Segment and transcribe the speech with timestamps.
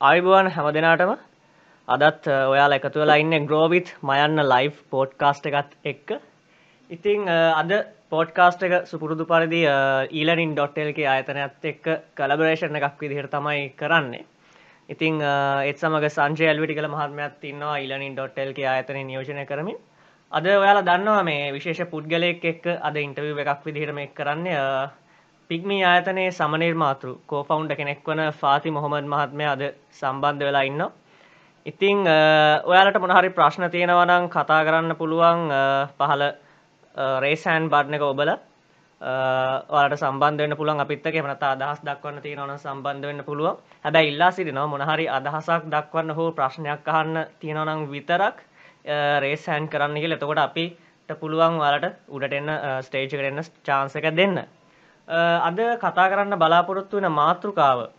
[0.00, 1.10] ආයුබෝවන් හැම දෙනාටම
[1.88, 6.10] අදත් ඔයාලා එකතු වෙලා ඉන්නේ ග්‍රෝවිත් මයන්න ලයිව් පෝඩ්කාස්ට් එකත් එක්ක.
[6.90, 7.72] ඉතිං අද
[8.08, 9.60] පෝඩ්කාස්ට් එක සුපුරුදු පරිදි
[10.10, 11.84] ඊලනින්.ල්ක ආයතනයත් එක්ක
[12.16, 14.24] කලබරේෂණ එකක් විදිහට තමයි කරන්නේ.
[14.88, 15.20] ඉතිං
[15.70, 19.78] එත් සමග සංජය ඇල්විටි කළ මහත්මයක් ඉන්නවා ඊලනින්.ල්ක ආයතනය නියෝජනය කරමින්.
[20.32, 24.56] අද ඔයාලා දන්නවා මේ විශේෂ පුද්ගලයෙක් එක්ක අද ඉන්ටවිව් එකක් විදිහට මේ කරන්නේ
[25.50, 29.62] පිග්මී ආයතනයේ සමනිර්මාතෘ කෝෆවුන්ඩ කෙනෙක් වන ෆාති මොහොමද මහත්මය අද
[29.92, 30.82] සම්බන්ධ වෙලා ඉන්න.
[31.66, 32.04] ඉතිං
[32.64, 35.42] ඔයාලට මොනහරි ප්‍රශ්න තියෙනවනං කතා කරන්න පුළුවන්
[35.98, 36.22] පහල
[37.24, 38.30] රේසෑන් බඩ්න එක ඔබල.
[39.70, 40.80] ඔයාට සම්බන්ධවන්න පුළුවන්.
[40.80, 43.58] අපිත්තක එමනත අදහස් දක්වන්න තියෙනවන සම්බන්ධ වෙන්න පුළුවන්.
[43.84, 48.46] හැබැ ඉල්ලා සිටිනවා මොනහරි අදහසක් දක්වන්න හෝ ප්‍රශ්නයක් අහන්න තියෙනවනං විතරක්
[49.18, 50.12] රේසෑන් කරන්න කියල.
[50.12, 54.42] එතකොට අපිට පුළුවන් වලට උඩට එන්න ස්ටේජ් කරන්න චාන්සක දෙන්න.
[55.10, 57.90] අද කතා කරන්න බලාපොරොත්තු වෙන මාතෘකාව.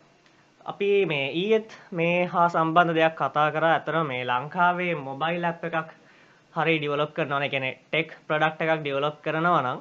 [0.65, 3.63] අපි මේ ඊයත් මේ හා සම්බන්ධ දෙයක් කතා කර.
[3.65, 5.89] ඇතර මේ ලංකාවේ මොබයිල් ඇප් එකක්
[6.53, 9.79] හරි ඩිවලොක් කරනවන කෙනෙ ටෙක් ප්‍රඩක්් එකක් ඩිවලොප් කරනවනම්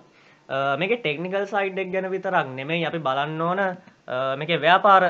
[0.81, 3.61] මේක ටෙක්නිකල් සයිඩ්ඩක් ගැන විතරක් නෙමෙයි අපි බලන්න ඕන.
[4.39, 5.03] මේක ව්‍යාපාර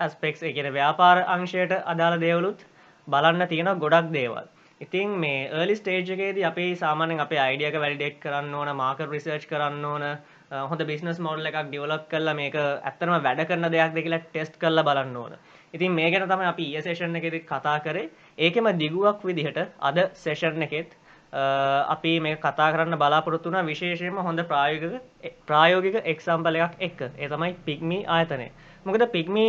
[0.00, 2.64] ඇස්පෙක්ස් එකෙන ව්‍යාපාර අංශයට අදාළ දේවලුත්
[3.08, 4.46] බලන්න තියෙන ගොඩක් දේවල්.
[4.80, 10.04] ඉතින් මේ ඒලි ස්ටේජ්ගේද අපි සාමානෙන් අප අයිඩියක වැඩිඩෙක් කරන්න ඕන මාක රිසර්ච් කරන්න ඕන
[10.50, 15.16] හොඳ බිස්නස් මොඩල් එකක් ඩියවලප් කරලා මේක ඇත්තම වැඩ කරන දෙයක් දෙකිලා ටෙස්ට් කරලා බලන්න
[15.16, 15.34] ඕන.
[15.74, 18.08] ඉතින් මේ ගැන තමයි අපි ඊයේ සෙෂන් එකේදී කතා කරේ.
[18.38, 20.96] ඒකෙම දිගුවක් විදිහට අද සෙෂන් එකෙත්
[21.32, 27.00] අපි මේ කතා කරන්න බලාපොරොත්තු වුණා විශේෂයෙන්ම හොඳ ප්‍රායෝගික ප්‍රායෝගික එක්සැම්පල් එකක් එක්ක.
[27.18, 28.48] ඒ තමයි පිග්මි ආයතනය.
[28.86, 29.46] මොකද පිග්මි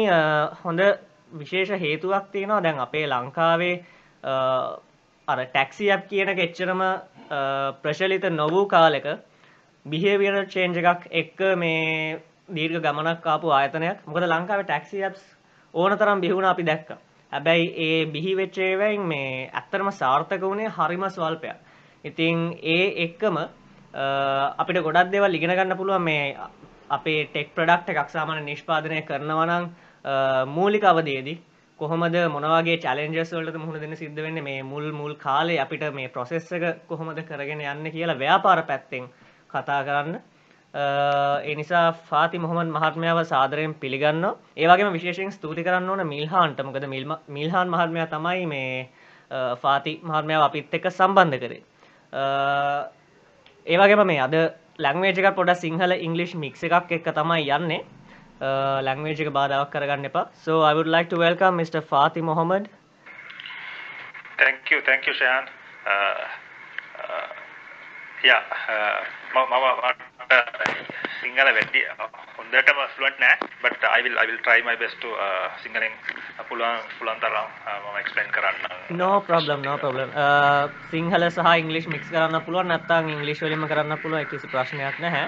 [0.64, 0.82] හොඳ
[1.32, 3.76] විශේෂ හේතුවක් තියෙනවා දැන් අපේ ලංකාවේ
[5.28, 6.86] අර ටැක්සි ඇප් කියන එක එච්චරම
[7.84, 9.08] ප්‍රචලිත නොවූ කාලෙක
[9.86, 15.24] බිහේවියරල් චේන්ජ් එකක් එක්ක මේ දීර්ඝ ගමනක් ආපු ආයතනයක් මොකද ලංකාවේ ටැක්සි ඇප්ස්
[15.74, 16.98] ඕන තරම් බිහි වුණා අපි දැක්කා.
[17.32, 21.58] හැබැයි ඒ බිහි වෙච්ච ඒවායින් මේ ඇත්තටම සාර්ථක වුණේ හරිම ස්වල්පයක්.
[22.04, 23.38] ඉතින් ඒ එක්කම
[24.58, 26.36] අපිට ගොඩක් දේවල් ඉගෙන ගන්න පුළුවන් මේ
[26.90, 29.70] අපේ ටෙක් ප්‍රොඩක්ට් එකක් සාමාන්‍ය නිෂ්පාදනය කරනවා නම්
[30.50, 31.40] මූලික අවධියේදී
[31.80, 36.52] කොහොමද මොනවගේ චැලෙන්ජස් වලට මුහුණ දෙන්න සිද්ධ වෙන්නේ මේ මුල් මුල් කාලේ අපිට මේ ප්‍රොසෙස්
[36.52, 39.10] එක කොහොමද කරගෙන යන්නේ කියලා ව්‍යාපාර පැත්තෙන්
[39.54, 40.20] කතා කරන්න.
[41.46, 44.26] එනිසා ෆාති මොහමන් මහත්මයාව සාදරයෙන් පිළිගන්න
[44.58, 46.64] ඒවගේම විශේෂෙන් ස්තුති කරන්න ඕන මිල්හාන්ට.
[46.64, 46.88] මොකද
[47.28, 48.90] මිල්හාන් මහත්මයා තමයි මේ
[49.62, 51.62] ෆාති මහත්මයාව අපිත් එක්ක සම්බන්ධ කරේ.
[53.68, 54.36] ඒවගේම මේ අද
[54.80, 57.86] ලැංවේජක පොඩ සිංහල ඉංගලිෂ් මික්ස එකක් එක්ක තමයි යන්නේ.
[58.88, 60.28] ලැංවේජක බාධාවක් කරගන්න එපා.
[60.34, 61.82] So I would like to welcome Mr.
[61.82, 62.70] Fati Mohammed
[64.40, 65.48] Thank you, thank you, Shayan.
[65.86, 66.28] Uh, uh,
[68.26, 69.00] uh,
[69.34, 70.10] මම
[71.20, 71.82] සිංහල වැඩි
[72.38, 73.36] හොඳටම ෆ්ලුවන්ට් නෑ.
[73.62, 75.10] But I will I will try my best to
[75.64, 75.94] සිංහලෙන්
[76.50, 78.98] පුළුවන් පුළුවන් තරම් මම explain කරන්න.
[79.02, 80.10] No problem no problem.
[80.92, 85.26] Sinhala සහ ඉංග්ලිෂ් මික්ස් කරන්න පුළුවන් නැත්නම් ඉංග්ලිෂ් වලින්ම කරන්න පුළුවන් කිසි ප්‍රශ්නයක් නැහැ.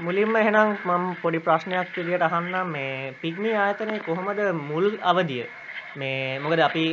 [0.00, 2.66] මුලින්ම එහෙනම් මම පොඩි ප්‍රශ්නයක් විදියට අහන්නම්.
[2.68, 5.44] මේ පිග්මි ආයතනයේ කොහොමද මුල් අවධිය?
[5.96, 6.86] මේ මොකද අපි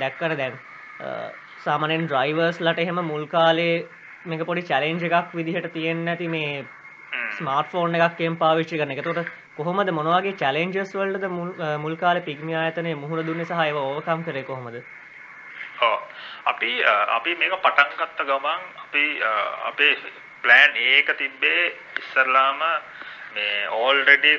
[0.00, 0.54] දැක්කන දැන්
[1.68, 3.74] සාමනෙන් ඩ්‍රයිවර්ස්ලට එහෙම මුල් කාලේ
[4.26, 6.64] මේක පොඩි චැලෙන්ජ් එකක් විදිහට තියෙන්නේ නැති මේ
[7.32, 9.00] ස්මාර්ට් ෆෝන් එකක් එම් පාවිච්චි කරන එක.
[9.00, 11.26] එතකොට කොහොමද මොනවගේ චැලෙන්ජස් වලටද
[11.78, 14.78] මුල් කාලේ පිග්මි ආයතනය මුහුණ දුන්නේ සහ ඒව ඕවර්කම් කරේ කොහොමද?
[16.46, 16.70] අපි
[17.10, 19.04] අපි මේක පටන් ගත්ත ගමන් අපි
[19.64, 19.94] අපේ
[20.42, 21.64] ප්ලෑන් එක තිබ්බේ
[21.98, 22.62] ඉස්සරලාම
[23.34, 24.32] මේ ඕල්රෙඩි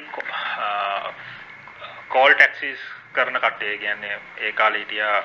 [2.10, 5.20] කෝල් ටැක්සිස් කරන කට්ටිය කියන්නේ ඒ කාලේ හිටියා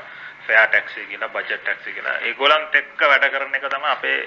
[0.47, 2.19] ෆෙයා ටැක්සි කියලා බජට් ටැක්සි කියලා.
[2.21, 4.19] ඒගොල්ලන්ත් එක්ක වැඩ කරන එක තමයි අපේ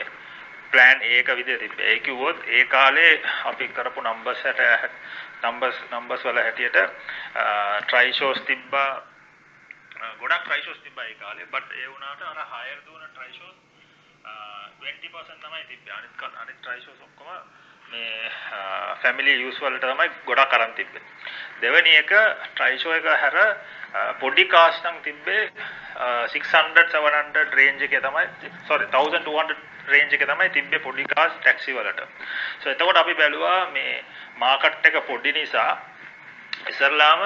[0.72, 1.88] ප්ලෑන් ඒක විදිහට තිබ්බේ.
[1.88, 3.12] ඒ කිව්වොත් ඒ කාලේ
[3.46, 4.96] අපි කරපු නම්බර්ස් හැට
[5.44, 6.82] නම්බර්ස් නම්බර්ස් වල හැටියට
[7.84, 8.90] ට්‍රයි ෂෝස් තිබ්බා.
[10.20, 11.46] ගොඩක් ට්‍රයි ෂෝස් තිබ්බා ඒ කාලේ.
[11.48, 13.56] බට් ඒ වුණාට අර හයර් දුවන ට්‍රයි ෂෝස්
[14.82, 15.94] 20% තමයි තිබ්බේ.
[15.94, 17.32] අනිත් අනිත් ට්‍රයි ෂෝස් ඔක්කොම
[17.92, 18.32] මේ
[19.02, 21.02] ෆැමිලි යූස් වලට තමයි ගොඩක් අරන් තිබ්බේ.
[21.62, 22.12] දෙවෙනි එක
[22.54, 23.38] ට්‍රයි ෂෝ එක හැර
[24.20, 25.50] පොඩි කාස් නම් තිබ්බේ
[26.34, 29.58] 600 700 රේන්ජ් එකේ තමයි sorry 1200
[29.88, 32.04] රේන්ජ් එකේ තමයි තිබ්බේ පොඩි කාස් ටැක්සි වලට.
[32.62, 34.04] so එතකොට අපි බැලුවා මේ
[34.38, 35.72] මාකට් එක පොඩි නිසා
[36.68, 37.26] ඉස්සරලාම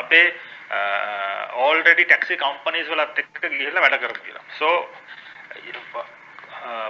[0.00, 0.26] අපේ
[1.64, 4.44] already taxi companies වලත් එක්ක ගිහිල්ලා වැඩ කරමු කියලා.
[4.58, 4.68] so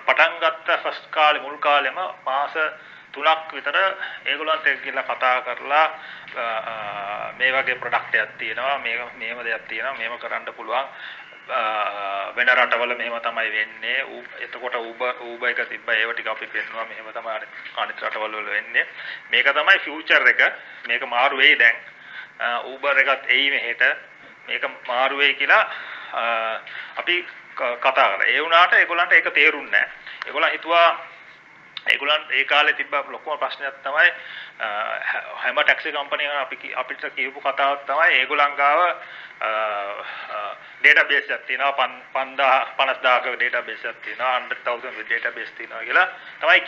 [0.06, 2.54] පටන් ගත්ත ෆස්ට් කාලේ මුල් කාලෙම මාස
[3.12, 3.76] තුනක් විතර
[4.26, 5.86] ඒගොල්ලන්ට ගිහිල්ලා කතා කරලා
[7.38, 10.88] මේ වගේ ප්‍රොඩක්ට් එකක් තියෙනවා මේක මේව දෙයක් තියෙනවා මේව කරන්න පුළුවන්.
[12.36, 13.98] වෙන රටවල මෙහෙම තමයි වෙන්නේ.
[14.40, 18.86] එතකොට Uber Uber එක තිබ්බා ඒව ටික අපි පෙන්නුවා මෙහෙම තමයි අනිත් රටවල වල වෙන්නේ.
[19.30, 20.42] මේක තමයි ෆියුචර් එක.
[20.88, 21.76] මේක මාරු වෙයි දැන්.
[22.64, 23.82] Uber එකත් එයි මෙහෙට.
[24.48, 25.64] මේක මාරු වෙයි කියලා
[26.96, 27.24] අපි
[27.54, 28.24] කතා කරා.
[28.24, 29.90] ඒ වුණාට ඒගොල්ලන්ට ඒක තේරුන්නේ නැහැ.
[30.26, 30.88] ඒගොල්ලන් හිතුවා
[31.86, 34.08] ඒගොල්ලන් ඒ කාලේ තිබ්බ ලොකුම ප්‍රශ්නයක් තමයි
[35.34, 38.80] හැම ටැක්සි කම්පැනියකම අපි අපිට කියපු කතාවක් තමයි ඒගොල්ලන් ගාව
[40.80, 42.48] ඩේටාබේස් එකක් තියෙනවා 5000
[42.78, 46.08] 50000ක ඩේටාබේස් එකක් තියෙනවා 100000 ඩේටාබේස් තියෙනවා කියලා
[46.40, 46.60] තමයි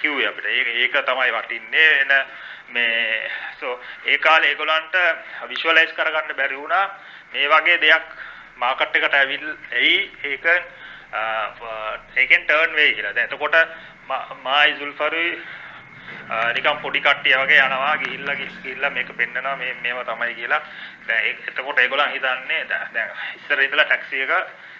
[0.00, 0.46] කිව්වේ අපිට.
[0.46, 2.12] ඒක ඒක තමයි වටින්නේ එන
[2.68, 3.30] මේ
[3.60, 4.94] සෝ ඒ කාලේ ඒගොල්ලන්ට
[5.48, 6.86] විෂුවලයිස් කරගන්න බැරි වුණා
[7.32, 8.08] මේ වගේ දෙයක්
[8.56, 10.46] මාකට් එකට ඇවිල් එයි ඒක
[12.16, 13.14] ඒකෙන් ටර්න් වෙයි කියලා.
[13.14, 13.56] දැන් එතකොට
[14.42, 15.30] මායි සුල්ෆරුයි
[16.54, 20.60] නිකන් පොඩි කට්ටිය වගේ යනවා ගිහිල්ලා ගිහිල්ලා මේක පෙන්නනවා මේ මේව තමයි කියලා.
[21.08, 24.32] දැන් එතකොට ඒගොල්ලන් හිතන්නේ දැන් ඉස්සර ඉඳලා ටැක්සි එක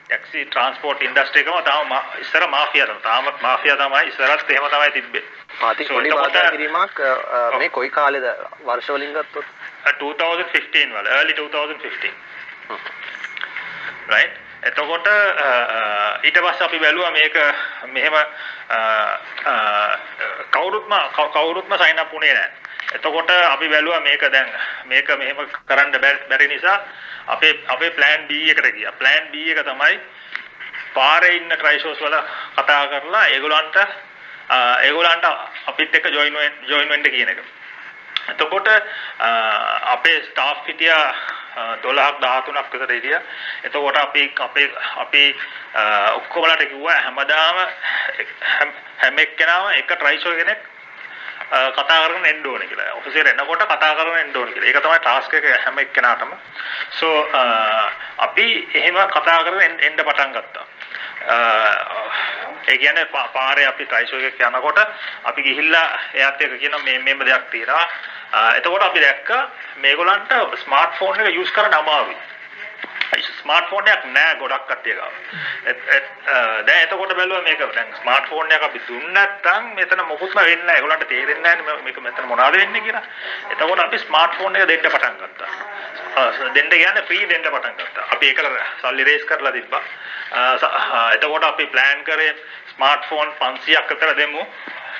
[0.05, 3.03] ටැක්සි ට්‍රාන්ස්පෝර්ට් ඉන්ඩස්ට්‍රි එකම තාම ඉස්සර මාෆියා තමයි.
[3.03, 5.25] තාම මාෆියා තමයි ඉස්සරත් එහෙම තමයි තිබ්බේ.
[5.61, 7.01] පාති පොඩි වාදා කිරීමක්
[7.59, 8.27] මේ කොයි කාලෙද
[8.67, 9.47] වර්ෂ වලින් ගත්තොත්
[9.99, 12.13] 2015 වල early 2015
[14.09, 15.07] right එතකොට
[16.23, 17.37] ඊට පස්සේ අපි බැලුවා මේක
[17.89, 18.15] මෙහෙම
[20.51, 20.95] කවුරුත්ම
[21.33, 22.51] කවුරුත්ම සයින් අප් වුණේ නැහැ.
[22.95, 24.49] එතකොට අපි බැලුවා මේක දැන්
[24.87, 25.37] මේක මෙහෙම
[25.67, 26.79] කරන්න බැරි නිසා
[27.27, 28.93] අපේ අපේ plan B එකට ගියා.
[28.95, 30.01] plan B එක තමයි
[30.95, 32.17] පාරේ ඉන්න ට්‍රයිෂෝස් වල
[32.57, 33.77] කතා කරලා ඒගොල්ලන්ට
[34.81, 35.25] ඒගොල්ලන්ට
[35.67, 37.45] අපිත් එක්ක ජොයින් ජොයින් වෙන්න කියන එක.
[38.33, 38.69] එතකොට
[39.93, 41.07] අපේ ස්ටාෆ් හිටියා
[41.55, 43.23] 12ක් 13ක් විතර හිටියා.
[43.65, 44.69] එතකොට අපි අපේ
[45.05, 45.25] අපි
[46.19, 47.59] ඔක්කොමලට කිව්වා හැමදාම
[49.03, 50.61] හැම එක්කෙනාම එක ට්‍රයිෂෝ කෙනෙක්
[51.77, 52.95] කතා කරගෙන එන්න ඕනේ කියලා.
[52.99, 54.69] ඔෆිස් එකට එනකොට කතා කරගෙන එන්න ඕනේ කියලා.
[54.69, 56.33] ඒක තමයි ටාස්ක් එක හැම එක්කෙනාටම.
[56.99, 57.17] සෝ
[58.27, 60.67] අපි එහෙම කතා කරගෙන එන්න පටන් ගත්තා.
[62.67, 64.79] ඒ කියන්නේ පාරේ අපි ට්‍රයිෂෝ එකක් යනකොට
[65.25, 67.89] අපි ගිහිල්ලා එයාත් එක්ක කියන මේ මේම දෙයක් තියෙනවා.
[68.57, 69.43] එතකොට අපි දැක්කා
[69.77, 70.33] මේගොල්ලන්ට
[70.65, 72.17] ස්මාර්ට්ෆෝන් එක යූස් කරන්න අමාරුයි.
[73.23, 75.13] ස්මාර්ට්ෆෝන් එකක් නෑ ගොඩක් කට්ටිය ගාව.
[76.67, 80.77] දැන් එතකොට බැලුවා මේක දැන් ස්මාර්ට්ෆෝන් එකක් අපි දුන්න නැත්නම් මෙතන මොකුත්ම වෙන්නේ නැහැ.
[80.77, 83.05] ඒගොල්ලන්ට තේරෙන්නේ නැහැ මේක මෙතන මොනවද වෙන්නේ කියලා.
[83.51, 85.51] එතකොට අපි ස්මාර්ට්ෆෝන් එක දෙන්න පටන් ගත්තා.
[86.55, 88.05] දෙන්න කියන්නේ ෆ්‍රී දෙන්න පටන් ගත්තා.
[88.17, 88.47] අපි ඒකට
[88.83, 89.83] සල්ලි රේස් කරලා තිබ්බා.
[91.19, 92.33] එතකොට අපි ප්ලෑන් කරේ
[92.75, 94.47] ස්මාර්ට්ෆෝන් 500ක් අතර දෙමු.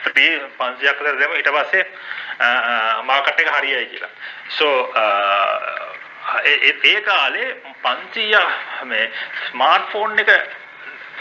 [0.05, 1.35] ෆ්‍රී 500ක් අතර දෙමු.
[1.41, 1.85] ඊට පස්සේ
[3.11, 4.11] මාකට් එක හරියයි කියලා.
[4.59, 4.69] so
[6.45, 9.11] ඒ කාලේ 500 මේ
[9.47, 10.31] ස්මාර්ට්ෆෝන් එක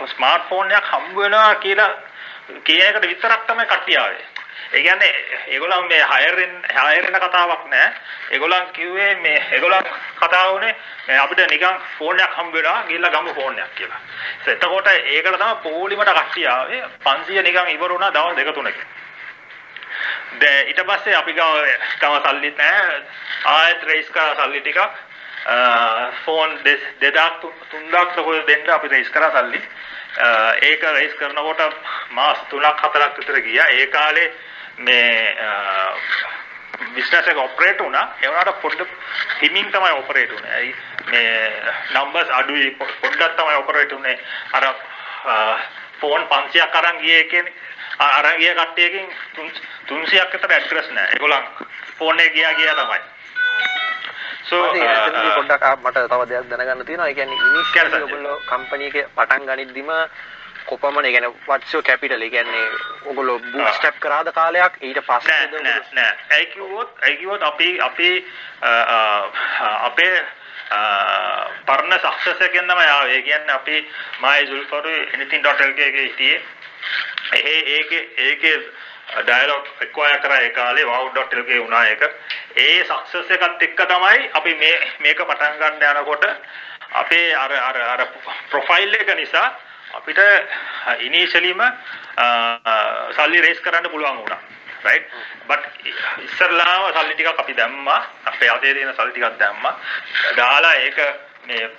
[0.08, 1.92] ස්මාර්ට්ෆෝන් එකක් හම්බ වෙනවා කියලා
[2.64, 4.25] කියන එකට විතරක් තමයි කට්ටිය ආවේ.
[4.72, 5.14] ඒ කියන්නේ
[5.48, 6.40] ඒගොල්ලන් මේ හයර්
[6.78, 7.88] හයර් වෙන කතාවක් නෑ.
[8.31, 9.88] ඒගොල්ලන් කිව්වේ මේ ඒගොල්ලන්
[10.18, 14.02] කතා වුණේ අපිට නිකන් ෆෝන් එකක් හම්බ වෙනවා ගිහිල්ලා ගමු ෆෝන් එකක් කියලා.
[14.48, 18.86] එතකොට ඒකට තමයි පොලිමට කට්ටිය ආවේ 500 නිකන් ඉවර වුණා දවස් දෙක තුනකින්.
[20.40, 21.58] දැන් ඊට පස්සේ අපි ගාව
[22.00, 23.02] තව සල්ලි නැහැ.
[23.48, 24.80] ආයෙත් රේස් කරා සල්ලි ටිකක්.
[26.25, 29.62] ෆෝන් 2000 3000 කොහෙද දෙන්න අපි රේස් කරා සල්ලි.
[30.62, 31.62] ඒක රේස් කරනකොට
[32.12, 33.68] මාස 3ක් 4ක් විතර ගියා.
[33.69, 34.31] ඒ කාලේ
[34.78, 35.36] මේ
[36.95, 38.16] බිස්නස් එක ඔපරේට් වුණා.
[38.22, 38.90] ඒ වුණාට පොඩ්ඩ
[39.42, 40.54] හිමින් තමයි ඔපරේට් වුනේ.
[40.54, 40.75] ඇයි
[41.12, 41.31] මේ
[41.94, 44.18] නම්බර්ස් අඩුයි පොඩ්ඩක් තමයි ඔපරේට් වුනේ.
[44.54, 44.66] අර
[46.00, 47.54] ෆෝන් 500ක් අරන් ගියේ කියන්නේ
[48.00, 49.07] අරන් ගිය කට්ටියකින්
[49.88, 51.12] 300ක් විතර ඇඩ්‍රස් නැහැ.
[51.13, 51.46] ඒගොල්ලන්
[52.00, 53.01] ෆෝන් එක ගියා ගියා තමයි.
[54.50, 54.57] So
[55.38, 57.10] පොඩ්ඩක් මට තව දෙයක් දැනගන්න තියෙනවා.
[57.10, 59.91] ඒ කියන්නේ ඉනිෂියලි ඔයගොල්ලෝ කම්පැනි එක පටන් ගනිද්දිම
[60.68, 61.08] කොපමණ
[61.74, 62.22] your capital?
[62.22, 62.68] ඒ කියන්නේ
[63.06, 65.39] ඔයගොල්ලෝ bootstrap කරාද කාලයක් ඊට පස්සේ
[66.38, 66.46] ඒ
[67.18, 68.10] කිව්වොත් අපි අපි
[69.89, 70.15] අපේ
[71.68, 72.00] පරණ
[72.70, 73.18] තමයි ආවේ.
[73.18, 73.75] ඒ කියන්නේ අපි
[74.20, 76.41] මායි සුල්ෆරු anything.lk එකේ හිටියේ.
[77.34, 78.58] ඒ ඒකේ ඒකේ
[79.20, 82.03] ඩයලොග් එක්වයර් කරා ඒ කාලේ wow.lk වුණා ඒක.
[82.58, 86.25] ඒ සක්සස් එකත් එක්ක තමයි අපි මේ මේක පටන් ගන්න යනකොට
[86.93, 88.08] අපේ අර අර අර
[88.50, 89.48] ප්‍රොෆයිල් එක නිසා
[89.93, 90.20] අපිට
[91.01, 91.62] ඉනිෂියලිම
[93.12, 94.41] සල්ලි රේස් කරන්න පුළුවන් වුණා.
[94.84, 95.05] right
[95.48, 95.62] but
[96.20, 99.79] ඉස්සරලාම සල්ලි ටිකක් අපි දැම්මා අපේ අතේ තියෙන සල්ලි ටිකක් දැම්මා
[100.38, 101.00] දාලා ඒක
[101.46, 101.70] මේ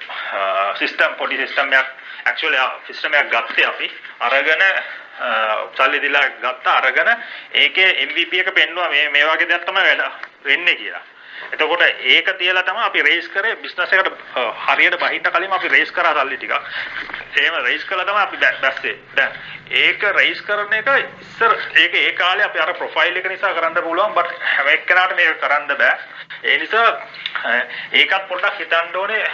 [0.79, 1.89] සිස්ටම් පොඩි සිස්ටම් එකක්
[2.27, 4.65] actually සිස්ටම් එකක් ගත්තේ අපි අරගෙන
[5.75, 7.11] සල්ලි දීලා ගත්ත අරගෙන
[7.55, 9.99] ඒකේ MVP එක පෙන්නුවා මේ මේ වගේ දෙයක් තමයි
[10.45, 11.05] වෙන්නේ කියලා
[11.53, 14.11] එතකොට ඒක තියලා තමයි අපි රේස් කරේ බිස්නස් එකට
[14.67, 16.55] හරියට බහින්න කලින් අපි රේස් කරා සල්ලි ටිකක්.
[17.37, 18.97] එහෙම රේස් කළා තමයි අපි බැස්සේ.
[19.17, 19.33] දැන්
[19.73, 20.91] ඒක රේස් කරන එක
[21.23, 25.41] ඉස්සර ඒක ඒ කාලේ අපි අර ප්‍රොෆයිල් එක නිසා කරන්න පුළුවන් බට් හැම එක්කෙනාට මේක
[25.41, 25.99] කරන්න බෑ.
[26.43, 26.87] ඒ නිසා
[27.93, 29.27] ඒකත් පොඩ්ඩක් හිතන්න ඕනේ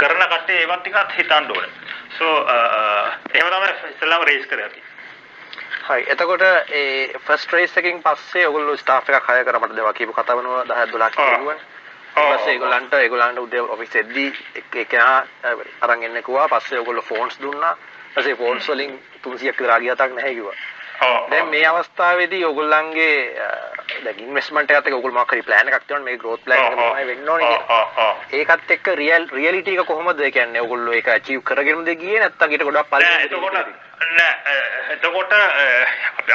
[0.00, 1.70] කරන කට්ටිය ඒවත් ටිකත් හිතන්න ඕනේ.
[2.18, 2.26] so
[3.34, 4.82] එහෙම තමයි ඉස්සෙල්ලාම රේස් කරේ අපි.
[5.88, 6.04] හරි.
[6.12, 10.38] එතකොට ඒ ෆස්ට් රේස් එකකින් පස්සේ ඔයගොල්ලෝ ස්ටාෆ් එකක් හයර් කරා මට දේවා කියපු කතාව
[10.38, 11.58] වෙනවා 10 12 කිව්වනේ.
[12.16, 14.32] ඊපස්සේ ඒගොල්ලන්ට ඒගොල්ලන්ට උදේ ඔෆිස් එද්දී
[14.84, 15.26] එකනා
[15.82, 16.48] අරන් එන්න කිව්වා.
[16.48, 17.76] පස්සේ ඔයගොල්ලෝ ෆෝන්ස් දුන්නා.
[18.16, 20.56] ඊපස්සේ ෆෝන්ස් වලින් 300ක් විතර ආගියතක් නැහැ කිව්වා.
[21.30, 23.18] දැන් මේ අවස්ථාවේදී ඔයගොල්ලන්ගේ
[24.04, 27.28] දැන් ඉන්වෙස්ට්මන්ට් එකත් එක්ක ඔයගොල්ලෝ මොකක් හරි ප්ලෑන් එකක් තියෙනවා මේ එක තමයි වෙන්න
[28.40, 30.62] ඒකත් එක්ක රියල් රියැලිටි එක කොහොමද කියන්නේ?
[30.62, 33.22] ඔයගොල්ලෝ ඒක අචීව් කරගෙනද ගියේ නැත්නම් ඊට ගොඩක් පල්ලෙහාට
[34.96, 35.32] එතකොට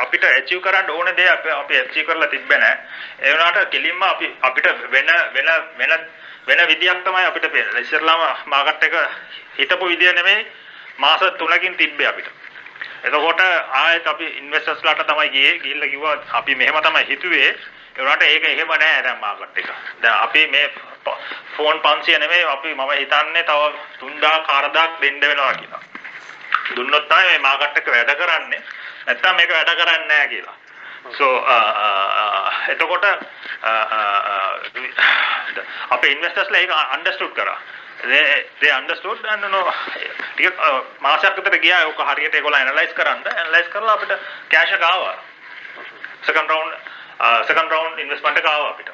[0.04, 2.76] අපිට ඇචීව් කරන්න ඕන දේ අපි අපි ඇචීව් කරලා තිබ්බේ නෑ.
[3.22, 5.94] ඒ වුණාට කෙලින්ම අපි අපිට වෙන වෙන වෙන
[6.48, 7.82] වෙන විදියක් තමයි අපිට පේන්නේ.
[7.82, 8.96] ඉස්සරලාම මාකට් එක
[9.58, 10.48] හිතපු විදිය නෙමෙයි
[10.98, 12.41] මාස 3කින් තිබ්බේ අපිට
[13.04, 13.42] එතකොට
[13.74, 17.56] ආයෙත් අපි ඉන්වෙස්ටර්ස්ලාට තමයි ගියේ ගිහිල්ලා කිව්වා අපි මෙහෙම තමයි හිතුවේ ඒ
[17.98, 19.70] වුණාට ඒක එහෙම නෑ දැන් මාකට් එක.
[20.02, 20.68] දැන් අපි මේ
[21.56, 23.62] ෆෝන් 500 නෙමෙයි අපි මම හිතන්නේ තව
[24.00, 25.82] 3000 4000ක් දෙන්න වෙනවා කියලා.
[26.76, 28.64] දුන්නොත් තමයි මේ මාකට් එක වැඩ කරන්නේ.
[29.08, 30.56] නැත්තම් මේක වැඩ කරන්නේ නැහැ කියලා.
[31.10, 31.28] so
[32.68, 33.06] එතකොට
[35.90, 37.60] අපේ ඉන්වෙස්ටර්ස්ලා ඒක අන්ඩර්ස්ටුඩ් කරා.
[38.04, 39.18] They they understood.
[39.26, 39.62] And no
[40.36, 40.54] ටික
[41.02, 43.28] මාසයක් විතර ගියා ඔක හරියට ඒගොල්ලෝ ඇනලයිස් කරන්න.
[43.36, 44.14] ඇනලයිස් කරලා අපිට
[44.54, 45.16] කෑෂ් එක ආවා.
[46.28, 46.74] Second round
[47.50, 48.90] second round investment එක ආවා අපිට.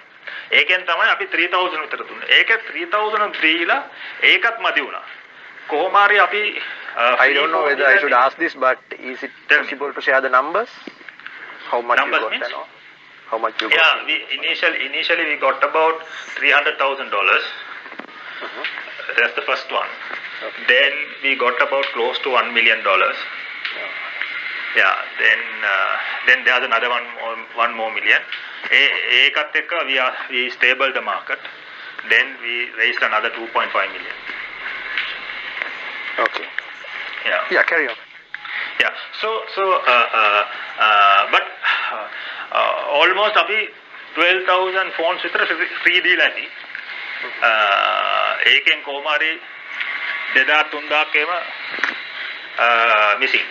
[0.52, 2.28] ඒකෙන් තමයි අපි 3000 විතර දුන්නේ.
[2.40, 3.82] ඒක 3000 දීලා
[4.32, 5.06] ඒකත් මදි වුණා.
[5.68, 6.42] කොහොම හරි අපි
[6.98, 10.22] uh, I don't know whether I should ask this but is it possible to share
[10.22, 10.70] the numbers?
[11.72, 12.54] How much numbers you got means?
[12.54, 12.68] all?
[13.30, 16.04] how much you yeah got we initially initially we got about
[16.36, 17.46] 300000 dollars.
[18.42, 18.64] Mhm.
[19.19, 19.91] that's the first one
[20.43, 20.63] Okay.
[20.69, 23.19] then we got about close to 1 million dollars
[24.77, 25.41] yeah then
[25.73, 25.95] uh,
[26.27, 28.23] then there's another one more, one more million
[28.79, 28.83] ඒ
[29.19, 31.41] ඒකත් එක්ක we are we stable the market
[32.13, 34.17] then we raised another 2.5 million
[36.27, 36.47] okay
[37.31, 37.99] yeah yeah carry on
[38.83, 39.63] yeah so so
[39.95, 40.43] uh, uh,
[40.87, 41.45] uh, but
[41.97, 42.07] uh,
[42.59, 43.61] uh, almost අපි
[44.17, 45.43] 12000 phones විතර
[45.85, 46.66] free දීලා ඇති uh,
[48.46, 49.32] ඒකෙන් කොහොම හරි
[50.36, 51.32] 2000 3000ක් එහෙම
[52.58, 53.48] uh, missing.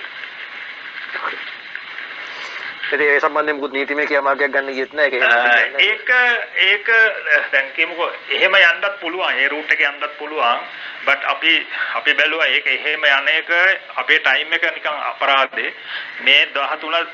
[2.93, 5.21] ඉතින් ඒ සම්බන්ධයෙන් මුකුත් නීතිමය ක්‍රියාමාර්ගයක් ගන්න ගියෙත් නැහැ
[5.79, 5.79] ඒක.
[5.81, 6.11] ඒක
[6.67, 6.89] ඒක
[7.53, 10.61] දැන් කියමුකෝ එහෙම යන්නත් පුළුවන් ඒ රූට් එකේ යන්නත් පුළුවන්
[11.07, 11.53] බට් අපි
[11.95, 13.51] අපි බැලුවා ඒක එහෙම යන එක
[14.03, 15.73] අපේ ටයිම් එක නිකන් අපරාධේ.
[16.21, 17.07] මේ 13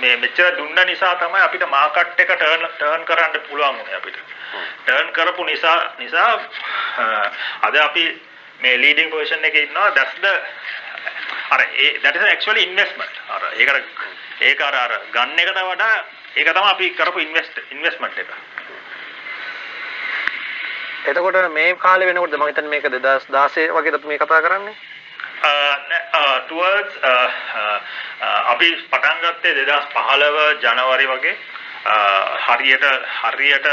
[0.00, 4.22] මේ මෙච්චර දුන්න නිසා තමයි අපිට මාකට් එක ටර්න් ටර්න් කරන්න පුළුවන් උනේ අපිට.
[4.84, 6.30] ටර්න් කරපු නිසා නිසා
[7.62, 8.06] අද අපි
[8.60, 9.90] මේ ලීඩින් පොසිෂන් එකේ ඉන්නවා.
[9.90, 10.34] That's the
[11.50, 13.14] අර ඒ that is actually investment.
[13.28, 15.96] අර ඒකට ඒක අර අර ගන්න එකට වඩා
[16.36, 18.30] ඒක තමයි අපි කරපු ඉන්වෙස්ට් ඉන්වෙස්ට්මන්ට් එක.
[21.06, 24.76] එතකොට මේ කාලේ වෙනකොට මම හිතන්නේ මේක 2016 වගේද මේ කතා කරන්නේ?
[26.48, 26.94] towards
[28.46, 31.36] අපි පටන් ගත්තේ 2015 ජනවාරි වගේ.
[32.46, 32.84] හරියට
[33.22, 33.68] හරියට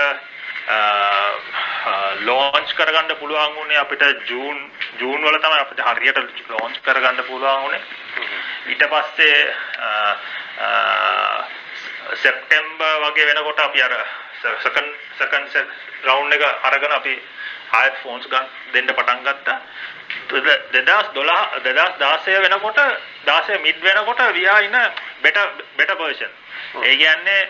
[2.22, 4.58] ලෝන්ච් කරගන්න පුළුවන් වුණේ අපිට ජූන්
[5.00, 7.84] ජූන් වල තමයි අපිට හරියට ලෝන්ච් කරගන්න පුළුවන් වුණේ.
[8.68, 9.40] ඊට පස්සේ
[12.16, 13.98] සෙප්ටැම්බර් වගේ වෙනකොට අපි අර
[14.62, 15.56] සෙකන්ඩ් සෙකන්ඩ්
[16.04, 17.16] රවුන්ඩ් එක අරගෙන අපි
[17.72, 19.60] ආයෙත් ෆෝන්ස් ගන්න දෙන්න පටන් ගත්තා
[20.30, 22.80] 2012 2016 වෙනකොට
[23.26, 24.84] 16 මිඩ් වෙනකොට we are in a
[25.22, 25.46] better
[25.78, 26.32] better version.
[26.82, 27.42] ඒ කියන්නේ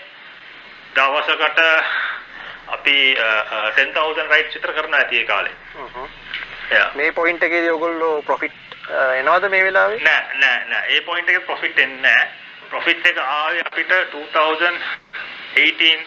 [0.95, 1.59] දවසකට
[2.67, 2.97] අපි
[3.75, 5.55] 10000 රයිඩ්ස් විතර කරනවා ඇති ඒ කාලේ.
[6.95, 8.55] මේ පොයින්ට් එකේදී ඔයගොල්ලෝ ප්‍රොෆිට්
[9.13, 12.44] එනවද මේ වෙලාවේ නෑ නෑ නෑ ඒ පොයින්ට් එකේ ප්‍රොෆිට් එන්නේ නෑ.
[12.65, 15.98] ප්‍රොෆිට් එක ආවේ අපිට 2018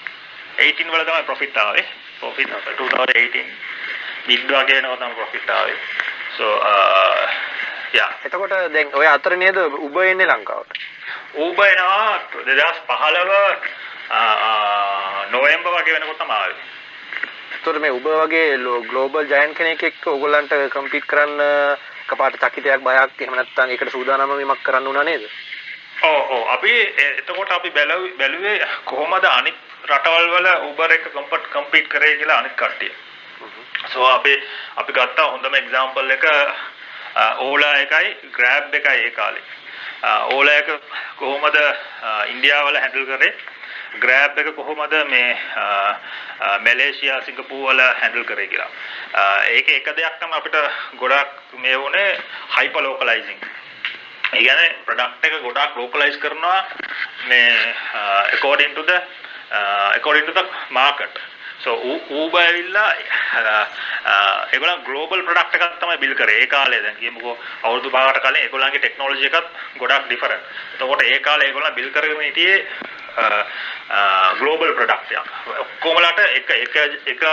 [0.59, 1.87] 18 වල තමයි ප්‍රොෆිට් ආවේ.
[2.21, 3.45] ප්‍රොෆිට් 2018
[4.27, 5.79] මිඩ් වගේ වෙනවා තමයි ප්‍රොෆිට් ආවේ.
[6.37, 7.25] so uh,
[7.93, 10.73] yeah එතකොට දැන් ඔය අතර නේද උබ එන්නේ ලංකාවට
[11.37, 13.77] ඌබ එනවා 2015
[15.31, 16.59] නොවැම්බර් වගේ වෙනකොට තමයි ආවේ.
[17.55, 21.41] එතකොට මේ උබ වගේ ග්ලෝබල් ජයන්ට් කෙනෙක් එක්ක ඕගොල්ලන්ට කම්පීට් කරන්න
[22.03, 25.25] එකපාරට චකිතයක් බයක් එහෙම නැත්නම් ඒකට සූදානම් වීමක් කරන්න උනා නේද
[26.01, 32.17] ඔව් ඔව් අපි එතකොට අපි බැලුවේ කොහොමද අනිත් රටවල් වල Uber එක කම්පට් කම්පීට් කරේ
[32.17, 32.93] කියලා අනිත් කට්ටිය.
[33.87, 34.35] so අපි
[34.77, 36.25] අපි ගත්තා හොඳම එක්සැම්පල් එක
[37.39, 39.43] ඕලා එකයි Grab එකයි ඒ කාලේ.
[40.31, 40.71] ඕලා එක
[41.17, 41.57] කොහොමද
[42.29, 43.35] ඉන්දියාවල හැන්ඩල් කරේ
[43.99, 45.37] Grab එක කොහොමද මේ
[46.61, 48.71] මැලේසියා සිංගප්පූර් වල හැන්ඩල් කරේ කියලා.
[49.51, 50.59] ඒක එක දෙයක් තමයි අපිට
[50.97, 52.11] ගොඩක් මේ වුණේ
[52.57, 53.41] හයිපර් ලෝකලයිසිං.
[54.29, 56.61] ඒ කියන්නේ ප්‍රොඩක්ට් එක ගොඩාක් ලෝකලයිස් කරනවා
[57.27, 57.75] මේ
[58.35, 58.99] according to the
[59.51, 61.21] uh, according to the market
[61.59, 61.77] සෝ
[62.11, 62.91] ඌබර් ඇවිල්ලා
[64.53, 68.81] ඒගොල්ලන් ග්ලෝබල් ප්‍රොඩක්ට් එකක් තමයි බිල් කරේ ඒ කාලේ දැන් කියමුකෝ අවුරුදු 5කට කලින් ඒගොල්ලන්ගේ
[68.81, 70.45] ටෙක්නොලොජි එකත් ගොඩක් ඩිෆරන්ට්.
[70.75, 72.59] එතකොට ඒ කාලේ ඒගොල්ලන් බිල් කරගෙන හිටියේ
[74.41, 75.33] ග්ලෝබල් ප්‍රොඩක්ට් එකක්.
[75.57, 77.25] ඔක්කොමලට එක එක එක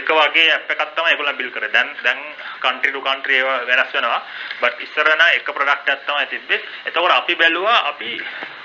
[0.00, 1.72] එක වගේ ඇප් එකක් තමයි ඒගොල්ලන් බිල් කරේ.
[1.76, 2.20] දැන් දැන්
[2.60, 4.20] country to country ඒවා වෙනස් වෙනවා.
[4.60, 6.60] but ඉස්සර නම් එක ප්‍රොඩක්ට් එකක් තමයි තිබ්බේ.
[6.86, 8.10] එතකොට අපි බැලුවා අපි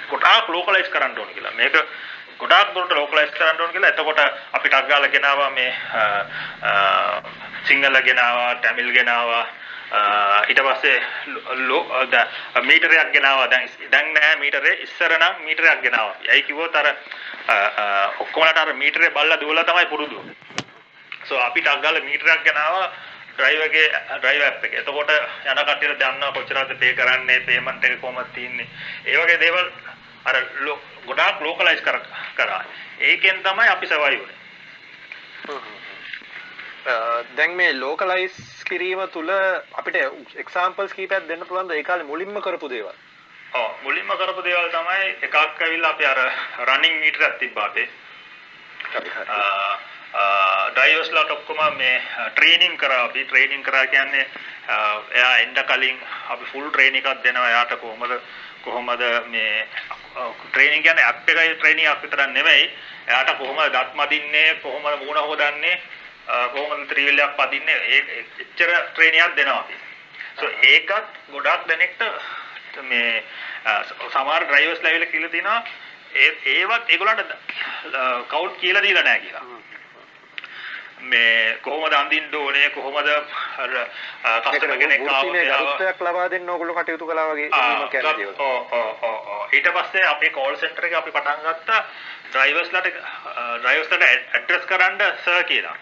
[0.09, 1.53] ගොඩාක් ලෝකලයිස් කරන්න ඕන කියලා.
[1.61, 1.75] මේක
[2.39, 3.89] ගොඩාක් දුරට ලෝකලයිස් කරන්න ඕන කියලා.
[3.93, 5.71] එතකොට අපි ටක් ගාලා ගෙනාවා මේ
[7.67, 9.45] සිංහල ගෙනාවා, තමිල් ගෙනාවා,
[10.49, 10.97] ඊට පස්සේ
[12.69, 16.15] මීටරයක් ගෙනාවා දැන් දැන් නෑ මීටරේ ඉස්සර නම් මීටරයක් ගෙනාවා.
[16.29, 16.87] ඇයි කිව්වොත් අර
[18.19, 20.23] ඔක්කොමලට අර මීටරේ බල්ලා දුවලා තමයි පුරුදු.
[21.27, 22.87] සෝ අපි ටක් ගාලා මීටරයක් ගෙනාවා
[23.35, 23.87] ඩ්‍රයිව් එකේ
[24.19, 24.73] ඩ්‍රයිව් ඇප් එක.
[24.73, 28.67] එතකොට යන කට්ටියට දන්නවා කොච්චරද පේ කරන්නේ, පේමන්ට් එක කොහොමද තියෙන්නේ.
[29.05, 29.67] ඒ වගේ දේවල්
[30.25, 30.35] අර
[31.07, 31.97] ගොඩාක් ලෝකලයිස් කර
[32.35, 32.63] කරා.
[33.01, 34.37] ඒකෙන් තමයි අපි සර්වයිව් වුනේ.
[37.35, 38.35] දැන් මේ ලෝකලයිස්
[38.69, 39.29] කිරීම තුල
[39.73, 39.95] අපිට
[40.35, 42.95] එක්සාම්පල්ස් කීපයක් දෙන්න පුළුවන්ද ඒ කාලේ මුලින්ම කරපු දේවල්?
[43.53, 46.19] ඔව් මුලින්ම කරපු දේවල් තමයි එකක් ඇවිල්ලා අපි අර
[46.67, 47.87] රනින් මීටරයක් තිබ්බා අපේ.
[50.11, 52.01] ඩ්‍රයිවර්ස්ලාට ඔක්කොම මේ
[52.35, 53.03] ට්‍රේනින් කරා.
[53.05, 54.25] අපි ට්‍රේනින් කරා කියන්නේ
[55.11, 55.99] එයා එන්න කලින්
[56.29, 57.49] අපි ෆුල් ට්‍රේනින් එකක් දෙනවා.
[57.49, 58.21] එයාට කොහොමද
[58.63, 59.67] කොහොමද මේ
[60.51, 62.65] ට්‍රේනින් කියන්නේ ඇප් එකයි ට්‍රේනින් එකක් විතරක් නෙමෙයි.
[63.07, 65.81] එයාට කොහොමද දත් මදින්නේ කොහොමද මූණ හොදන්නේ
[66.53, 67.75] කොහොමද ත්‍රිවිලයක් පදින්නේ?
[67.75, 69.75] ඒ එච්චර ට්‍රේනියක් දෙනවා අපි.
[70.39, 72.01] සෝ ඒකත් ගොඩක් දෙනෙක්ට
[72.81, 73.23] මේ
[74.09, 75.63] සමහර ඩ්‍රයිවර්ස් ලෙවල් එක කියලා තිනවා.
[76.15, 77.33] ඒ ඒවත් ඒගොල්ලන්ට
[78.27, 79.45] කවුන්ට් කියලා දීලා නැහැ කියලා.
[81.01, 83.75] මේ කොහොමද අඳින්න ඕනේ කොහොමද අර
[84.43, 89.69] කස්ටමර් කෙනෙක් ආවොත් ලබා දෙන්න ඕගොල්ලෝ කටයුතු කළා වගේ එහෙම කියන්නේ ඔව් ඔව් ඔව් ඊට
[89.71, 91.83] පස්සේ අපේ කෝල් සෙන්ටර් එක අපි පටන් ගත්තා.
[92.29, 92.89] ඩ්‍රයිවර්ස්ලාට
[93.57, 95.77] ඩ්‍රයිවර්ස්ලාට ඇඩ්‍රස් කරන්න සර් කියලා.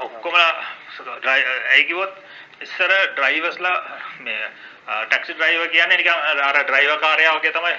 [0.00, 2.14] ඔක්කොම ඇයි කිව්වොත්
[2.60, 3.76] ඉස්සර ඩ්‍රයිවර්ස්ලා
[4.20, 4.48] මේ
[4.86, 7.76] ටැක්සි ඩ්‍රයිවර් කියන්නේ නිකන් අර ඩ්‍රයිවර් කාර්යය වගේ තමයි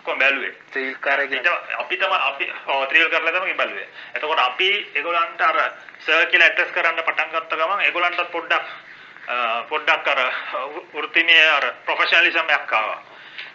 [0.00, 0.54] ඔක්කොම බැලුවේ.
[0.70, 3.88] ත්‍රිවිල් කාර්ය කියන්නේ අපි තමයි අපි ඔව් ත්‍රිවිල් කරලා තමයි බැලුවේ.
[4.14, 5.58] එතකොට අපි ඒගොල්ලන්ට අර
[5.98, 8.66] සර් කියලා ඇඩ්‍රස් කරන්න පටන් ගත්ත ගමන් ඒගොල්ලන්ට පොඩ්ඩක්
[9.68, 10.20] පොඩ්ඩක් අර
[10.94, 13.00] වෘත්තිමය අර ප්‍රොෆෙෂනලිසම් එකක් ආවා.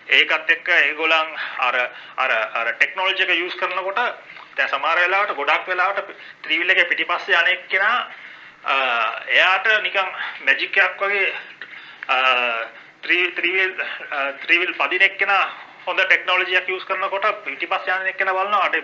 [0.10, 1.76] ඒකත් එක්ක ඒගොල්ලන් අර
[2.18, 4.00] අර අර ටෙක්නොලොජි එක යූස් කරනකොට
[4.56, 7.98] දැන් සමහර වෙලාවට ගොඩක් වෙලාවට ත්‍රිවිල් එකේ පිටිපස්සේ අනෙක් කෙනා
[9.30, 10.10] එයාට නිකන්
[10.42, 11.28] මැජික් එකක් වගේ
[13.02, 13.72] ත්‍රිවිල්
[14.40, 15.46] ත්‍රිවිල් පදින එක්කෙනා
[15.86, 18.76] හොඳ ටෙක්නොලොජි එකක් යූස් කරනකොට පිටිපස්සේ යන එක්කෙනා බලනවා අර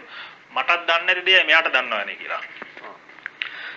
[0.51, 2.41] මටත් දන්නේ නැති දේ මෙයාට දන්නවනේ කියලා.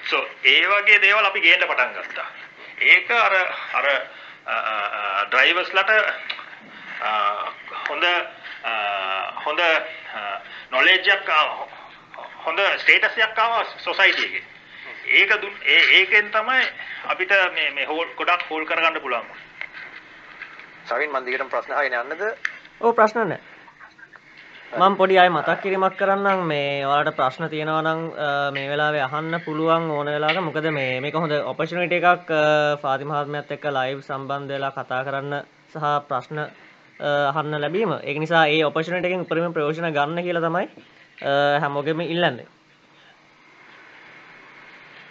[0.04, 2.26] සෝ ඒ වගේ දේවල් අපි ගේන්න පටන් ගත්තා.
[2.82, 3.34] ඒක අර
[3.74, 3.86] අර
[5.28, 5.90] ඩ්‍රයිවර්ස්ලට
[7.88, 8.04] හොඳ
[9.44, 9.60] හොඳ
[10.70, 11.30] නොලෙජ් එකක්
[12.44, 14.44] හොඳ ස්ටේටස් එකක් ආවා සොසයිටි එකේ.
[15.06, 16.66] ඒක දුන් ඒ ඒකෙන් තමයි
[17.06, 19.28] අපිට මේ මේ හෝල් ගොඩක් හෝල් කරගන්න පුළුවන්.
[20.86, 22.22] සවින් මන් දිගටම ප්‍රශ්න අහගෙන යන්නද?
[22.80, 23.40] ඔව් ප්‍රශ්න නැහැ.
[24.74, 28.00] මම පොඩි අය මතක් කිරීමක් කරන්නම් මේ ඔයාලට ප්‍රශ්න තියෙනවා නම්
[28.54, 32.32] මේ වෙලාවේ අහන්න පුළුවන් ඕන වෙලාවක මොකද මේ මේක හොඳ ඔපචුනිටි එකක්
[32.82, 35.34] ෆාති මහත්මයාත් එක්ක ලයිව් සම්බන්ධ වෙලා කතා කරන්න
[35.74, 36.38] සහ ප්‍රශ්න
[37.34, 37.92] අහන්න ලැබීම.
[38.02, 40.66] ඒක නිසා ඒ ඔපචුනිටි එකෙන් උපරිම ප්‍රයෝජන ගන්න කියලා තමයි
[41.62, 42.46] හැමෝගෙම ඉල්ලන්නේ.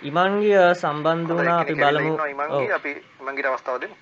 [0.10, 2.14] ඉමන්ගිය සම්බන්ධ වුණා අපි බලමු.
[2.36, 3.96] ඉමන්ගිය අපි ඉමන්ගිට අවස්ථාව දෙමු.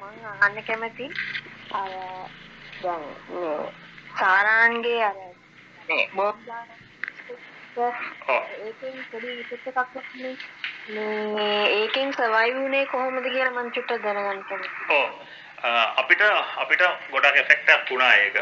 [0.00, 1.06] මම අහන්න කැමති
[1.72, 1.90] අර
[2.82, 3.56] දැන් මේ
[4.18, 5.16] සාරාන්ගේ අර
[5.88, 6.36] මේ බොබ්
[7.78, 10.36] ඒකෙන් පොඩි විශේෂ එකක් නේ
[11.34, 14.72] මේ ඒකෙන් සර්වයිව් වුණේ කොහොමද කියලා මම චුට්ටක් දැනගන්න කැමතියි.
[14.90, 15.08] ඔව්
[15.96, 16.22] අපිට
[16.56, 18.36] අපිට ගොඩක් එෆෙක්ට් එකක් වුණා ඒක.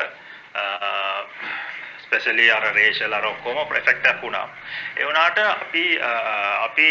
[1.99, 4.47] ස්පෙෂලි අර රේෂල් අර ඔක්කොම එෆෙක්ට් එකක් වුණා.
[4.97, 5.85] ඒ වුණාට අපි
[6.63, 6.89] අපි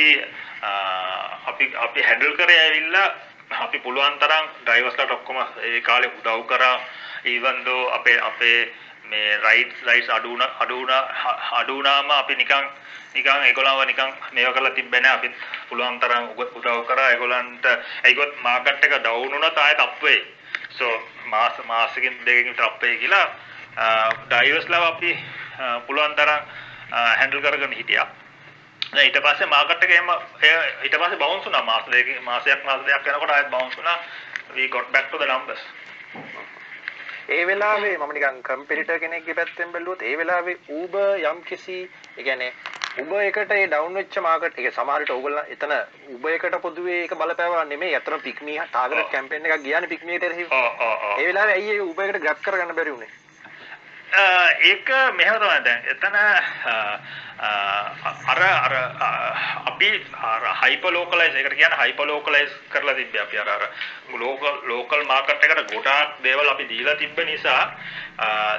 [1.46, 3.08] අපි අපි හැන්ඩල් කරේ ඇවිල්ලා
[3.52, 6.80] අපි පුළුවන් තරම් ඩ්‍රයිවර්ස්ලාට ඔක්කොම ඒ කාලේ උදව් කරා.
[7.26, 8.74] Even though අපේ අපේ
[9.06, 11.02] මේ රයිට්ස් රයිට්ස් අඩු වුණා අඩු වුණා
[11.52, 12.66] අඩු වුණාම අපි නිකන්
[13.16, 15.18] නිකන් ඒගොල්ලන්ව නිකන් මේව කරලා තිබ්බේ නැහැ.
[15.18, 15.30] අපි
[15.70, 17.10] පුළුවන් තරම් උදව් කරා.
[17.10, 17.66] ඒගොල්ලන්ට
[18.04, 20.22] ඒකත් මාකට් එක ඩවුන් වුණා තායත් අප් වෙයි.
[20.72, 20.86] So
[21.26, 23.26] මාස මාසකින් දෙකකින් විතර අප් වෙයි කියලා
[24.28, 25.18] ඩ්‍රයිවර්ස්ලා අපි
[25.88, 26.42] පුළුවන් තරම්
[26.92, 28.08] හැන්ඩල් කරගෙන හිටියා.
[28.96, 30.12] දැන් ඊට පස්සේ මාකට් එක එහෙම
[30.84, 31.64] ඊට පස්සේ බවුන්ස් වුණා.
[31.64, 33.98] මාස දෙකකින් මාසයක් මාස දෙකක් යනකොට ආයෙත් බවුන්ස් වුණා.
[34.56, 35.66] We got back to the numbers.
[37.30, 41.78] ඒ වෙලාවේ මම නිකන් කම්පිටිටර් කෙනෙක්ගේ පැත්තෙන් බැලුවොත් ඒ වෙලාවේ Uber යම් කිසි
[42.18, 42.52] ඒ කියන්නේ
[43.04, 45.76] Uber එකට ඒ ඩවුන් වෙච්ච මාකට් එක සමහර විට ඕගොල්ලෝ එතන
[46.16, 47.96] Uber එකට පොදුවේ ඒක බලපෑවා නෙමෙයි.
[47.96, 50.48] අතන පික්මී ටාගට් කැම්පේන් එකක් ගියානේ පික්මීට එරෙහිව.
[50.54, 51.20] ඔව් ඔව් ඔව්.
[51.20, 53.14] ඒ වෙලාවේ ඇයි ඒ Uber එකට ග්‍රැබ් කරගන්න බැරි වුනේ
[54.16, 56.16] ඒක මෙහෙම තමයි දැන් එතන
[58.26, 58.74] අර අර
[59.66, 59.90] අපි
[60.62, 63.64] හයිපර් ලෝකලයිස් ඒකට කියන්නේ හයිපර් ලෝකලයිස් කරලා තිබ්බේ අපි අර අර
[64.16, 67.64] ලෝකල් ලෝකල් මාකට් එකට ගොඩාක් දේවල් අපි දීලා තිබ්බ නිසා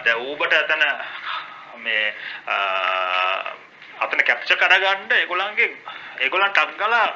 [0.04, 0.84] දැන් ඌබට එතන
[1.78, 2.14] මේ
[3.98, 5.70] අතන කැප්චර් කරගන්න ඒගොල්ලන්ගේ
[6.20, 7.08] ඒගොල්ලන් ටක් ගාලා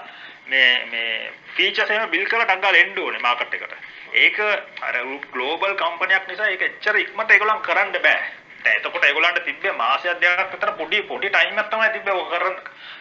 [0.46, 3.89] මේ මේ ෆීචර්ස් එහෙම බිල් කරලා ටක් ගාලා එන්න ඕනේ මාකට් එකට.
[4.14, 4.96] ඒක අර
[5.32, 8.20] ග්ලෝබල් කම්පැනියක් නිසා ඒක එච්චර ඉක්මනට ඒගොල්ලන් කරන්න බෑ.
[8.64, 12.56] දැන් එතකොට ඒගොල්ලන්ට තිබ්බේ මාසයක් දෙකක් විතර පොඩි පොඩි ටයිම් එකක් තමයි තිබ්බේ ඔක කරන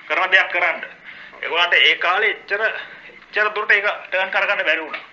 [0.07, 0.83] කරන දෙයක් කරන්න.
[1.41, 5.05] ඒගොල්ලන්ට ඒ කාලේ එච්චර එච්චර දුරට ඒක ටර්න් කරගන්න බැරි වුණා.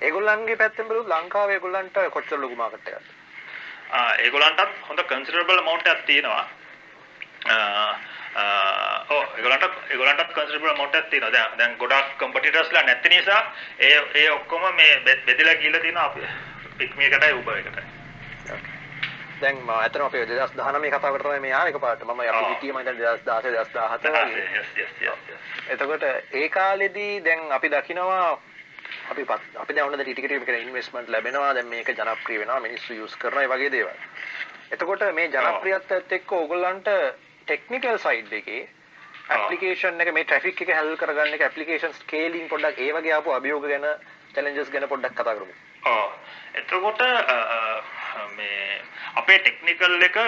[0.00, 3.06] ඒගොල්ලන්ගේ පැත්තෙන් බලුවොත් ලංකාවේ ඒගොල්ලන්ට කොච්චර ලොකු මාකට් එකක්ද?
[3.90, 6.44] ආ ඒගොල්ලන්ටත් හොඳ කන්සිඩරබල් amount එකක් තියෙනවා.
[8.34, 11.32] ඒගොල්ලන්ට ඒගොල්ලන්ටත් කන්සිඩරබල් amount එකක් තියෙනවා.
[11.32, 13.42] දැන් දැන් ගොඩක් කම්පිටිටර්ස්ලා නැති නිසා
[13.80, 16.20] ඒ ඒ ඔක්කොම මේ බෙදලා ගිහලා තියෙනවා අපි
[16.78, 17.84] පික්මි එකටයි උබර් එකටයි.
[19.40, 22.02] දැන් මම ඇත්තටම අපේ 2019 කතාව කරලා මේ ආවේ එකපාරට.
[22.04, 24.48] මම අපි හිටියේ මම දැන් 2016 2017 වගේ.
[24.54, 25.38] yes yes yes.
[25.68, 28.40] එතකොට ඒ කාලෙදී දැන් අපි දකිනවා
[29.10, 33.16] අපි අපි දැන් ඔන්න ටික ටික ටික ඉන්වෙස්ට්මන්ට් ලැබෙනවා දැන් මේක ජනප්‍රිය වෙනවා මිනිස්සු යූස්
[33.16, 34.02] කරනවා ඒ වගේ දේවල්.
[34.72, 36.90] එතකොට මේ ජනප්‍රියත්වයත් එක්ක ඕගොල්ලන්ට
[37.46, 38.62] ටෙක්නිකල් සයිඩ් එකේ
[39.28, 43.68] ඇප්ලිකේෂන් එක මේ ට්‍රැෆික් එක හැල් කරගන්න එක ඇප්ලිකේෂන් ස්කේලින් පොඩ්ඩක් ඒ වගේ ආපු අභියෝග
[43.68, 43.86] ගැන
[44.34, 45.54] චැලෙන්ජස් ගැන පොඩ්ඩක් කතා කරමු.
[45.84, 46.10] ඔව්.
[46.54, 47.02] එතකොට
[48.36, 48.82] මේ
[49.16, 50.18] අපේ ටෙක්නිකල් එක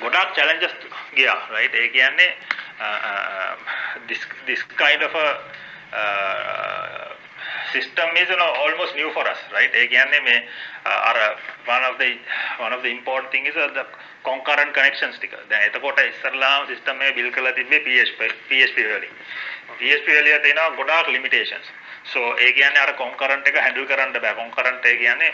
[0.00, 0.74] ගොඩාක් challenges
[1.14, 2.30] ගියා right ඒ කියන්නේ
[4.06, 5.26] this this kind of a
[5.92, 7.08] uh,
[7.72, 9.72] system is you know, almost new for us right?
[9.74, 10.36] ඒ කියන්නේ මේ
[11.10, 11.16] අර
[11.66, 12.10] one of the
[12.64, 13.84] one of the important thing is uh, the
[14.22, 15.36] concurrent connections ටික.
[15.50, 19.14] දැන් එතකොට ඉස්සරලාම system එක build කරලා තිබ්බේ PHP PHP වලින්
[19.78, 21.66] PHP වලින් තියෙනවා ගොඩාක් limitations.
[22.12, 24.34] So ඒ කියන්නේ අර concurrent එක handle කරන්න බෑ.
[24.42, 25.32] Concurrent ඒ කියන්නේ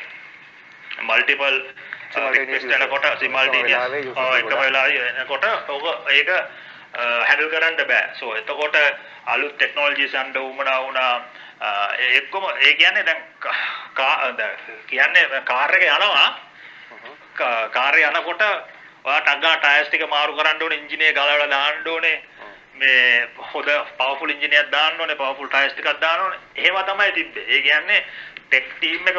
[1.03, 1.59] multiple
[2.16, 6.31] යනකොට සිමල්ටේනියස් ඔව් එකම වෙලාවෙ එනකොට ඔක ඒක
[6.97, 8.05] හැන්ඩල් කරන්න බෑ.
[8.19, 8.77] සෝ එතකොට
[9.27, 11.15] අලුත් ටෙක්නොලොජිස් යන්න උමනා වුණා.
[12.21, 13.23] එක්කම ඒ කියන්නේ දැන්
[14.87, 16.29] කියන්නේ කාර් එක යනවා.
[17.73, 18.43] කාර් එක යනකොට
[19.05, 22.17] ඔයා ටග්ගා ටයර්ස් ටික මාරු කරන්න ඕනේ එන්ජින් ගලවලා දාන්න ඕනේ.
[22.75, 26.41] මේ හොද පවර්ෆුල් එන්ජින් එකක් දාන්න ඕනේ පවර්ෆුල් ටයර්ස් ටිකක් දාන්න ඕනේ.
[26.57, 27.47] එහෙම තමයි තිබ්බේ.
[27.49, 28.01] ඒ කියන්නේ
[28.49, 29.19] ටෙක් ටීම් එක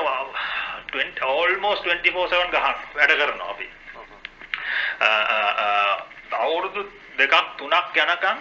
[0.92, 3.68] 20 almost 24/7 ගහන වැඩ කරනවා අපි.
[6.32, 6.82] අවුරුදු
[7.18, 8.38] දෙකක් තුනක් යනකම්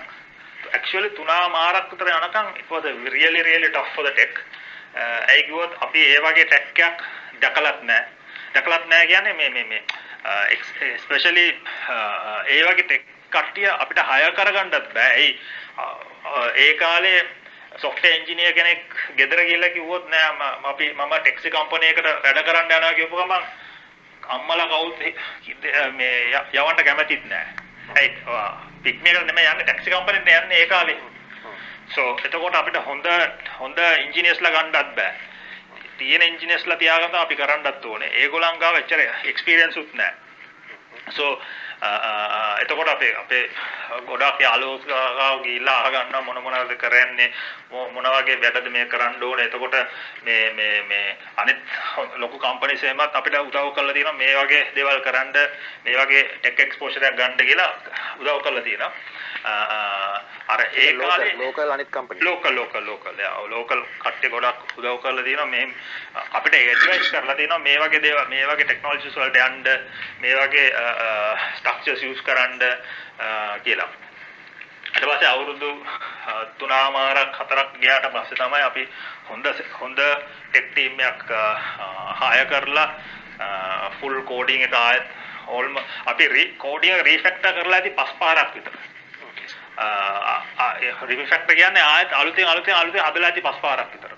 [0.72, 4.34] actually තුනා මාරක් විතර යනකම් it was a really really tough for the tech.
[5.28, 7.02] ඒ කිව්වොත් අපි ඒ වගේ ටෙක් එකක්
[7.40, 8.04] දැකලත් නැහැ.
[8.54, 9.82] දැකලත් නැහැ කියන්නේ මේ මේ මේ
[10.94, 11.46] especially
[12.48, 15.26] ඒ වගේ ටෙක් කට්ටිය අපිට හයර් කරගන්නත් බෑ.
[16.56, 17.26] ඒ කාලේ
[17.78, 18.84] සොෆ්ට්වෙයාර් එන්ජිනියර් කෙනෙක්
[19.16, 23.44] ගෙදර ගිහලා කිව්වොත් නෑ අපි මම ටැක්සි කම්පැනි එකට වැඩ කරන්න යනවා කියපු ගමන්
[24.28, 24.98] අම්මලා කවුත්
[25.98, 26.16] මේ
[26.52, 27.46] යවන්න කැමතිත් නෑ.
[28.00, 28.65] ඇයි?
[28.86, 30.98] පික්මි එකට නෙමෙයි යන්නේ ටැක්සි කම්පැනිට යන්නේ ඒ කාලේ.
[31.88, 33.06] සෝ එතකොට අපිට හොඳ
[33.58, 35.12] හොඳ ඉන්ජිනියර්ස්ලා ගන්නත් බෑ.
[35.98, 38.10] තියෙන ඉන්ජිනියර්ස්ලා තියාගන්න අපි කරන්නත් ඕනේ.
[38.16, 40.14] ඒගොල්ලන් ගාව එච්චර එක්ස්පීරියන්ස් උත් නෑ.
[41.10, 41.32] සෝ
[42.58, 43.50] එතකොට අපේ අපේ
[44.02, 47.32] ගොඩක් යාළුවෝ ගිහිල්ලා අහගන්නවා මොන මොනවද කරන්නේ
[47.70, 49.76] මොන වගේ වැඩද මේ කරන්න ඕනේ එතකොට
[50.22, 51.58] මේ මේ මේ අනිත්
[52.16, 55.32] ලොකු කම්පැනිස් එහෙමත් අපිට උදව් කරලා තියෙනවා මේ වගේ දේවල් කරන්න
[55.84, 57.70] මේ වගේ ටෙක් එක්ස්පෝෂර් එකක් ගන්න කියලා
[58.18, 58.92] උදව් කරලා තියෙනවා
[60.48, 65.46] අර ඒ කාලේ ලෝකල් අනිත් company local local local local කට්ටිය ගොඩක් උදව් කරලා තියෙනවා
[65.46, 65.68] මේ
[66.32, 69.64] අපිට ඇඩ්වයිස් කරලා තියෙනවා මේ වගේ දේවල් මේ වගේ ටෙක්නොලොජිස් වලට යන්න
[70.20, 70.68] මේ වගේ
[71.66, 72.58] ස්ට්‍රක්චර්ස් යූස් කරන්න
[73.64, 73.88] කියලා.
[74.86, 75.70] ඊට පස්සේ අවුරුදු
[76.58, 78.88] තුනමාරක් හතරක් ගියාට පස්සේ තමයි අපි
[79.28, 79.46] හොඳ
[79.80, 81.30] හොඳ ටෙක් ටීම් එකක්
[82.20, 82.88] හාය කරලා
[84.00, 85.06] ෆුල් කෝඩින් එක ආයෙත්
[85.48, 88.76] ඕල්ම අපි කෝඩින් එක රීෆැක්ටර් කරලා ඇති පස් පාරක් විතර.
[91.10, 94.15] රිෆැක්ටර් කියන්නේ ආයෙත් අලුතෙන් අලුතෙන් අලුතෙන් හදලා ඇති පස් පාරක් විතර.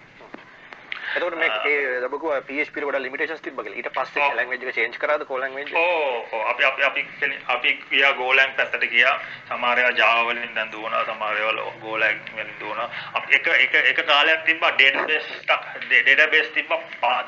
[1.16, 3.78] එතකොට මේ ඒ ලැබුවා PHP වල වඩා limitations තිබ්බ කියලා.
[3.80, 5.72] ඊට පස්සේ language එක change කරාද Go language?
[5.74, 7.02] ඔව් ඔව් අපි අපි අපි
[7.54, 9.14] අපි ගියා Golang පැත්තට ගියා.
[9.48, 11.04] සමහර ඒවා Java වලින් දැන් දුවනවා.
[11.08, 12.90] සමහර ඒවා Golang වලින් දුවනවා.
[13.14, 15.30] අපි එක එක එක කාලයක් තිබ්බා database
[16.06, 16.80] database තිබ්බා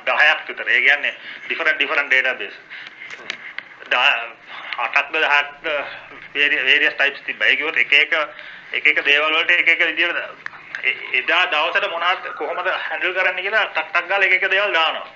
[0.06, 0.68] 10ක් විතර.
[0.68, 1.14] ඒ කියන්නේ
[1.48, 2.58] different different database.
[4.78, 5.66] අටක්ද දහක්ද
[6.70, 7.46] various types තිබ්බා.
[7.48, 8.12] ඒ කිව්වොත් එක එක
[8.72, 13.88] එක එක දේවල් වලට එක එක විදියට එදා දවසට මොනවද කොහොමද හැන්ඩල් කරන්න කියලා ටක්
[13.88, 15.08] ටක් ගාලා එක එක දේවල් දානවා.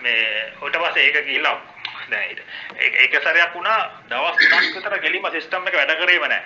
[0.00, 1.56] මේ ඊට පස්සේ ඒක ගිහිල්ලා
[2.08, 2.38] දැන්
[2.78, 6.44] ඒක සැරයක් වුණා දවස් තුනක් විතර ගෙලිම සිස්ටම් එක වැඩ කරේම නැහැ.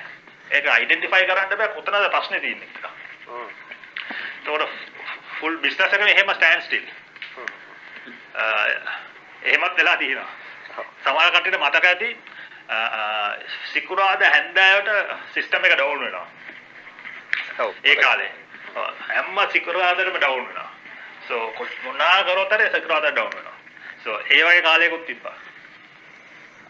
[0.50, 2.94] ඒක අයිඩෙන්ටිෆයි කරන්න බෑ කොතනද ප්‍රශ්නේ තියෙන්නේ කියලා.
[3.26, 3.48] හ්ම්.
[4.38, 4.68] ඒතකොට
[5.40, 6.87] ෆුල් බිස්නස් එකම එහෙම ස්ටෑන්ඩ් ස්ටිල්.
[9.44, 10.29] එහෙමත් වෙලා තියෙනවා.
[11.05, 12.11] සමහර කට්ටියට මතක ඇති
[13.72, 14.90] සිකුරාදා හැන්දෑවට
[15.35, 16.26] සිස්ටම් එක ඩවුන් වෙනවා.
[17.85, 18.33] ඒ කාලේ.
[19.09, 20.70] හැම සිකුරාදාටම ඩවුන් වෙනවා.
[21.29, 21.53] සෝ
[21.85, 23.57] මොනා කරොත් හරි සිකුරාදා ඩවුන් වෙනවා.
[24.05, 25.37] සෝ ඒ වගේ කාලයකුත් තිබ්බා.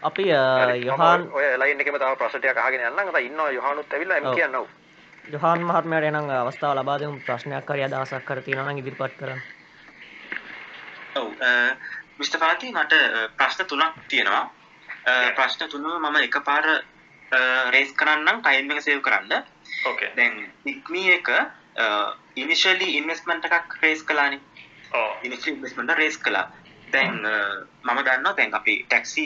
[0.03, 0.23] අපි
[0.85, 3.09] යොහන් ඔය ලයින් එකේම තව ප්‍රශ්න ටිකක් අහගෙන යන්නම්.
[3.09, 4.35] අත ඉන්නවා යොහානුත් ඇවිල්ලා එම් ඔව්.
[4.35, 4.67] කියන්න ඔව්.
[5.29, 9.41] යොහන් මහත්මයාට එනම් අවස්ථාව ලබා දෙමු ප්‍රශ්නයක් හරි අදහසක් කර තියෙනවා නම් ඉදිරිපත් කරන්න.
[11.15, 11.27] ඔව්
[12.19, 12.39] මිස්ටර්
[12.73, 12.93] මට
[13.37, 14.43] ප්‍රශ්න තුනක් තියෙනවා.
[15.35, 16.65] ප්‍රශ්න තුනම මම එකපාර
[17.73, 19.43] රේස් කරන්නම් ටයිම් එක සේව් කරන්න.
[20.15, 21.29] දැන් පික්මී එක
[22.35, 24.03] ඉනිෂියලි ඉන්වෙස්ට්මන්ට් එකක් රේස්.
[25.23, 26.47] ඉනිෂියල් ඉන්වෙස්ට්මන්ට් රේස් කළා.
[26.93, 27.15] දැන්
[27.83, 29.25] මම දන්නවා දැන් අපි ටැක්සි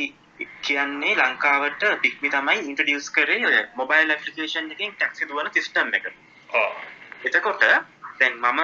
[0.62, 6.06] කියන්නේ ලංකාවට පික්මි තමයි ඉන්ට්‍රොඩියුස් කරේ මොබයිල් ඇප්ලිකේෂන් එකකින් ටැක්සි දුවන සිස්ටම් එක.
[7.24, 7.64] එතකොට
[8.20, 8.62] දැන් මම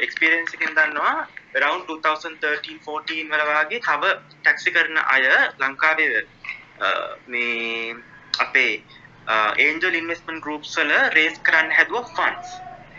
[0.00, 5.22] එක්ස්පීරියන්ස් එකෙන් දන්නවා around 2013 14 වල වාගේ තව ටැක්සි කරන අය
[5.58, 6.22] ලංකාවේ
[7.26, 7.96] මේ
[8.38, 8.72] අපේ
[9.28, 12.50] ඒන්ජල් ඉන්වෙස්ට්මන්ට් ගෲප්ස් වල රේස් කරන්න හැදුවා ෆන්ඩ්ස්.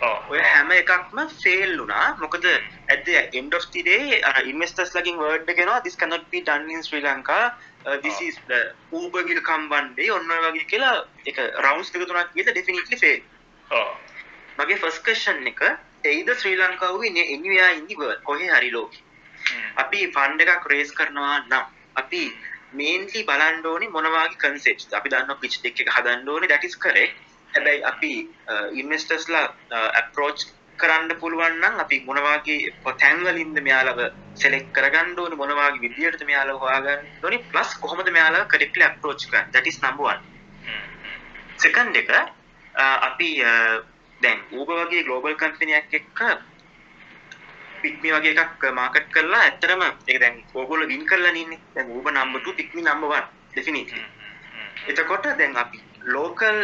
[0.01, 0.31] ඔව්.
[0.31, 2.07] ඔය හැම එකක්ම ෆේල් වුණා.
[2.23, 2.47] මොකද
[3.05, 5.21] the end of the day investors ලගෙන්
[5.53, 7.39] එක එනවා this cannot be done in Sri Lanka.
[7.85, 10.91] Uh, this is the Uber will come one day ඔන්න වගේ කියලා
[11.25, 13.21] ඒක rounds දෙක තුනක් ගිහලා definitely fail.
[14.59, 15.61] මගේ ෆස් කෂන් එක
[16.11, 18.93] එයිද ශ්‍රී ලංකාව එනිවයා ඉදිව කොහේ හරි ලෝක
[19.83, 21.65] අපි ෆන්ඩ එකක් රේස් කරනවා නම්
[22.01, 22.21] අපි
[22.73, 27.07] මේන්ලි බලන්ඩෝනි මොනවාගේ කන්සෙප් අපි දන්න පිච් දෙක් එක හදන්ඩෝනි දැටිස් කරේ
[27.53, 28.11] හැබැයි අපි
[28.47, 29.45] uh, ඉන්වස්ටර්ස්ලා
[29.93, 33.99] ඇප්‍රෝච් uh, කරන්න පුළුවන්නම් අපි මොනවාගේ තැන්වලින්ද මෙයාලව
[34.35, 39.51] සෙලෙක් කරගන්න ඕනේ මොනවාගේ විදියටද මෙයාලව හොයාගන්න ඕනේ ප්ලස් කොහොමද මෙයාලව කරෙක්ට්ලි අප්‍රෝච් කරන්නේ.
[39.51, 40.21] That is number 1
[41.57, 42.25] සෙකන්ඩ් එක අ,
[43.07, 43.53] අපි අ,
[44.21, 46.19] දැන් Uber වගේ ග්ලෝබල් කම්පැනියක් එක්ක
[47.83, 51.59] පික්මි වගේ එකක් මාකට් කරලා ඇත්තටම ඒක දැන් ඕගොල්ලෝ වින් කරලා ඉන්නේ.
[51.75, 54.03] දැන් Uber number 2 PickMe number 1 definitely
[54.87, 55.81] එතකොට දැන් අපි
[56.15, 56.57] ලෝකල්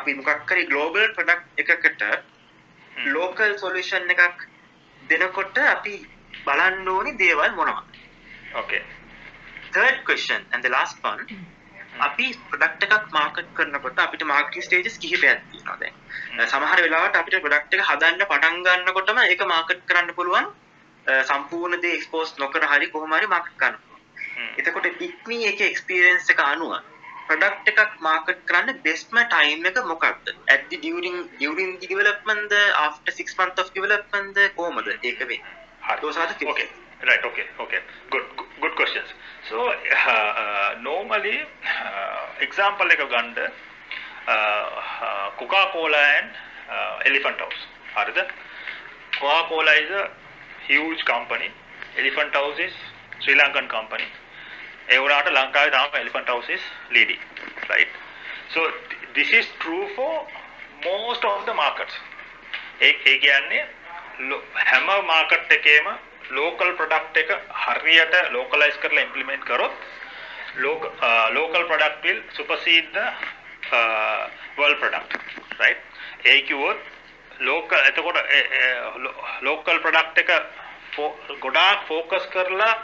[0.00, 0.66] අපි මොකක් කරේ?
[0.70, 2.02] ග්ලෝබල් ප්‍රොඩක්ට් එකකට
[3.14, 4.48] ලෝකල් සොලියුෂන් එකක්
[5.10, 5.94] දෙනකොට අපි
[6.46, 7.84] බලන්න ඕනි දේවල් මොනවා
[8.60, 8.84] okay.
[9.74, 11.20] third question and the last one
[12.00, 15.94] අපි ප්‍රොඩක්ට් එකක් මාකට් කරනකොට අපිට මාර්කටින් ස්ටේජස් කිහිපයක් තියෙනවා දැන්.
[16.46, 20.48] සමහර වෙලාවට අපිට ප්‍රොඩක්ට් එක හදන්න පටන් ගන්නකොටම ඒක මාකට් කරන්න පුළුවන්
[21.30, 23.76] සම්පූර්ණ දේ එක්ස්පෝස් නොකර හරි කොහොම හරි මාකට් කරන්න.
[24.58, 26.78] එතකොට පික්මී එකේ එක්ස්පීරියන්ස් එක අනුව
[27.28, 30.36] ප්‍රොඩක්ට් එකක් මාකට් කරන්න බෙස්ට්ම ටයිම් එක මොකක්ද?
[30.48, 35.20] at the during during the development the after 6 months of development ද කොහොමද ඒක
[36.16, 36.50] are the things.
[36.52, 36.68] Okay.
[37.01, 37.23] Right.
[37.23, 37.45] Okay.
[37.59, 37.79] Okay.
[38.09, 38.25] Good.
[38.37, 39.09] Good, good questions.
[39.49, 41.37] So uh, uh, normally
[41.85, 44.65] uh, example එක ගන්න uh,
[45.07, 46.29] uh, Coca-Cola and
[46.69, 47.61] uh, Elephant House.
[47.95, 48.19] හරිද?
[49.19, 50.03] Coca-Cola is a
[50.67, 51.49] huge company.
[51.97, 52.73] Elephant House is
[53.21, 54.07] Sri Lankan company.
[54.89, 57.21] ඒ වුණාට ලංකාවේ තාම Elephant House is leading.
[57.71, 57.89] Right?
[58.53, 58.59] So
[58.89, 60.11] th- this is true for
[60.85, 61.95] most of the markets.
[62.81, 63.59] ඒ ඒ කියන්නේ
[64.29, 65.87] ලෝ- හැම market එකේම
[66.30, 67.30] local product එක
[67.64, 69.72] හරියට localise කරලා ඉම්ප්ලිමන්ට් කරොත්
[70.56, 73.06] local product will supersede the
[73.72, 75.16] uh, world product
[75.58, 75.78] right?
[76.24, 76.76] ඒ කිව්වොත්
[77.40, 78.18] ලෝකල් එතකොට
[79.42, 80.30] ලෝකල් ප්‍රොඩක්ට් එක
[80.92, 82.74] ෆෝ- ගොඩාක් ફોකස් කරලා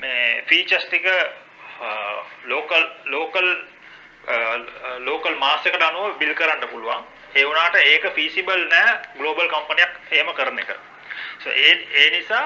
[0.00, 1.06] මේ ෆීචර්ස් ටික
[2.44, 3.48] ලෝකල් ලෝකල්
[5.00, 7.04] ලෝකල් මාස් එකට අනුව බිල් කරන්න පුළුවන්.
[7.34, 10.70] ඒ වුණාට ඒක feasible නෑ ග්ලෝබල් කම්පනියක් එහෙම කරන එක.
[11.42, 12.44] So ඒ ඒ නිසා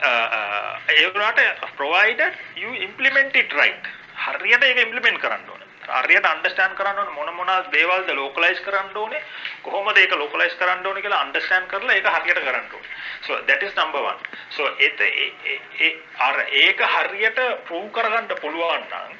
[0.00, 1.40] uh, uh, ඒ වුණාට
[1.76, 3.84] provided you implement it right.
[4.26, 5.66] හරියට ඒක implement කරන්න ඕනේ.
[6.02, 9.20] හරියට understand කරන්න ඕනේ මොන මොන දේවල්ද localize කරන්න ඕනේ
[9.62, 12.88] කොහොමද ඒක localize කරන්න ඕනේ කියලා understand කරලා ඒක හරියට කරන්න ඕනේ.
[13.26, 15.92] So that is number 1 so ඒත් ඒ- ඒ- ඒ
[16.28, 19.12] අර ඒක හරියට prove කරගන්න පුළුවන් නම්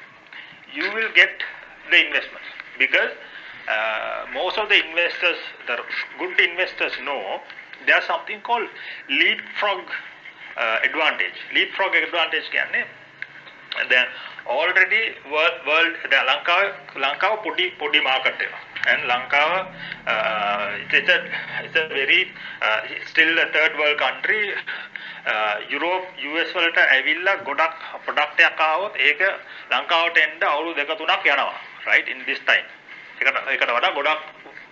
[0.73, 1.43] you will get
[1.89, 3.11] the investments because
[3.67, 5.75] uh, most of the investors, the
[6.19, 7.41] good investors know
[7.85, 8.69] there's something called
[9.09, 9.83] leapfrog
[10.57, 11.37] uh, advantage.
[11.51, 12.81] Leapfrog advantage කියන්නේ
[13.91, 14.07] දැන්
[14.47, 16.65] already world world දැන් ලංකාව
[16.97, 18.53] ලංකාව පොඩි පොඩි මාකට් එක.
[18.85, 19.51] and ලංකාව
[20.07, 21.17] uh, it's a
[21.63, 22.21] it's a very
[22.61, 24.41] uh, still a third world country
[25.25, 29.21] uh, Europe US වලට ඇවිල්ලා ගොඩක් ප්‍රොඩක්ට් එකක් ආවොත් ඒක
[29.73, 31.53] ලංකාවට එන්න අවුරුදු දෙක තුනක් යනවා
[31.85, 32.67] right in this time
[33.19, 34.23] ඒකට ඒකට වඩා ගොඩක්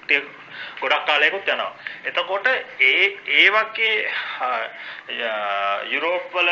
[0.06, 0.32] ටික-
[0.82, 1.72] ගොඩක් කාලයකුත් යනවා.
[2.04, 3.08] එතකොට ඒ
[3.40, 3.94] ඒ වගේ
[5.94, 6.50] යුරෝප් වල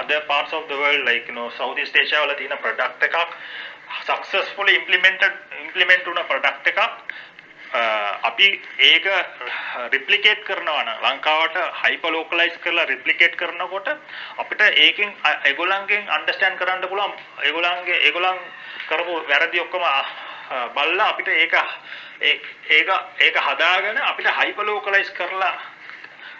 [0.00, 3.18] other parts of the world like you know South East Asia වල තියෙන product එකක්
[4.02, 5.32] successfully implemented
[5.64, 8.48] implement වුණ product එකක් uh, අපි
[8.88, 9.06] ඒක
[9.92, 13.88] රිප්ලිකේට් කරනවා නම් ලංකාවට හයිපර් ලෝකලයිස් කරලා රිප්ලිකේට් කරනකොට
[14.36, 15.10] අපිට ඒකෙන්
[15.44, 17.16] ඒගොල්ලන්ගෙන් අන්ඩර්ස්ටෑන්ඩ් කරන්න පුළුවන්.
[17.46, 18.40] ඒගොල්ලන්ගේ ඒගොල්ලන්
[18.88, 19.84] කරපු වැරදි ඔක්කොම
[20.76, 21.54] බලලා අපිට ඒක
[22.22, 25.52] ඒක ඒක හදාගෙන අපිට හයිපර් ලෝකලයිස් කරලා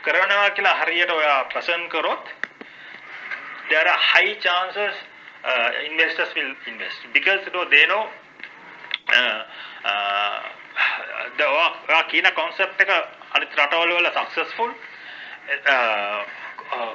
[0.04, 2.26] කරනවා කියලා හරියට ඔයා ප්‍රසන්ට් කරොත්
[3.68, 4.94] there are high chances
[5.44, 6.98] uh, investors will invest.
[7.12, 8.04] Because you know, they know
[9.08, 9.40] uh,
[9.84, 10.38] uh,
[11.38, 12.90] the ඔයා කියන concept එක
[13.36, 14.70] අනිත් රටවල වල successful
[15.74, 16.20] uh,
[16.76, 16.92] uh,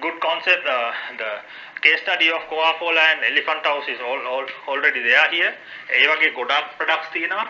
[0.00, 1.30] good concept uh, the
[1.82, 5.52] case study of Coca-Cola and Elephant House is all, all, already there here.
[5.90, 7.46] ඒ වගේ ගොඩක් products තියෙනවා.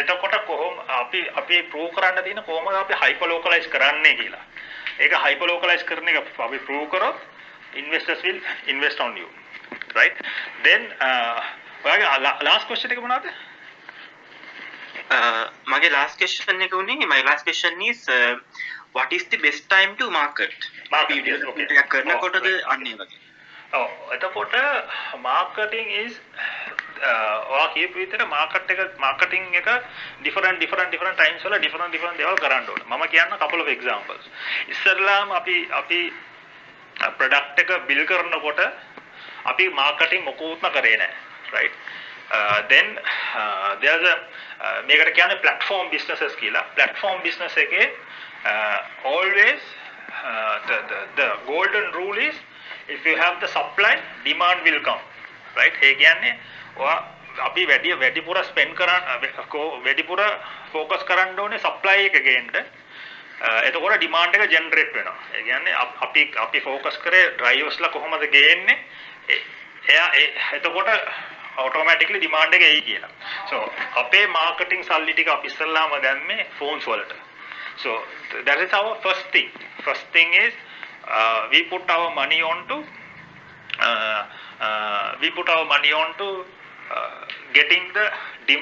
[0.00, 4.44] එතකොට කොහොම අපි අපි ප්‍රූව් කරන්න තියෙන කොහොමද අපි හයිපර් ලෝකලයිස් කරන්නේ කියලා.
[5.00, 7.18] ඒක හයිපර් ලෝකලයිස් කරන එක අපි ප්‍රූව් කරොත්
[7.74, 9.28] investors will invest on you.
[9.94, 10.16] Right?
[10.64, 10.82] Then
[11.84, 13.26] ඔයාගේ last question එක මොනවද?
[15.72, 18.34] මගේ last question එක උනේ my last question is uh,
[18.92, 20.54] what is the best time to market?
[20.94, 21.26] Market,
[21.94, 23.18] කරනකොටද අන්න ඒ වගේ.
[23.80, 24.54] ඔව් එතකොට
[25.28, 26.20] marketing is
[27.02, 29.68] ඔයා කියපු විදිහට මාකට් එක මාකටිං එක
[30.22, 32.86] ඩිෆරන්ට් ඩිෆරන්ට් ඩිෆරන්ට් ටයිම්ස් වල ඩිෆරන්ට් ඩිෆරන්ට් දේවල් කරන්න ඕනේ.
[32.86, 34.30] මම කියන්න couple of examples.
[34.68, 36.00] ඉස්සරලාම අපි අපි
[37.18, 38.62] ප්‍රොඩක්ට් එක බිල් කරනකොට
[39.44, 41.20] අපි මාකටිං මොකුත්ම කරේ නැහැ.
[41.52, 41.74] right?
[42.32, 42.98] Uh, then
[43.36, 46.62] uh, there's a uh, මේකට කියන්නේ platform businesses කියලා.
[46.78, 47.90] platform business එකේ
[48.44, 49.60] uh, always
[50.24, 52.34] uh, the, the the golden rule is
[52.88, 55.02] if you have the supply demand will come
[55.56, 56.61] right ඒ කියන්නේ ඔයා
[57.48, 59.04] අපි වැඩි වැඩිපුර ස්පෙන්ඩ් කරන්න
[59.84, 60.22] වැඩිපුර
[60.72, 62.50] ફોකස් කරන්න ඕනේ සප්ලයි එක ගේන්න
[63.66, 65.76] එතකොට ඩිමාන්ඩ් එක ජෙනරේට් වෙනවා ඒ කියන්නේ
[66.08, 68.78] අපි අපි ફોකස් කරේ ඩ්‍රයිවර්ස්ලා කොහොමද ගේන්නේ
[69.88, 70.08] එයා
[70.52, 70.88] එතකොට
[71.56, 73.10] ඔටෝමැටිකලි ඩිමාන්ඩ් එක එයි කියලා.
[73.50, 77.12] so අපේ මාකටිං සල්ලි ටික අපි ඉස්සල්ලාම දැම්මේ ෆෝන්ස් වලට.
[77.76, 78.02] so
[78.44, 79.50] that is our first thing.
[79.84, 80.54] first thing is
[81.08, 82.84] uh, we put our money on to
[83.80, 84.22] uh,
[84.60, 86.61] uh, we put our money on to uh,
[86.92, 87.08] Uh,
[87.54, 88.04] getting the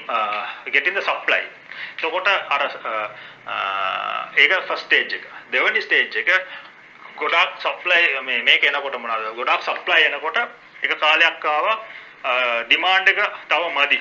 [0.09, 1.43] uh, getting the supply.
[1.99, 2.63] එතකොට අර
[4.37, 5.25] ඒක first stage එක.
[5.51, 6.31] දෙවෙනි stage එක
[7.17, 9.35] ගොඩාක් supply මේ මේක එනකොට මොනවද?
[9.35, 10.39] ගොඩාක් සප්ලයි එනකොට
[10.83, 14.01] එක කාලයක් ආවා uh, ඩිමාන්ඩ් එක තව මදි.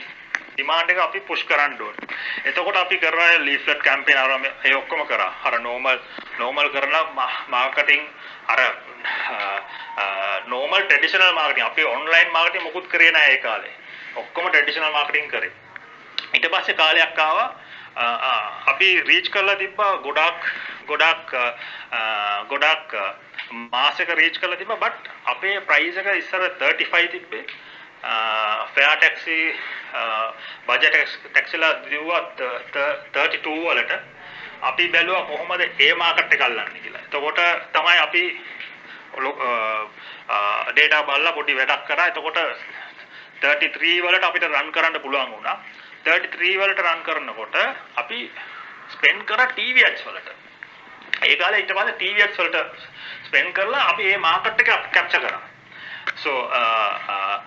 [0.54, 2.13] ඩිමාන්ඩ් එක අපි පුෂ් කරන්න ඕනේ.
[2.46, 5.34] එතකොට අපි කරා ලීෆ්ලට් කැම්පේන් අර ඒ ඔක්කොම කරා.
[5.44, 6.00] අර නෝමල්
[6.38, 6.96] නෝමල් කරන
[7.50, 8.08] මාකටිං
[8.48, 8.62] අර
[10.48, 13.78] නෝමල් ට්‍රැඩිෂනල් මාකටිං අපි ඔන්ලයින් මාකටිං මොකුත් කරේ නැහැ ඒ කාලේ.
[14.15, 15.52] ඔක්කොම ට්‍රැඩිෂනල් මාකටිං කරේ.
[16.34, 17.48] ඊට පස්සේ කාලයක් ආවා
[18.67, 20.45] අපි රීච් කරලා තිබ්බා ගොඩක්
[20.88, 21.34] ගොඩක්
[22.48, 22.93] ගොඩක්
[23.72, 27.45] මාසෙක රීච් කරලා තිබ්බා බට් අපේ ප්‍රයිස් එක ඉස්සර 35 තිබ්බේ
[28.74, 29.38] ෆෙයා ටැක්සි
[30.67, 30.95] බජට්
[31.26, 34.00] ටැක්සිලා දිව්වා 32 වලට
[34.62, 37.02] අපි බැලුවා කොහොමද ඒ මාකට් එක අල්ලන්නේ කියලා.
[37.02, 37.39] එතකොට
[37.74, 38.24] තමයි අපි
[40.69, 42.08] ඩේටා බලලා පොඩි වැඩක් කරා.
[42.08, 42.38] එතකොට
[43.41, 45.58] 33 වලට අපිට රන් කරන්න පුළුවන් වුණා.
[46.06, 47.60] 33 වලට රන් කරනකොට
[47.95, 48.32] අපි
[48.89, 50.36] ස්පෙන්ඩ් කරා TV ads වලට.
[51.21, 52.89] ඒ කාලේ ඊට පස්සේ TV ads වලට
[53.28, 55.41] ස්පෙන්ඩ් කරලා අපි මේ මාකට් එක කැප්චර් කරා.
[56.15, 57.38] so uh, uh,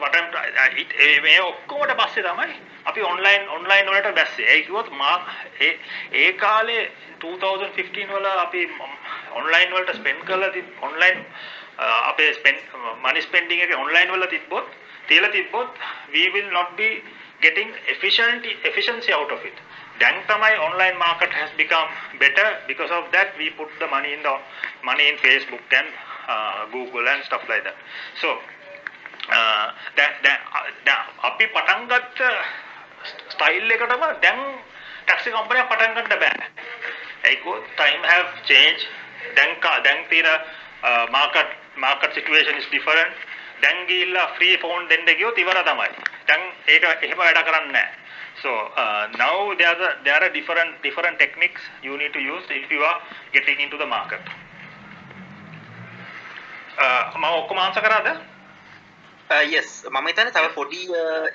[0.00, 4.46] වට uh, eh, මේ ඔක්කොමට පස්සේ තමයි අපි ඔන්ලයින් ඔන්ලයින් වලට බැස්සේ.
[4.46, 5.16] ඒ කිව්වොත් මා
[5.60, 5.78] ඒ
[6.12, 8.70] ඒ කාලේ 2015 වල අපි
[9.32, 11.26] ඔන්ලයින් වලට ස්පෙන්ඩ් කරලා තිබ් ඔන්ලයින්
[11.74, 12.58] Uh, අපේ ස්පෙන්ඩ්
[13.04, 14.66] මනි ස්පෙන්ඩින් එක ඔන්ලයින් වල තිබ්බොත්
[15.08, 15.70] තියලා තිබ්බොත්
[16.14, 16.88] we will not be
[17.44, 19.56] getting efficient efficiency out of it.
[19.98, 21.88] දැන් තමයි online market has become
[22.22, 24.34] better because of that we put the money in the
[24.82, 25.88] money in Facebook and
[26.28, 27.76] uh, Google and stuff like that.
[28.20, 28.38] So
[29.30, 29.66] uh,
[29.98, 32.20] දැන් අපි පටන් ගත්ත
[33.34, 34.40] style එකටම දැන්
[35.06, 36.46] taxi කම්පනියක් පටන් ගන්න බෑ.
[37.32, 38.86] ඒකෝ time have changed.
[39.36, 43.14] දැන් දැන් තියෙන uh, market market situation is different.
[43.62, 45.90] දැන් ගිහිල්ලා free phone දෙන්න ගියොත් ඉවර තමයි.
[46.28, 47.92] දැන් ඒක එහෙම වැඩ කරන්නේ නැහැ.
[48.42, 52.70] So uh, now there are there are different different techniques you need to use if
[52.70, 52.98] you are
[53.32, 54.22] getting into the market.
[56.78, 58.08] Uh, මම ඔක්කොම ආන්සර් කරාද?
[59.30, 60.80] යස් මම හිතන්නේ තව පොඩි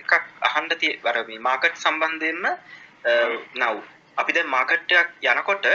[0.01, 0.13] එකක්
[0.49, 2.45] අහන්න තිය අර මේ මාකට් සම්බන්ධයෙන්ම
[3.55, 3.77] නව්
[4.17, 5.65] අපි දැන් මාකට් එකක් යනකොට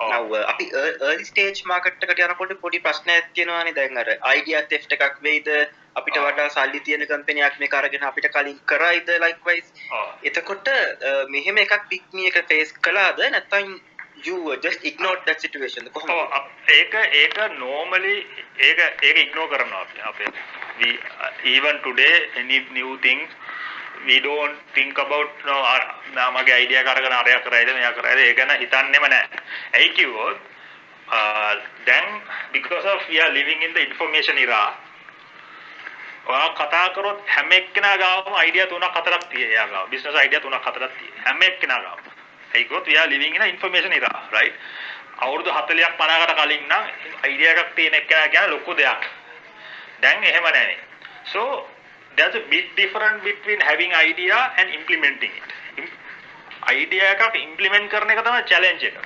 [0.00, 4.08] නව් අපි early stage මාකට් එකට යනකොට පොඩි ප්‍රශ්නයක් තියෙනවානේ දැන් අර.
[4.36, 5.48] idea theft එකක් වෙයිද?
[5.96, 9.68] අපිට වඩා සල්ලි තියෙන කම්පැනියක් මේක අරගෙන අපිට කලින් කරයිද likewise?
[10.24, 10.68] එතකොට
[11.28, 12.74] මෙහෙම එකක් පික්මි එක ෆේස්
[14.82, 16.32] ignored that situation කොහොමද?
[16.68, 18.26] ඒක ඒක normally
[18.58, 20.00] ඒක ඒක ignore කරනවා අපි.
[20.00, 20.32] අපේ
[20.80, 21.76] we uh, even
[24.04, 25.62] today any new things we don't think about no
[26.32, 29.28] මගේ අයිඩියා කරගෙන අරයා කරයිද මෙයා කරයිද ඒ ගැන හිතන්නෙම නැහැ.
[29.74, 30.36] ඇයි කිව්වොත්
[31.86, 32.22] දැන්
[32.52, 34.74] because of we are living in the information era
[36.26, 39.88] ඔයා කතා කරොත් හැම එක්කෙනා ගාවම අයිඩියා තුනක් හතරක් තියෙයි එයා ගාව.
[39.90, 41.12] බිස්නස් අයිඩියා තුනක් හතරක් තියෙයි.
[41.24, 41.98] හැම එක්කෙනා ගාව.
[42.54, 44.54] ඒයි කිව්වොත් we are living in a information era right?
[45.18, 46.84] අවුරුදු 40ක් 50කට කලින් නම්
[47.22, 49.02] අයිඩියා එකක් තියෙන එක්කෙනා කියන ලොකු දෙයක්.
[50.00, 50.78] දැන් එහෙම නැහැ.
[51.32, 51.68] So
[52.16, 55.90] there's a big difference between having idea and implementing it.
[56.72, 58.96] idea එකක් implement කරන එක තමයි challenge එක.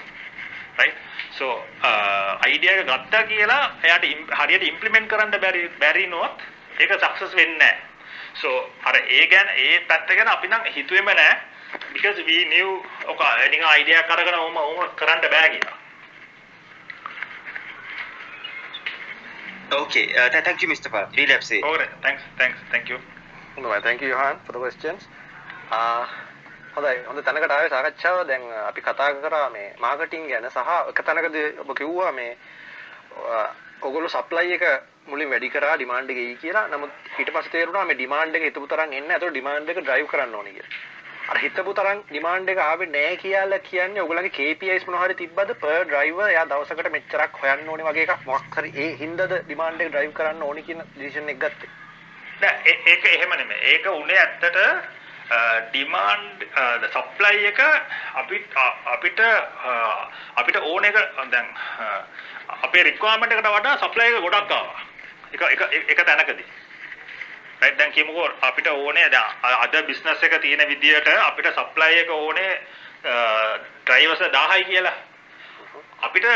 [0.79, 0.97] right?
[1.33, 1.47] so
[1.83, 4.07] uh, idea එක ගත්තා කියලා එයාට
[4.41, 6.47] හරියට implement කරන්න බැරි බැරි නොත්
[6.79, 7.77] ඒක සක්සස් වෙන්නේ නැහැ.
[8.35, 8.49] so
[8.85, 11.39] අර ඒ ගැන ඒ පැත්ත ගැන අපි නම් හිතුවේම නැහැ
[11.93, 12.71] because we knew
[13.07, 15.80] ඔක නිකන් idea කරගෙන ඕම ඕම කරන්න බෑ කියලා.
[19.73, 20.91] Okay, uh, th- thank you, Mr.
[20.91, 21.17] Parth.
[21.17, 21.63] Really appreciate.
[21.65, 22.99] Okay, thanks, thanks, thank you.
[23.57, 25.01] හොඳයි thank you Johan for the questions.
[25.71, 26.05] ආ
[26.77, 31.47] හොඳයි හොඳ තැනකට ආවේ සාකච්ඡාව දැන් අපි කතා කරා මේ මාකටිං ගැන සහ එක තැනකදී
[31.63, 32.31] ඔබ කිව්වා මේ
[33.83, 34.65] ඔගොල්ලෝ සප්ලයි එක
[35.07, 36.67] මුලින් වැඩි කරා ඩිමාන්ඩ් එක එයි කියලා.
[36.69, 39.17] නමුත් ඊට පස්සේ තේරුණා මේ ඩිමාන්ඩ් එක හිතපු තරම් එන්නේ නැහැ.
[39.17, 40.73] ඒතකොට ඩිමාන්ඩ් එක ඩ්‍රයිව් කරන්න ඕනේ කියලා.
[41.31, 45.83] අර හිතපු තරම් ඩිමාන්ඩ් එක ආවේ නැහැ කියලා කියන්නේ ඔයගොල්ලන්ගේ KPIs මොනවා හරි තිබ්බද per
[45.91, 50.15] driver එයා දවසකට මෙච්චරක් හොයන්න ඕනේ වගේ එකක් මොකක් හරි ඒ හින්දාද ඩිමාන්ඩ් එක ඩ්‍රයිව්
[50.17, 51.71] කරන්න ඕනේ කියන ඩිසිෂන් එක ගත්තේ.
[52.41, 53.61] නෑ ඒක එහෙම නෙමෙයි.
[53.73, 54.59] ඒක උනේ ඇත්තට
[55.69, 56.43] ඩිමාන්ඩ්
[56.97, 57.61] සප්ලයි එක
[58.17, 58.59] අපිට
[58.95, 59.23] අපිට
[60.37, 61.53] අපිට ඕන එක දැන්
[62.59, 64.83] අපේ රික්වයර්මන්ට් එකට වඩා සප්ලයි එක ගොඩක් ආවා.
[65.31, 65.63] එක එක
[65.95, 66.51] එක තැනකදී.
[67.61, 72.53] රයිට් දැන් කියමුකෝ අපිට ඕනේ දැන් අද බිස්නස් එක තියෙන විදියට අපිට සප්ලයි එක ඕනේ
[73.03, 74.97] ඩ්‍රයිවර්ස් 1000යි කියලා.
[76.01, 76.27] අපිට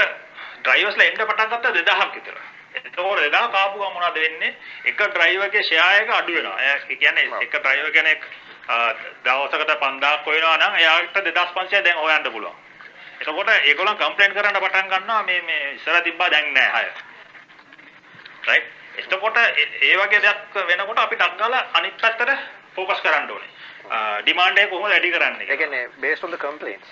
[0.60, 2.36] ඩ්‍රයිවර්ස්ලා එන්න පටන් ගත්තා 2000ක් විතර.
[2.74, 4.56] එතකොට 2000 කාපු ගමන් මොනවද වෙන්නේ?
[4.84, 6.60] එක ඩ්‍රයිවර්ගේ ෂෙයා එක අඩු වෙනවා.
[6.60, 8.28] ඒ කියන්නේ එක ඩ්‍රයිවර් කෙනෙක්
[9.24, 12.56] දවසකට 5000ක් හොයනවා නම් එයාට 2500 දැන් හොයන්න පුළුවන්.
[13.20, 16.88] එතකොට ඒගොල්ලන් කම්ප්ලේන්ට් කරන්න පටන් ගන්නවා මේ මේ ඉස්සර තිබ්බා දැන් නෑ හය.
[18.44, 18.72] රයිට්?
[18.98, 22.30] එතකොට ඒ වගේ දෙයක් වෙනකොට අපි ටක් ගාලා අනිත් පැත්තට
[22.76, 23.50] ફોකස් කරන්න ඕනේ.
[24.22, 25.48] ඩිමාන්ඩ් එක කොහොමද වැඩි කරන්නේ?
[25.48, 26.88] ඒ කියන්නේ based on the complaints.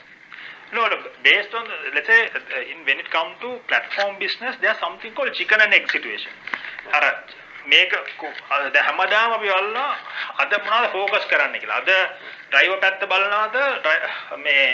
[0.72, 2.30] No, no, based on, let's say,
[2.72, 6.32] in, when it comes to platform business, there's something called chicken and egg situation.
[6.92, 7.04] අර
[7.66, 7.92] මේක
[8.86, 9.84] හැමදාම අපි බලනවා
[10.42, 11.76] අද මොනවද ફોකස් කරන්න කියලා.
[11.76, 11.90] අද
[12.50, 13.56] ඩ්‍රයිවර් පැත්ත බලනවාද
[14.46, 14.64] මේ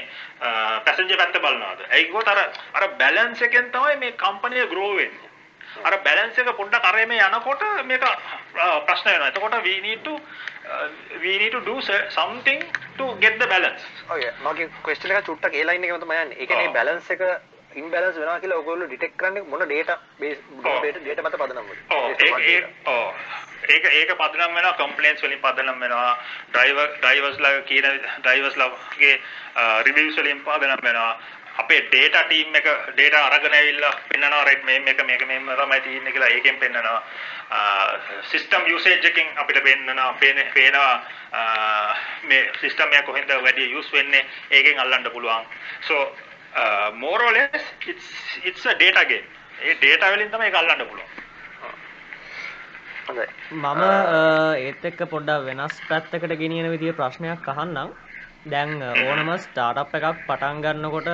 [0.87, 1.81] පැසෙන්ජර් පැත්ත බලනවාද?
[1.99, 2.39] ඒකෝත් අර
[2.75, 5.28] අර බැලන්ස් එකෙන් තමයි මේ එක ග්‍රෝ වෙන්නේ.
[5.85, 8.07] අර බැලන්ස් එක පොඩ්ඩක් අර මේ යනකොට මේක
[8.87, 9.29] ප්‍රශ්න වෙනවා.
[9.29, 10.89] එතකොට we need to uh,
[11.23, 11.77] we need to do
[12.11, 12.65] something
[12.99, 13.85] to get the balance.
[14.11, 16.39] ඔය මගේ ක්වෙස්චන් එක චුට්ටක් ඒ ලයින් එකම තමයි යන්නේ.
[16.41, 17.23] ඒ කියන්නේ බැලන්ස් එක
[17.77, 20.39] ඉම්බැලන්ස් වෙනවා කියලා ඔයගොල්ලෝ ඩිටෙක්ට් කරන්නේ මොන data බේස්
[21.09, 23.13] data මත පදනම් ඒක ඔව්.
[23.69, 26.13] ඒක ඒක පදනම් වෙනවා කම්ප්ලේන්ට්ස් වලින් පදනම් වෙනවා
[26.53, 29.15] ඩ්‍රයිවර් ඩ්‍රයිවර්ස්ලා කියන ඩ්‍රයිවර්ස්ලාගේ
[29.89, 31.13] රිවිව්ස් වලින් පදනම් වෙනවා
[31.59, 32.67] අපේ data team එක
[32.99, 37.03] data අරගෙන ඇවිල්ලා පෙන්නනවා රයිට් මේ මේක මේක මෙහෙම තමයි තියෙන්නේ කියලා ඒකෙන් පෙන්නනවා.
[38.31, 40.09] සිස්ටම් යූසේජ් එකකින් අපිට පෙන්නනවා
[40.55, 40.93] පේනවා
[42.29, 45.45] මේ සිස්ටම් එක කොහෙන්ද වැඩි යූස් වෙන්නේ ඒකෙන් අල්ලන්න පුළුවන්.
[45.89, 45.95] So
[46.55, 48.09] uh, more or less it's
[48.45, 49.29] it's a data game.
[49.63, 51.11] A data වලින් තමයි ඒක අල්ලන්න පුළුවන්.
[53.51, 53.83] මම
[54.67, 57.97] ඒත් එක්ක පොඩ්ඩක් වෙනස් පැත්තකට ගෙනියන විදිය ප්‍රශ්නයක් අහන්නම්
[58.49, 61.09] දැන් ඕනම ස්ටාර්ට් එකක් පටන් ගන්නකොට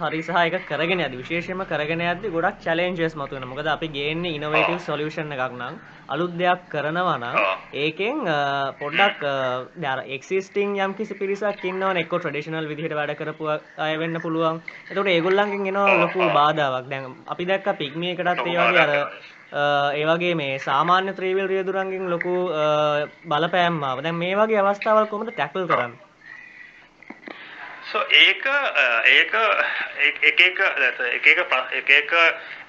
[0.00, 3.50] හරි සහ එක කරගෙන යද්දි විශේෂයෙන්ම කරගෙන යද්දි ගොඩක් චැලෙන්ජස් මතුවෙනවා.
[3.50, 5.74] මොකද අපි ගේන්නේ ඉනෝවේටිව් සොලියුෂන් එකක් නම්
[6.08, 7.36] අලුත් දෙයක් කරනවා නම්
[7.76, 8.22] ඒකෙන්
[8.80, 9.20] පොඩ්ඩක්
[9.76, 14.62] දැන් එක්සිස්ටිං යම් කිසි පිරිසක් ඉන්නවනේ එක්ක ට්‍රැඩිෂනල් විදිහට වැඩ කරපු අය වෙන්න පුළුවන්.
[14.86, 16.88] එතකොට ඒගොල්ලන්ගෙන් එනවා ලොකු බාධාවක්.
[16.88, 18.92] දැන් අපි දැක්ක පිග්මි එකටත් ඒ වගේ අර
[19.94, 22.36] ඒ වගේ මේ සාමාන්‍ය ත්‍රීවිල් රියදුරන්ගෙන් ලොකු
[23.26, 24.02] බලපෑම් ආවා.
[24.02, 26.09] දැන් මේ වගේ අවස්ථාවල් කොහොමද ටැකල් කරන්නේ?
[27.92, 28.44] So ඒක
[29.06, 29.34] ඒක
[29.98, 30.60] එක එක එක
[31.20, 31.38] එක
[31.72, 32.10] එක එක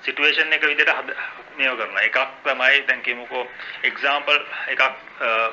[0.01, 1.13] සිටුේෂන් එක විදිහට
[1.57, 2.01] මේව කරනවා.
[2.01, 3.43] එකක් තමයි දැන් කියමුකෝ
[3.83, 4.81] එක්සැම්පල් එකක්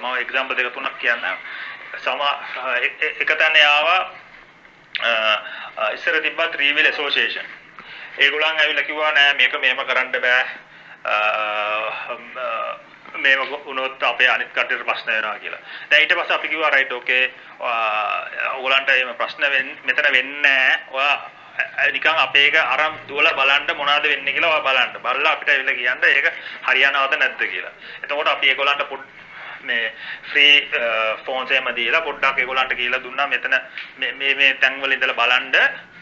[0.01, 1.25] මම එක්සැම්පල් දෙක තුනක් කියන්න.
[1.99, 2.21] සම
[3.21, 4.01] එක තැන ආවා
[5.95, 7.49] ඉස්සර තිබ්බා ත්‍රිවිල් ඇසෝසියේෂන්.
[8.19, 10.45] ඒගොල්ලන් ඇවිල්ලා කිව්වා නෑ මේක මෙහෙම කරන්න බෑ.
[13.15, 15.61] මේව වුණොත් අපේ අනිත් කටට ප්‍රශ්න වෙනවා කියලා.
[15.91, 17.25] දැන් ඊට පස්සේ අපි කිව්වා රයිට් ඕකේ
[18.55, 19.43] ඔයගලන්ට එහෙම ප්‍රශ්න
[19.85, 20.81] මෙතන වෙන්නේ නැහැ.
[20.91, 21.31] ඔයා
[21.93, 25.01] නිකන් අපේ එක අරන් දුවලා බලන්න මොනවද වෙන්නේ කියලා ඔයා බලන්න.
[25.03, 26.33] බලලා අපිට ඇවිල්ලා කියන්න ඒක
[26.69, 27.73] හරියනවද නැද්ද කියලා.
[28.03, 29.05] එතකොට අපි ඒගොල්ලන්ට පොඩ්
[29.63, 29.93] මේ
[30.31, 30.71] ෆ්‍රී
[31.25, 33.57] ෆෝන්ස් එහෙම දීලා පොඩ්ඩක් ඒගොල්ලන්ට කියලා දුන්නා මෙතන
[33.99, 35.57] මේ මේ තැන් වල ඉඳලා බලන්න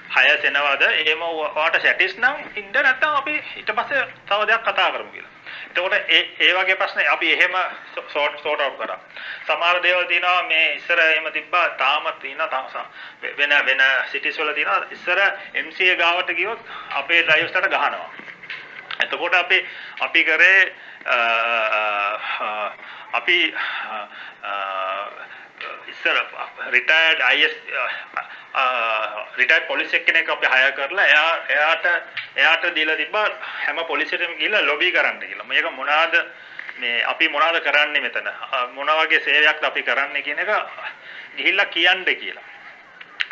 [0.08, 5.10] හයස් එනවාද එහෙම ඔයාට සැටිස් නම් ඉන්න නැත්නම් අපි ඊට පස්සේ තව දෙයක් කතා කරමු
[5.10, 5.32] කියලා.
[5.68, 7.56] එතකොට ඒ ඒ වගේ ප්‍රශ්න අපි එහෙම
[8.06, 8.98] සෝට් සෝට් අවුට් කරා.
[9.46, 12.86] සමහර දේවල් තියෙනවා මේ ඉස්සර එහෙම තිබ්බා තාම තියෙනවා
[13.34, 15.20] වෙන වෙන සිටිස් වල තියෙනවා ඉස්සර
[15.56, 16.60] MCA ගාවට ගියොත්
[16.92, 18.10] අපේ ඩ්‍රයිවර්ස්ට ගහනවා.
[18.98, 19.58] එතකොට අපි
[20.00, 20.72] අපි කරේ
[23.12, 23.38] අපි
[25.88, 26.16] ඉස්සර
[26.70, 27.54] රිටයර්ඩ් IS
[29.36, 31.86] රිටයර්ඩ් පොලිස් කෙනෙක් අපි හයර් කරලා එයා එයාට
[32.36, 35.46] එයාට දීලා තිබ්බා හැම පොලිසියටම ගිහිල්ලා ලොබි කරන්න කියලා.
[35.46, 36.14] මේක මොනවාද
[36.78, 38.28] මේ අපි මොනවද කරන්නේ මෙතන?
[38.74, 40.50] මොන වගේ සේවයක්ද අපි කරන්නේ කියන එක
[41.36, 42.44] ගිහිල්ලා කියන්න කියලා.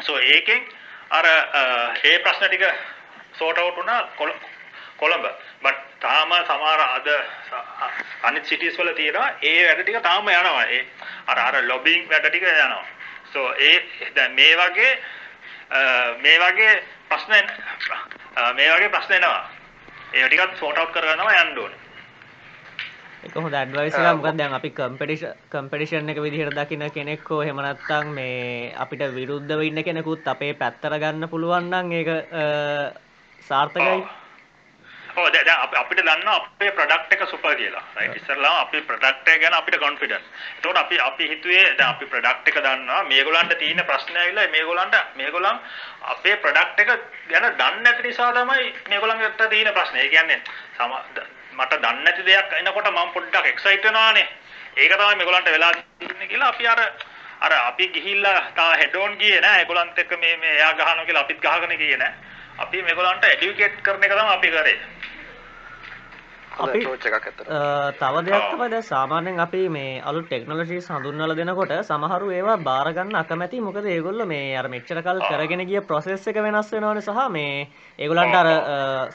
[0.00, 0.62] සෝ ඒකෙන්
[1.10, 2.64] අර uh, ඒ ප්‍රශ්න ටික
[3.32, 4.08] සෝට් අවුට් වුණා
[4.96, 5.26] කොළඹ.
[5.62, 7.08] බට් තාම සමහර අද
[8.22, 10.64] අනිත් සිටිස් වල තියෙනවා ඒ වැඩ ටික තාම යනවා.
[10.66, 10.82] ඒ
[11.26, 12.84] අර අර ලොබින් වැඩ ටික යනවා.
[13.32, 13.76] සෝ ඒ
[14.16, 14.92] දැන් මේ වගේ
[16.22, 16.74] මේ වගේ
[17.08, 17.32] ප්‍රශ්න
[18.56, 19.40] මේ වගේ ප්‍රශ්න එනවා.
[20.14, 21.80] ඒ ටිකත් සෝට් අවුට් කරගන්නවා යන්න ඕනේ.
[23.24, 27.62] එක හොඳ ඇඩ්වයිස් එකක් මොකද දැන් අපි කම්පිටිෂන් කම්පිටිෂන් එක විදිහට දකින කෙනෙක් හෝ එහෙම
[27.66, 32.10] නැත්නම් මේ අපිට විරුද්ධව ඉන්න කෙනෙකුත් අපේ පැත්තට ගන්න පුළුවන් නම් ඒක
[33.48, 34.04] සාර්ථකයි.
[35.16, 37.82] ඔව් දැන් අපිට දන්නවා අපේ ප්‍රොඩක්ට් එක සුපර් කියලා.
[37.96, 40.24] රයිට් ඉස්සරලාම අපි ප්‍රොඩක්ට් එක ගැන අපිට කොන්ෆිඩන්ස්.
[40.58, 45.60] එතකොට අපි අපි හිතුවේ දැන් අපි ප්‍රොඩක්ට් එක දන්නවා මේගොල්ලන්ට තියෙන ප්‍රශ්නේ ඇවිල්ලා මේගොල්ලන්ට මේගොල්ලන්
[46.14, 46.90] අපේ ප්‍රොඩක්ට් එක
[47.30, 50.02] ගැන දන්නේ නැති නිසා තමයි මේගොල්ලන්ට තියෙන ප්‍රශ්නේ.
[50.02, 50.40] ඒ කියන්නේ
[51.52, 54.28] මට දන්නේ නැති දෙයක් එනකොට මම පොඩ්ඩක් එක්සයිට් වෙනවානේ.
[54.76, 56.80] ඒක තමයි මේගොල්ලන්ට වෙලා තියෙන්නේ කියලා අපි අර
[57.40, 59.58] අර අපි ගිහිල්ලා තා හෙඩ් ඔන් ගියේ නෑ.
[59.60, 62.14] ඒගොල්ලන්ත් එක්ක මේ මේ එයා ගහනවා කියලා අපිත් ගහගෙන ගියේ නෑ.
[62.58, 64.76] අපි මේගොල්ලන්ට එඩියුකේට් කරන එක තමයි අපි කරේ.
[66.54, 66.80] අපි
[67.98, 73.16] තව දෙයක් තමයි දැන් සාමාන්‍යයෙන් අපි මේ අලුත් ටෙක්නොලොජිස් හඳුන්වලා දෙනකොට සමහරු ඒවා බාර ගන්න
[73.20, 73.60] අකමැති.
[73.60, 77.66] මොකද ඒගොල්ලෝ මේ අර මෙච්චර කල් කරගෙන ගිය process එක වෙනස් වෙනවනේ සහ මේ
[77.98, 78.48] ඒගොල්ලන්ට අර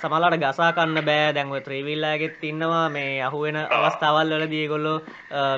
[0.02, 1.34] සමහරලාට ගසා කන්න බෑ.
[1.38, 2.90] දැන් ඔය ත්‍රී වීලර්ගෙත් ඉන්නවා.
[2.90, 4.98] මේ අහුවෙන අවස්ථාවල් වලදී ඒගොල්ලෝ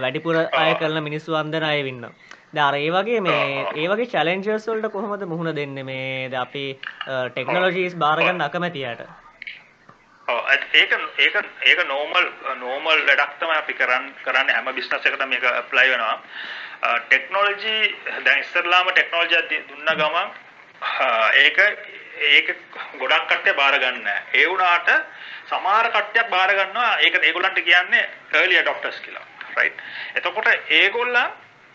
[0.04, 2.14] වැඩිපුර අය කරන මිනිස්සු අන්දන අය ඉන්නවා.
[2.54, 5.88] දැන් අර ඒ වගේ මේ ඒ වගේ චැලෙන්ජර්ස් වලට කොහොමද මුහුණ දෙන්නේ?
[5.90, 6.66] මේ අපි
[7.34, 9.04] ටෙක්නොලොජිස් බාර ගන්න අකමැතියට
[10.74, 11.36] ඒක ඒක
[11.70, 12.28] ඒක නෝමල්
[12.60, 16.18] නෝමල් වැඩක් තමයි අපි කරන් කරන්නේ හැම බිස්නස් එකකටම මේක ඇප්ලයි වෙනවා.
[16.82, 17.76] ටෙක්නොලොජි
[18.26, 20.30] දැන් ඉස්සරලාම ටෙක්නොලොජි දුන්න ගමන්
[21.44, 21.60] ඒක
[22.32, 22.56] ඒක
[23.00, 24.90] ගොඩක් කට්ටිය බාර ගන්න ඒ වුණාට
[25.50, 29.26] සමහර කට්ටියක් බාර ගන්නවා ඒක ඒගොල්ලන්ට කියන්නේ early adopters කියලා.
[29.56, 29.78] right?
[30.16, 31.22] එතකොට ඒගොල්ලන්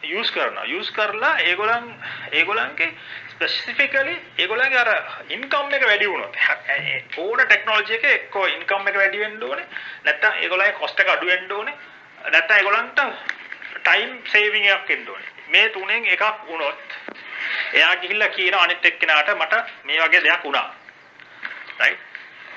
[0.03, 0.65] යූස් කරනවා.
[0.65, 1.95] යූස් කරලා ඒගොල්ලන්
[2.33, 2.93] ඒගොල්ලන්ගේ
[3.37, 4.91] ස්පෙસિෆිකලි ඒගොල්ලන්ගේ අර
[5.29, 6.37] ඉන්කම් එක වැඩි වුණොත්.
[7.19, 9.67] ඕන ටෙක්නොලොජි එකේ එක්කෝ ඉන්කම් එක වැඩි වෙන්න ඕනේ.
[10.05, 11.75] නැත්නම් ඒගොල්ලන්ගේ කොස්ට් එක අඩු වෙන්න ඕනේ.
[12.27, 13.01] නැත්නම් ඒගොල්ලන්ට
[13.79, 15.31] ටයිම් සේවිං එකක් එන්න ඕනේ.
[15.49, 16.97] මේ තුනෙන් එකක් වුණොත්
[17.73, 20.75] එයා ගිහිල්ලා කියන අනිත් එක්කෙනාට මට මේ වගේ දෙයක් වුණා.
[21.79, 22.01] රයිට්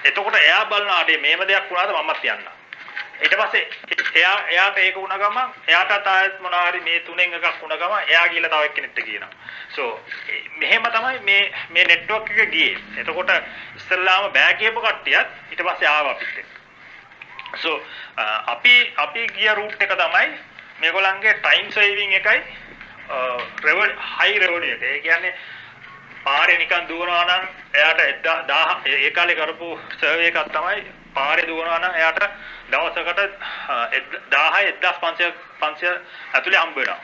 [0.06, 2.59] එතකොට එයා බලනවා මේම දෙයක් වුණාද මමත් යන්නම්.
[3.22, 3.64] ඊට පස්සේ
[4.16, 8.28] එයා එයාට ඒක වුණ ගමන් එයාට ආයෙත් මොනවා හරි මේ තුනෙන් එකක් වුණ ගමන් එයා
[8.28, 9.30] ගිහලා තව එක්කෙනෙක්ට කියනවා.
[9.70, 9.92] සෝ
[10.58, 12.78] මෙහෙම තමයි මේ මේ නෙට්වර්ක් එක ගියේ.
[12.98, 13.32] එතකොට
[13.76, 16.50] ඉස්සල්ලාම බෑ කියපු කට්ටියත් ඊට පස්සේ ආවා අපිත් එක්ක.
[17.56, 17.78] සෝ
[18.48, 20.28] අපි අපි ගිය රූට් එක තමයි
[20.80, 22.40] මේගොල්ලන්ගේ ටයිම් සේවිං එකයි
[23.64, 24.84] රෙවල් හයි රෙවනියු එක.
[24.84, 25.34] ඒ කියන්නේ
[26.24, 27.44] පාරේ නිකන් දුවනවා නම්
[27.74, 32.20] එයාට 1000 ඒ කාලේ කරපු සර්වේ එකක් තමයි පාරේ දුවනවා නම් එයාට
[32.72, 33.20] දවසකට
[34.32, 36.02] 1000 1500 500
[36.34, 37.00] ඇතුලේ හම්බ වෙනවා.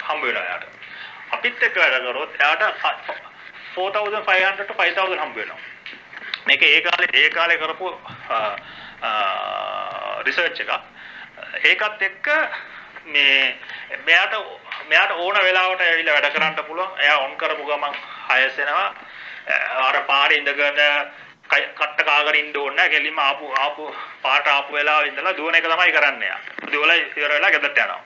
[0.03, 0.65] හම්බ වෙනවා එයාට.
[1.31, 2.61] අපිත් එක්ක වැඩ කරොත් එයාට
[3.75, 5.59] 4500 to 5000 හම්බ වෙනවා.
[6.45, 7.99] මේක ඒ කාලේ ඒ කාලේ කරපු
[10.25, 10.71] රිසර්ච් එකක්.
[11.63, 12.27] ඒකත් එක්ක
[13.07, 13.57] මේ
[14.05, 14.33] මෙයාට
[14.89, 16.99] මෙයාට ඕන වෙලාවට ඇවිල්ලා වැඩ කරන්න පුළුවන්.
[16.99, 17.95] එයා ඔන් කරපු ගමන්
[18.29, 18.89] හයස් වෙනවා.
[19.87, 20.81] අර පාරේ ඉඳගෙන
[21.49, 22.89] කට්ට කාගෙන ඉන්න ඕනේ නැහැ.
[22.89, 26.39] කෙලින්ම ආපු ආපු පාට ආපු වෙලාවෙ ඉඳලා දුවන එක තමයි කරන්නේ යා.
[26.71, 28.01] දුවලා ඉවර වෙලා ගෙදරට යනවා.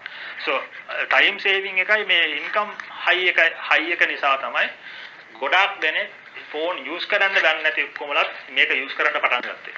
[0.45, 0.63] so
[1.09, 2.73] time saving එකයි මේ income
[3.05, 3.39] high එක
[3.69, 4.67] high එක නිසා තමයි
[5.39, 6.09] ගොඩාක් දෙනෙක්
[6.51, 9.75] ෆෝන් යූස් කරන්න දන්නේ නැති ඔක්කොමලත් මේක යූස් කරන්න පටන් ගත්තේ.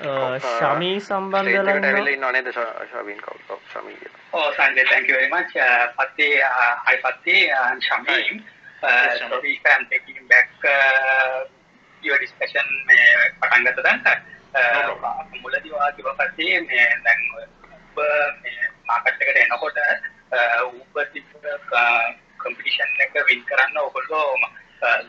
[0.00, 3.60] ශමී සම්බන්ධ ඉන්න නේද ශමීන් කවුද?
[3.72, 3.96] ශමී
[4.30, 5.56] Oh, Sanjay, thank you very much.
[5.56, 8.42] Uh, Fateh, uh, hi Fateh and Shamim.
[8.82, 11.48] Uh, sorry if I'm taking back uh,
[12.02, 12.98] your discussion මේ
[13.40, 14.04] පටන් ගත්ත දැන්
[15.42, 17.98] මුලදී ඔයා කිව්වා Fateh මේ දැන් ඔබ
[18.42, 19.80] මේ මාකට් එකට එනකොට
[20.74, 21.48] Uber තිබ්බ
[22.36, 24.28] කම්පිටිෂන් එක වින් කරන්න ඔයගොල්ලෝ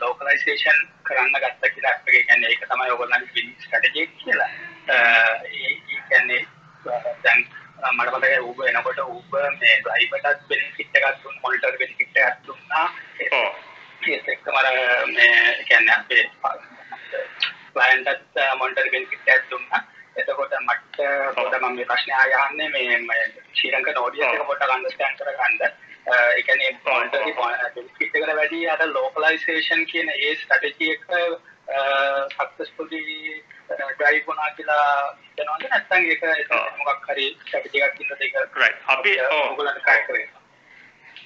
[0.00, 4.50] ලෝකලයිසේෂන් කරන්න ගත්ත කියලා ඒ කියන්නේ ඒක තමයි ඔයගොල්ලන්ගේ වින් ස්ට්‍රැටජි කියලා.
[4.88, 5.78] ඒක
[6.08, 6.44] කියන්නේ
[6.84, 7.46] දැන්
[7.90, 12.86] මට මතකයි ඌබර් එනකොට ඌබර් මේ ඩ්‍රයිවර්ටත් බෙනිෆිට් එකක් දුන්න මොනිටර් බෙනිෆිට් එකක් දුන්නා
[13.32, 14.68] ඔව් ඒත් එක්කම අර
[15.08, 16.24] මේ කියන්නේ අපේ
[17.72, 19.82] ක්ලයන්ට්ත් මොනිටර් බෙනිෆිට් එකක් දුන්නා
[20.16, 20.98] එතකොට මට
[21.36, 25.62] පොඩ මම මේ ප්‍රශ්නේ ආයන්නේ මේ මේ ශ්‍රී ලංකන් ඔඩියන්ස් එක පොඩ්ඩක් අන්ඩර්ස්ටෑන්ඩ් කරගන්න
[26.08, 31.08] ඒ කියන්නේ මොනිටර් බෙනිෆිට් එකට වැඩි අර ලෝකලයිසේෂන් කියන ඒ ස්ට්‍රැටජි එක
[32.34, 33.04] සක්සස්ෆුලි
[33.70, 36.22] ඩ්‍රයිව් වුණා කියලා හිතනවද නැත්නම් ඒක
[36.78, 38.78] මොකක් හරි ස්ට්‍රැටජි එකක් ඉන්නද ඒක right.
[38.86, 40.28] අපි ඔයගොල්ලන්ට කයි කරේ.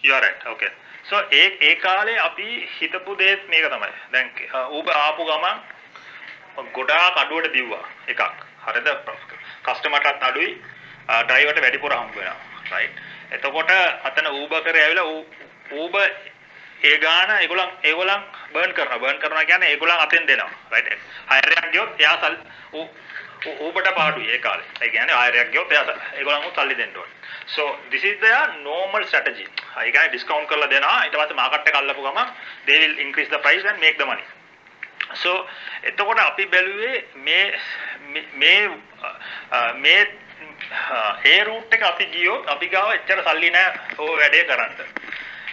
[0.02, 0.46] You are right.
[0.46, 0.70] Okay.
[1.04, 3.92] So ඒ ඒ කාලේ අපි හිතපු දේත් මේක තමයි.
[4.12, 4.30] දැන්
[4.70, 8.22] ඌබර් ආපු ගමන් ගොඩාක් අඩුවට දිව්වා එකක්.
[8.66, 8.88] හරිද?
[9.64, 10.52] කස්ටමර්ටත් අඩුයි.
[11.22, 12.38] ඩ්‍රයිවර්ට වැඩිපුර හම්බ වෙනවා.
[12.70, 13.02] Right.
[13.30, 13.74] එතකොට
[14.04, 15.08] අතන ඌබර් කරේ ඇවිල්ලා
[15.72, 16.08] ඌබර්
[16.84, 18.22] ඒ ගාන ඒගොල්ලන් ඒගොල්ලන්
[18.52, 18.98] බර්න් කරනවා.
[18.98, 20.50] බර්න් කරනවා කියන්නේ ඒගොල්ලන් අතෙන් දෙනවා.
[20.70, 20.88] Right?
[21.30, 22.36] හයර් එකක් ගියොත් එයා සල්
[23.60, 24.70] ඌබට පාඩුයි ඒ කාලේ.
[24.80, 27.14] ඒ කියන්නේ හයර් එකක් ගියොත් එයා ඒගොල්ලන් උත් සල්ලි දෙන්න ඕනේ.
[27.46, 29.46] So this is their normal strategy.
[29.76, 31.04] ඒ කියන්නේ ඩිස්කවුන්ට් කරලා දෙනවා.
[31.04, 32.32] ඊට පස්සේ මාකට් එක අල්ලපු ගමන්
[32.66, 34.26] they will increase the price and make the money.
[35.14, 35.32] So
[35.82, 37.60] එතකොට අපි බැලුවේ මේ
[38.34, 38.60] මේ
[39.80, 40.00] මේ
[41.24, 44.74] ඒ රූට් එක අපි ගියොත් අපි ගාව එච්චර සල්ලි නැහැ ඕ වැඩේ කරන්න.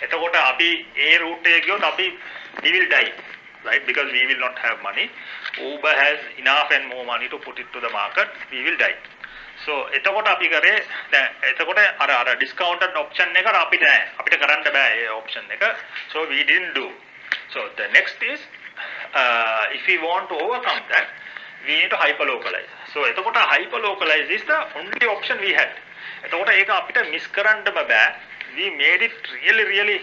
[0.02, 2.08] එතකොට අපි ඒ රූට් එකේ ගියොත් අපි
[2.64, 3.12] we will die
[3.64, 3.86] right?
[3.86, 5.10] Because we will not have money.
[5.60, 8.30] Uber has enough and more money to put it to the market.
[8.52, 8.96] We will die.
[9.66, 10.74] So එතකොට අපි කරේ
[11.12, 14.00] දැන් එතකොට අර අර discounted option එක අපිට නෑ.
[14.20, 15.64] අපිට කරන්න බෑ ඒ option එක.
[16.14, 16.88] So we didn't do.
[17.54, 18.40] So the next is
[19.14, 21.08] uh, if we want to overcome that
[21.66, 25.72] we need to hyper localize so එතකොට hyper localize is the only option we had.
[26.26, 28.31] එතකොට ඒක අපිට මිස් කරන්නම බෑ.
[28.56, 30.00] We made it really really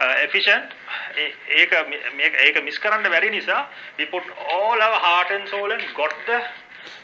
[0.00, 0.72] uh, efficient.
[1.60, 1.72] ඒක
[2.20, 3.58] මේක ඒක miss කරන්න බැරි නිසා
[3.98, 4.24] we put
[4.56, 6.38] all our heart and soul and got the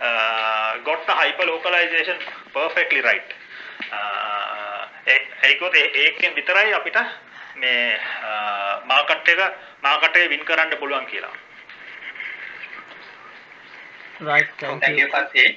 [0.00, 2.18] uh, got the hyper localization
[2.52, 3.36] perfectly right.
[5.42, 6.98] ඒකත් ඒකෙන් විතරයි අපිට
[7.56, 8.00] මේ
[8.90, 9.40] මාකට් එක
[9.82, 11.32] මාකට් එක වින් කරන්න පුළුවන් කියලා.
[14.20, 15.48] Right thank thank you you පස්සේ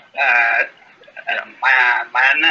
[1.26, 2.44] මයන්න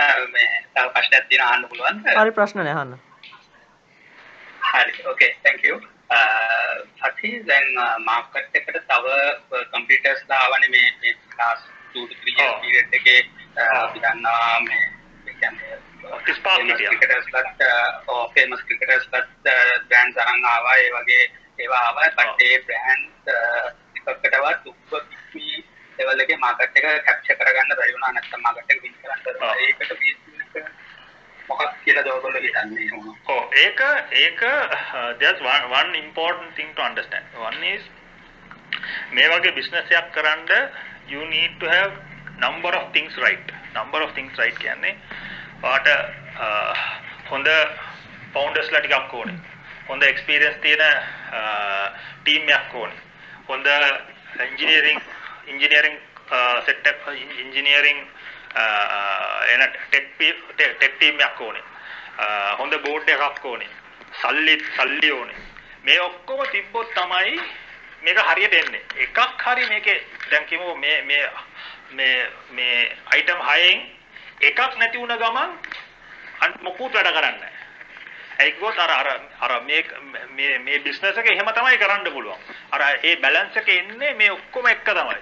[0.75, 2.95] තව ප්‍රශ්නයක් තියෙනවා අහන්න පුළුවන්ද හරි ප්‍රශ්න නෑ අහන්න
[4.71, 5.77] හරි ඕකේ thank you
[7.03, 7.69] සති දැන්
[8.05, 9.07] මාකට් එකට තව
[9.73, 11.65] කම්පියුටර්ස් දාවනේ මේ මේ last
[11.95, 12.61] 2 to 3 years ඔව්.
[12.63, 13.21] period එකේ
[13.77, 14.83] අපි දන්නවා මේ
[15.41, 15.79] කියන්නේ.
[16.25, 17.63] ක්‍රිකටර්ස්ලත්
[18.35, 19.13] ෆේමස් ක්‍රිකටර්ස්ලත්
[19.89, 21.25] බ්‍රෑන්ඩ්ස් අරන් ආවා ඒ වගේ
[21.59, 22.11] ඒවා ආවා.
[22.19, 23.27] බට් ඒ බ්‍රෑන්ඩ්
[23.97, 25.47] එකකටවත් උප්ප කිප්පි
[26.03, 29.55] ලෙවල් එකේ මාකට් එක කැප්චර් කරගන්න බැරි වුණා නැත්නම් මාකට් එක වින් කරන්න බැරි වුණා.
[29.55, 29.67] ඔව්.
[29.67, 30.71] ඒකට reason එක
[31.49, 33.09] මොකක්ද කියලාද ඔයගොල්ලෝ හිතන්නේ එහෙම?
[33.35, 33.81] Oh, ඒක
[34.23, 37.25] ඒක uh, there's one one important thing to understand.
[37.49, 37.83] One is
[39.17, 40.51] මේ වගේ business එකක් කරන්න
[41.13, 41.93] you need to have
[42.45, 43.53] number of things right.
[43.79, 44.93] Number of things right කියන්නේ
[45.63, 45.89] ඔයාට
[46.47, 46.75] uh,
[47.31, 47.49] හොඳ
[48.37, 49.39] foundersලා ටිකක් ඕනේ.
[49.89, 50.85] හොඳ experience තියෙන
[51.41, 51.89] uh,
[52.29, 53.01] team එකක් ඕනේ.
[53.51, 53.67] හොඳ
[54.49, 55.01] engineering
[55.47, 55.99] engineering
[56.31, 58.01] uh, set එක uh, engineering
[58.57, 60.07] uh, uh, එන ටෙක්
[60.57, 61.63] ටෙක් ටීම් එකක් ඕනේ.
[62.19, 62.27] අ,
[62.59, 63.69] හොඳ බෝඩ් එකක් ඕනේ.
[64.21, 65.37] සල්ලි සල්ලි ඕනේ.
[65.85, 67.41] මේ ඔක්කොම තිබ්බොත් තමයි
[68.03, 68.83] මේක හරියට එන්නේ.
[68.97, 69.99] එකක් හරි මේකේ
[70.31, 71.31] දැන් කිමු මේ මේ
[71.93, 73.81] මේ මේ අයිටම් 6න්
[74.41, 75.51] එකක් නැති වුණ ගමන්
[76.41, 77.62] අන් මොකුත් වැඩ කරන්නේ නැහැ.
[78.41, 79.85] ඒකවත් අර අර අර මේ
[80.31, 82.39] මේ මේ බිස්නස් එක එහෙම තමයි කරන්න පුළුවන්.
[82.73, 85.19] අර ඒ බැලන්ස් එක එන්නේ මේ ඔක්කොම එක තමයි.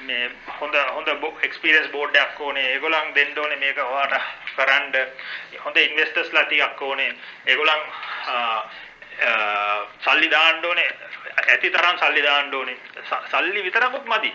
[0.00, 0.30] මේ
[0.60, 1.08] හොඳ හොඳ
[1.42, 2.72] එක්ස්පීරියන්ස් බෝඩ් එකක් ඕනේ.
[2.72, 4.22] ඒගොල්ලන් දෙන්න ඕනේ මේක ඔයාට
[4.56, 4.94] කරන්න.
[5.64, 7.12] හොඳ ඉන්වෙස්ටර්ස්ලා ටිකක් ඕනේ.
[7.46, 7.82] ඒගොල්ලන්
[10.04, 10.88] සල්ලි දාන්න ඕනේ.
[11.48, 12.76] ඇති තරම් සල්ලි දාන්න ඕනේ.
[13.08, 14.32] ස- සල්ලි විතරකුත් මදි.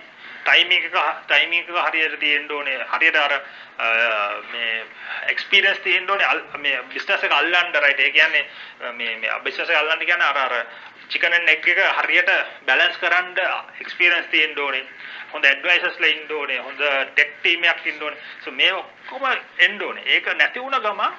[0.48, 0.95] ටයිමින් එක
[1.28, 2.80] ටයිමින් එක හරියට තියෙන්න ඕනේ.
[2.93, 3.34] හරියට අර
[3.78, 3.88] අ,
[4.52, 4.86] මේ
[5.34, 6.26] එක්ස්පීරියන්ස් තියෙන්න ඕනේ.
[6.26, 8.00] අල්- මේ බිස්නස් එක අල්ලන්න රයිට්.
[8.00, 8.45] ඒ කියන්නේ
[8.82, 10.66] අ, මේ මේ බිස්නස් එක අල්ලන්න කියන්නේ අර අර
[11.10, 12.32] චිකන් ඇන්ඩ් එග් එක හරියට
[12.68, 13.38] බැලන්ස් කරන්න
[13.82, 14.84] එක්ස්පීරියන්ස් තියෙන්න ඕනේ.
[15.34, 16.60] හොඳ ඇඩ්වයිසර්ස්ලා ඉන්න ඕනේ.
[16.64, 16.82] හොඳ
[17.14, 18.20] ටෙක් ටීම් එකක් ඉන්න ඕනේ.
[18.43, 19.26] සෝ මේ ඔක්කොම
[19.60, 20.04] එන්න ඕනේ.
[20.16, 21.16] ඒක නැති වුණ ගමන්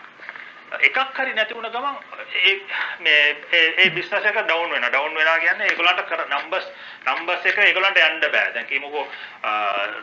[0.80, 1.96] එකක් හරි නැති වුණ ගමන්
[2.44, 2.54] ඒ
[3.00, 4.90] මේ ඒ ඒ බිස්නස් එක ඩවුන් වෙනවා.
[4.90, 6.66] ඩවුන් වෙනවා කියන්නේ ඒගොල්ලන්ට කර නම්බර්ස්
[7.06, 8.52] නම්බර්ස් එක ඒගොල්ලන්ට යන්න බෑ.
[8.54, 9.04] දැන් කියමුකෝ
[9.42, 9.50] අ,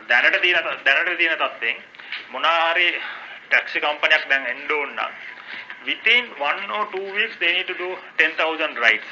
[0.08, 1.82] දැනට තියෙන දැනට තියෙන තත්ත්වෙන්
[2.28, 2.88] මොනවා හරි
[3.48, 5.12] ටැක්සි කම්පනියක් දැන් එන්න ඕන නම්
[5.86, 9.06] within 1 or 2 weeks they need to do 10000 rides.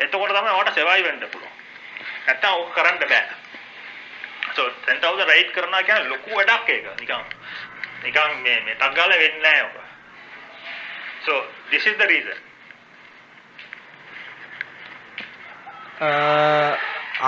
[0.00, 1.54] එතකොට තමයි ඔයාලට survive වෙන්න පුළුවන්.
[2.26, 3.24] නැත්තම් ඕක කරන්න බෑ.
[4.54, 6.86] So 10000 ride කරනවා කියන්නේ ලොකු වැඩක් ඒක.
[7.00, 7.24] නිකන්
[8.04, 9.83] නිකන් මේ මේ ටක් ගාලා වෙන්නේ නැහැ ඔක.
[11.26, 11.34] So
[11.70, 12.38] this is the reason.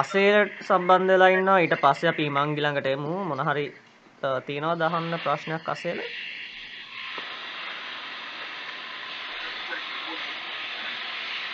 [0.01, 1.59] අසේලට සම්බන්ධ වෙලා ඉන්නවා.
[1.65, 3.13] ඊට පස්සේ අපි හිමංගි ළඟට එමු.
[3.25, 3.67] මොන හරි
[4.47, 6.01] තියෙනවා දහන්න ප්‍රශ්නයක් අසේල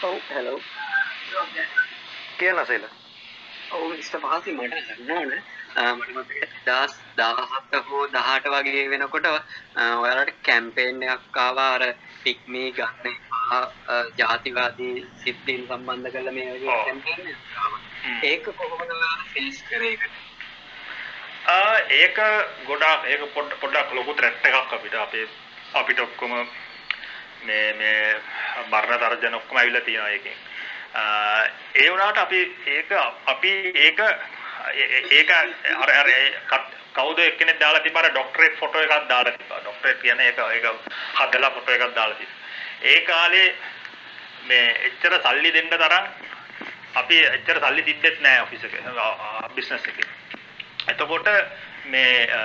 [0.02, 0.58] ඔව් හැලෝ
[2.38, 2.84] කියන අසේල
[3.72, 4.74] ඔව් මිස්ටර් මහසි මට
[6.08, 11.84] මතකයි දස් 17 හෝ 18 වගේ වෙනකොට ඔයාලට කැම්පේන් එකක් ආවා අර
[12.24, 13.14] පික්මී ගන්න
[14.18, 16.46] ජාතිවාදී සිද්ධීන් සම්බන්ධ කරලා මේ.
[18.24, 18.92] ඒක කොහොමද
[19.32, 20.02] ෆේස් කරේ ඒක?
[21.48, 22.16] ආ, ඒක
[23.34, 25.26] පොඩ්- පොඩ්ඩක් ලොකු ත්‍රෙට් එකක් අපිට අපේ
[25.74, 26.32] අපිට ඔක්කොම
[27.44, 28.00] මේ මේ
[28.70, 30.36] මරණ තර්ජන ඔක්කොම ඇවිල්ලා තියෙනවා ඒකෙන්.
[30.94, 32.92] ආ, ඒ වුණාට අපි ඒක
[33.26, 38.58] අපි ඒක ඒ- ඒ- ඒක අර අර ඒ කත්- කවුද එක්කෙනෙක් දාලා තිබ්බා අර ડોක්ටරේට්
[38.58, 39.58] ෆොටෝ එකක් දාලා තිබ්බා.
[39.60, 40.66] ડોක්ටරේට් කියන්නේ ඒක ඒක
[41.14, 42.38] හදලා ෆොටෝ එකක් දාලා තිබ්බා.
[42.82, 43.54] ඒ කාලේ
[44.46, 46.06] මේ එච්චර සල්ලි දෙන්න තරම්
[46.94, 48.80] අපි එච්චර සල්ලි තිබ්බෙත් නෑ ඔෆිස් එකේ
[49.54, 50.08] බිස්නස් එකේ.
[50.88, 51.28] එතකොට
[51.86, 52.40] මේ අ,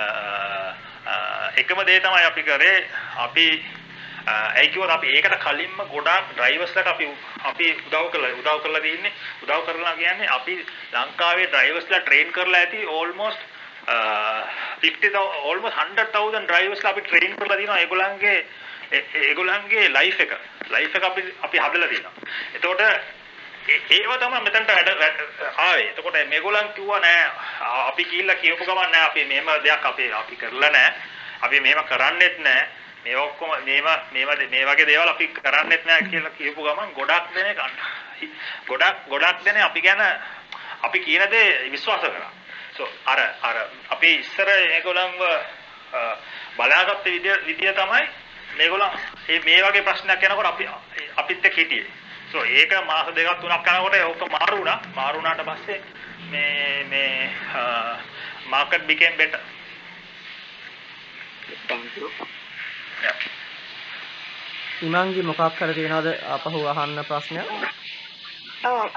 [1.06, 1.14] අ,
[1.56, 3.87] එකම දේ තමයි අපි කරේ අපි අ,
[4.28, 7.06] ඇයි කිව්වොත් අපි ඒකට කලින්ම ගොඩාක් ඩ්‍රයිවර්ස්ලාට අපි
[7.44, 9.12] අපි උදව් කරලා උදව් කරලා තින්නේ
[9.42, 10.54] උදව් කරලා කියන්නේ අපි
[10.94, 13.42] ලංකාවේ ඩ්‍රයිවර්ස්ලා ට්‍රේන් කරලා ඇති ඕල්මෝස්ට්
[14.82, 18.38] 50000 ඕල්මෝස්ට් 100000 ඩ්‍රයිවර්ස්ලා අපි ට්‍රේන් කරලා දිනවා ඒගොල්ලන්ගේ
[18.92, 20.32] ඒ- ඒගොල්ලන්ගේ ලයිෆ් එක
[20.70, 22.12] ලයිෆ් එක අපි අපි හදලා දිනවා
[22.54, 25.24] එතකොට ඒ- ඒව තමයි මෙතනට වැඩ වැඩ-
[25.58, 25.88] ආවේ.
[25.90, 27.22] එතකොට මේගොල්ලන් කිව්වා නෑ
[27.60, 30.92] ආ, අපි ගිහිල්ලා කියපු ගමන් නෑ අපි මෙහෙම දෙයක් අපි අපි කරලා නෑ.
[31.42, 32.62] අපි මෙහෙම කරන්නෙත් නෑ.
[33.08, 37.58] මේ ඔක්කොම මේව මේව මේ වගේ දේවල් අපි කරන්නෙත් නෑ කියලා කියපු ගමන් ගොඩක් දෙනෙක්
[37.58, 37.80] අන්න-
[38.68, 40.02] ගොඩක් ගොඩක් දෙනෙක් අපි ගැන
[40.82, 42.30] අපි කියන දේ විශ්වාස කරා.
[42.76, 43.56] so අර අර
[43.90, 45.22] අපි ඉස්සර මේගොල්ලන්ව
[45.92, 46.00] අ,
[46.56, 48.04] බලාගත්ත විදිය විදිය තමයි
[48.56, 48.92] මේගොල්ලන්
[49.28, 50.68] මේ මේ වගේ ප්‍රශ්නයක් යනකොට අපි
[51.16, 51.86] අපිත් එක්ක හිටියේ.
[52.32, 54.80] so ඒක මාස දෙකක් තුනක් යනකොට ඕක මාරු වුණා.
[54.94, 55.80] මාරු වුණාට පස්සේ
[56.30, 57.32] මේ මේ
[58.46, 59.40] market became better.
[61.68, 62.10] Thank you.
[64.82, 66.08] ඉමංගි මොකක් කර තියෙනවද?
[66.34, 67.48] අපහු අහන්න ප්‍රශ්නයක්.
[68.64, 68.90] ඔව්.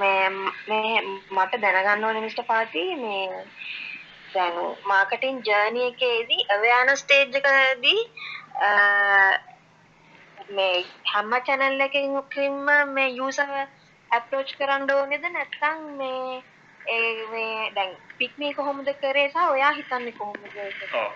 [0.00, 0.28] මේ
[0.68, 3.44] මේ මට දැනගන්න ඕනේ මිස්ටර් පාටි මේ
[4.34, 8.00] දැන් මාකටිං ජර්නි එකේදී අවයාන ස්ටේජ් එකදී
[10.50, 13.48] මේ හැම channel එකකින්ම මේ user
[14.10, 15.24] approach කරන්න ඕනේද?
[15.30, 16.42] නැත්නම් මේ
[16.88, 19.28] ඒ මේ දැන් පික්මී කොහොමද කරේ?
[19.28, 20.44] සහ ඔයා හිතන්නේ කොහොමද?
[20.56, 20.80] ඒක?
[20.94, 21.10] ඔව්.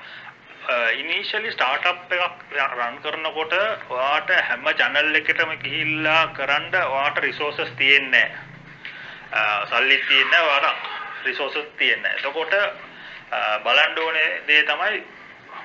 [1.01, 3.55] ඉනිෂියලි ස්ටාර්ට්අප් එකක් රන් කරනකොට
[3.91, 9.66] ඔයාට හැම channel එකකටම ගිහිල්ලා කරන්න ඔයාට resources තියෙන්නේ නැහැ.
[9.71, 12.29] සල්ලි තියෙන්නේ නැහැ ඔයාට resources තියෙන්නේ නැහැ.
[12.29, 15.03] එතකොට අ, බලන්න ඕනේ දේ තමයි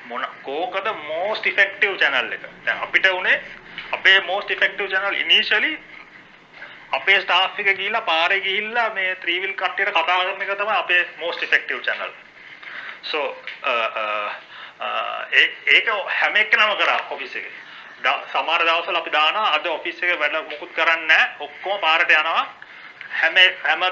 [0.10, 2.47] මොන කෝකද most effective channel එක.
[2.66, 3.41] දැන් අපිට උනේ
[3.91, 5.74] අපේ most effective channel initially
[6.91, 11.01] අපේ ස්ටාෆ් එක ගිහිල්ලා පාරේ ගිහිල්ලා මේ ත්‍රී විල් කට්ටියට කතා කරන එක තමයි අපේ
[11.20, 12.12] most effective channel.
[13.03, 14.30] so uh, uh, uh,
[15.34, 17.51] ඒ ඒක හැම එකනම කරා ඔෆිස් එකේ.
[18.03, 21.28] දා- සමහර දවස්වල අපි දානවා අද ඔෆිස් එකේ වැඩ මොකුත් කරන්නේ නැහැ.
[21.39, 22.53] ඔක්කොම පාරට යනවා.
[23.21, 23.84] හැම හැම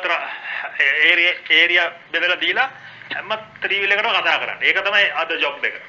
[0.79, 2.69] ඒරියා ඒරියා බෙදලා දීලා
[3.15, 4.69] හැම ත්‍රිවිල් එකටම කතා කරන්නේ.
[4.69, 5.81] ඒක තමයි අද ජොබ් එක.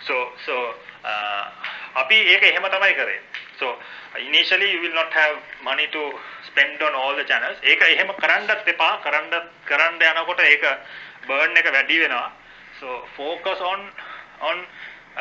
[0.00, 0.14] so
[0.46, 0.52] so
[1.04, 1.44] uh,
[1.94, 3.20] අපි ඒක එහෙම තමයි කරේ.
[3.58, 3.66] so
[4.18, 6.10] initially you will not have money to
[6.46, 7.58] spend on all the channels.
[7.62, 8.96] ඒක එහෙම කරන්නත් එපා.
[8.96, 10.64] කරන්න කරන්න යනකොට ඒක
[11.26, 12.30] burn එක වැඩි වෙනවා.
[12.80, 13.90] so focus on
[14.49, 14.57] on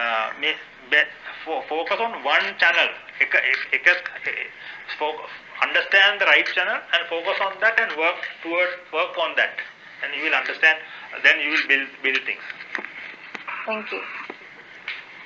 [0.02, 0.52] uh, මේ
[0.92, 1.10] be-
[1.44, 2.88] fo- focus on one channel.
[3.24, 3.34] එක
[3.76, 3.88] එක එක
[4.98, 5.28] fo-
[5.66, 9.54] understand the right channel and focus on that and work toward work on that
[10.02, 10.78] and you will understand
[11.26, 12.46] then you will build build things
[13.66, 14.02] Thank you.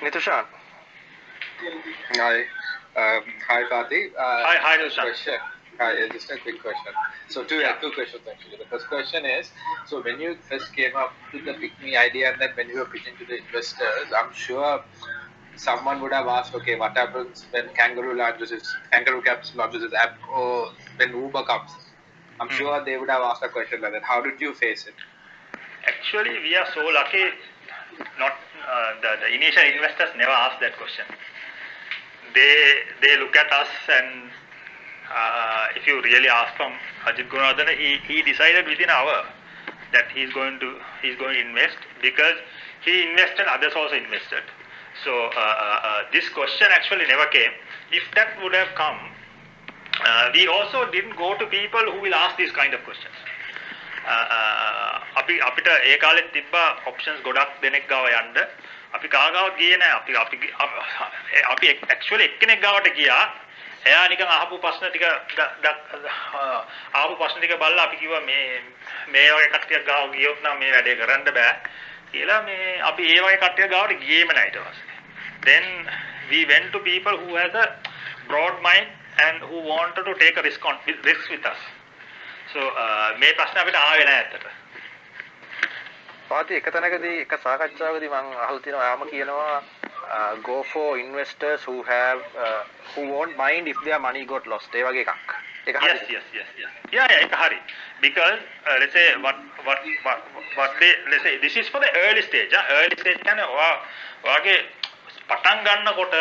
[0.03, 0.45] නිතුෂාන්
[2.19, 2.35] Hi,
[3.03, 4.03] um, hi, Fatih.
[4.25, 5.07] Uh, Hi, hi, Nushan.
[5.09, 5.39] Question.
[5.78, 6.92] Hi, uh, just a quick question.
[7.28, 7.74] So two, Yeah.
[7.80, 8.56] two questions actually.
[8.56, 9.50] The first question is,
[9.86, 12.78] so when you first came up with the pick me idea and then when you
[12.78, 14.84] were pitching to the investors, I'm sure
[15.56, 19.94] someone would have asked, okay, what happens when Kangaroo launches its, Kangaroo Caps launches its
[19.94, 21.70] app or when Uber comes?
[22.40, 22.56] I'm Hmm.
[22.56, 24.02] sure they would have asked a question like that.
[24.04, 24.94] How did you face it?
[25.86, 27.24] Actually, we are so lucky.
[28.18, 31.04] Not uh, the, the initial investors never asked that question.
[32.34, 34.30] They they look at us and
[35.09, 36.73] uh, if you really ask from
[37.05, 39.25] Ajit Gunawardena, he he decided within an hour
[39.91, 42.37] that he's going to he's going to invest because
[42.81, 44.43] he invested, others also invested.
[45.03, 47.51] So uh, uh, uh, this question actually never came.
[47.91, 48.99] If that would have come,
[50.05, 53.15] uh, we also didn't go to people who will ask these kind of questions.
[55.19, 58.37] අපි අපිට ඒ කාලෙත් තිබ්බා options ගොඩක් දෙනෙක් ගාව යන්න
[58.97, 60.37] අපි කාගාවත් ගියේ නෑ අපි අපි
[61.53, 63.19] අපි ඇක්චුවලි එක්කෙනෙක් ගාවට ගියා
[63.84, 66.12] එයා නිකන් අහපු ප්‍රශ්න ටික ද- ද-
[66.94, 68.62] ආපු ප්‍රශ්න ටික බලලා අපි කිව්වා මේ
[69.08, 71.52] මේ වගේ කට්ටියක් ගාව ගියොත් නම් මේ වැඩේ කරන්න බෑ
[72.12, 74.92] කියලා මේ අපි ඒ වගේ කට්ටිය ගාවට ගියේම නැහැ ඊට පස්සේ.
[75.42, 75.64] Then
[76.30, 77.66] we went to people who has a
[78.28, 78.88] broad mind
[79.24, 81.60] and who wanted to take a risk on risk with us.
[82.52, 84.46] So uh, මේ ප්‍රශ්න අපිට ආවේ නැහැ ඇත්තට.
[86.28, 89.62] පාති එක තැනකදී එක සාකච්ඡාවකදී මම අහලා තියෙනවා යාම කියනවා uh,
[90.43, 92.63] go for investors who have uh,
[92.95, 95.31] who won't mind if their money got lost ඒ වගේ එකක්
[95.67, 97.59] ඒක yes හරිද yes yes yes yeah yeah ඒක හරි
[98.05, 99.37] because uh, let's say what
[99.67, 100.19] what what
[100.57, 103.69] what they let's say this is for the early stage ah early stage කියන්නේ ඔයා
[104.27, 104.55] ඔයාගේ
[105.29, 106.17] පටන් ගන්නකොට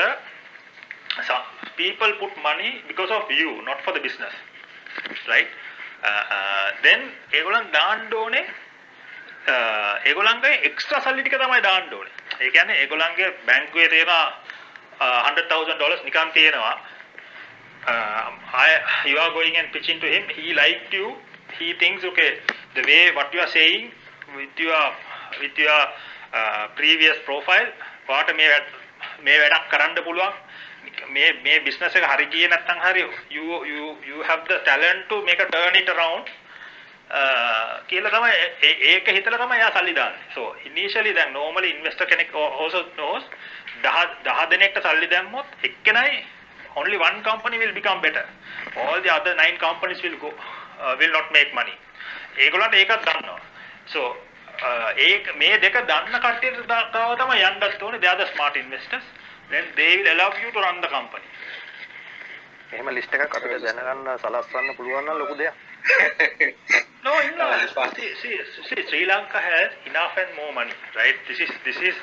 [1.28, 1.44] some
[1.80, 4.34] people put money because of you not for the business
[5.32, 5.50] right
[6.08, 7.00] uh, uh, then
[7.38, 8.42] ඒගොල්ලන් දාන්න ඕනේ
[9.52, 12.12] uh, ඒගොල්ලන්ගේ extra සල්ලි ටික තමයි දාන්න ඕනේ.
[12.43, 16.73] ඒ කියන්නේ ඒගොල්ලන්ගේ බැංකුවේ තියෙන uh, 100000 dollars නිකන් තියෙනවා.
[17.85, 18.27] Uh,
[18.65, 18.69] I,
[19.11, 20.23] you are going and pitching to him.
[20.35, 21.07] He liked you.
[21.59, 22.29] He thinks okay,
[22.75, 23.91] the way what you are saying
[24.37, 24.83] with your
[25.41, 25.81] with your
[26.33, 27.67] uh, previous profile,
[28.07, 28.71] වාට මේ වැඩ-
[29.27, 30.33] මේ වැඩක් කරන්න පුළුවන්.
[31.15, 33.03] මේ මේ business එක හරි ගියේ නැත්නම් හරි
[33.37, 36.31] you you you have the talent to make a turn it around
[37.87, 38.31] කියලා තමයි
[38.63, 40.19] ඒ- ඒක හිතලා තමයි එයා සල්ලි දාන්නේ.
[40.35, 43.23] So initially දැන් normally investor කෙනෙක් al- also knows
[43.83, 46.25] 10 10 දෙනෙක්ට සල්ලි දැම්මොත් එක්කෙනයි
[46.75, 48.25] only one company will become better.
[48.75, 50.29] All the other nine companies will go
[50.81, 51.75] uh, will not make money.
[52.37, 53.39] ඒගොල්ලන්ට ඒකත් දන්නවා.
[53.85, 57.99] So uh, ඒක මේ දෙක දන්න කට්ටියට තා- තව තමයි යන්නත් ඕනේ.
[57.99, 59.03] They are the smart investors.
[59.49, 61.27] Then they will allow you to run the company.
[62.73, 65.53] එහෙම ලිස්ට් එකක් අපිට දැනගන්න සලස්වන්න පුළුවන් නම් ලොකු දෙයක්
[67.04, 67.46] No, no.
[67.96, 68.36] See, see,
[68.68, 71.14] see, Sri Lanka has enough and more money, right?
[71.28, 71.94] This is this is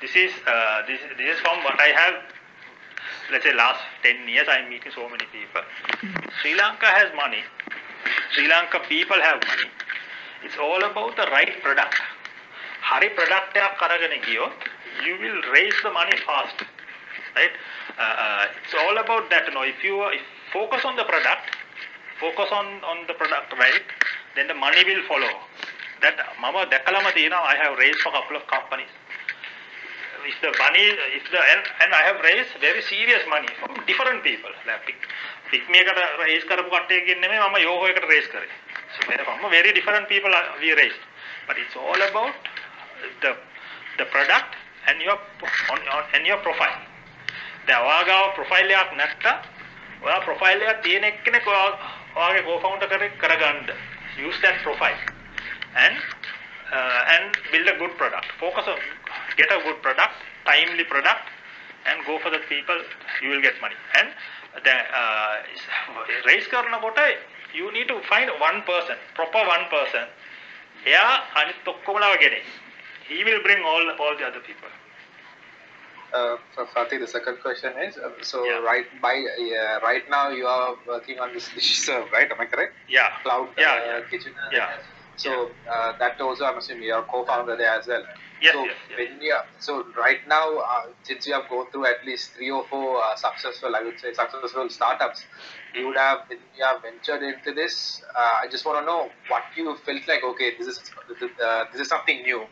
[0.00, 2.14] this is uh, this this is from what I have.
[3.30, 5.62] Let's say last ten years, I'm meeting so many people.
[6.40, 7.42] Sri Lanka has money.
[8.32, 9.70] Sri Lanka people have money.
[10.44, 12.00] It's all about the right product.
[12.90, 14.70] හරි product එකක් අරගෙන ගියොත්
[15.06, 16.58] you will raise the money fast
[17.36, 17.54] right
[18.04, 21.06] uh, uh, it's all about that you know if you are- if focus on the
[21.10, 21.46] product
[22.22, 23.88] focus on on the product right
[24.36, 25.32] then the money will follow
[26.04, 28.92] that mama දැකලම තියෙනවා i have raised for a couple of companies
[30.30, 30.84] if the money
[31.18, 35.00] if the and, and i have raised very serious money from different people like pick
[35.52, 38.48] pick me එකට raise කරපු කට්ටියකින් නෙමෙයි මම යෝහෝ එකට raise කරේ
[38.94, 41.02] so very from very different people are- we raised
[41.48, 42.50] but it's all about
[43.24, 43.32] the
[43.98, 44.50] the product
[44.88, 45.18] and your
[45.72, 46.78] on, on and your profile
[47.66, 49.36] දැන් ඔයාගාව profile එකක් නැත්තම්
[50.06, 51.66] ඔයා ප්‍රොෆයිල් එකක් තියෙන එක්කෙනෙක් ඔයා
[52.19, 53.69] ඔයාගේ co-founder කෙනෙක් කරගන්න.
[54.27, 55.01] Use that profile.
[55.83, 55.97] And
[56.77, 58.27] uh, and build a good product.
[58.43, 58.79] Focus on
[59.39, 60.15] get a good product
[60.49, 61.25] timely product
[61.87, 62.79] and go for the people
[63.21, 63.77] you will get money.
[63.99, 64.07] And
[64.67, 65.33] the uh,
[66.29, 67.01] raise කරනකොට
[67.59, 70.07] you need to find one person proper one person.
[70.89, 71.05] එයා
[71.39, 72.41] අනිත් ඔක්කොමලා ගෙනේ
[73.09, 74.71] he will bring all all the other people.
[76.13, 78.59] Uh, so Fatih, the second question is, uh, so Yeah.
[78.59, 82.31] right by uh, right now you are working on this dish serve, right?
[82.31, 82.73] Am I correct?
[82.87, 84.01] yeah Cloud yeah, uh, yeah.
[84.09, 84.33] kitchen.
[84.51, 84.69] Yeah.
[85.17, 88.03] So uh, that also, I'm assuming you're co-founder there as well.
[88.39, 88.97] Yes, so yes, yes.
[88.99, 92.63] when you so right now, uh, since you have gone through at least three or
[92.69, 95.25] four uh, successful, I would say successful startups,
[95.73, 97.99] you would have when you have ventured into this.
[98.15, 100.23] Uh, I just want to know what you felt like.
[100.23, 100.91] Okay, this is
[101.43, 102.45] uh, this is something new,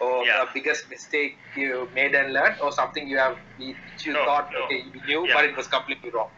[0.00, 0.38] or Yeah.
[0.44, 4.52] the biggest mistake you made and learned, or something you have which you No, thought
[4.58, 4.64] no.
[4.64, 5.34] okay you knew, Yeah.
[5.34, 6.30] but it was completely wrong.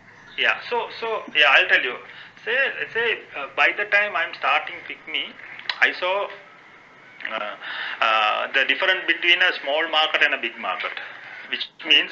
[0.45, 0.61] Yeah.
[0.71, 1.13] So so
[1.43, 1.97] yeah, I'll tell you.
[2.45, 5.23] Say let's say uh, by the time I'm starting Pickme,
[5.89, 6.15] I saw
[7.33, 7.55] uh,
[8.01, 10.93] uh, the difference between a small market and a big market,
[11.51, 12.11] which means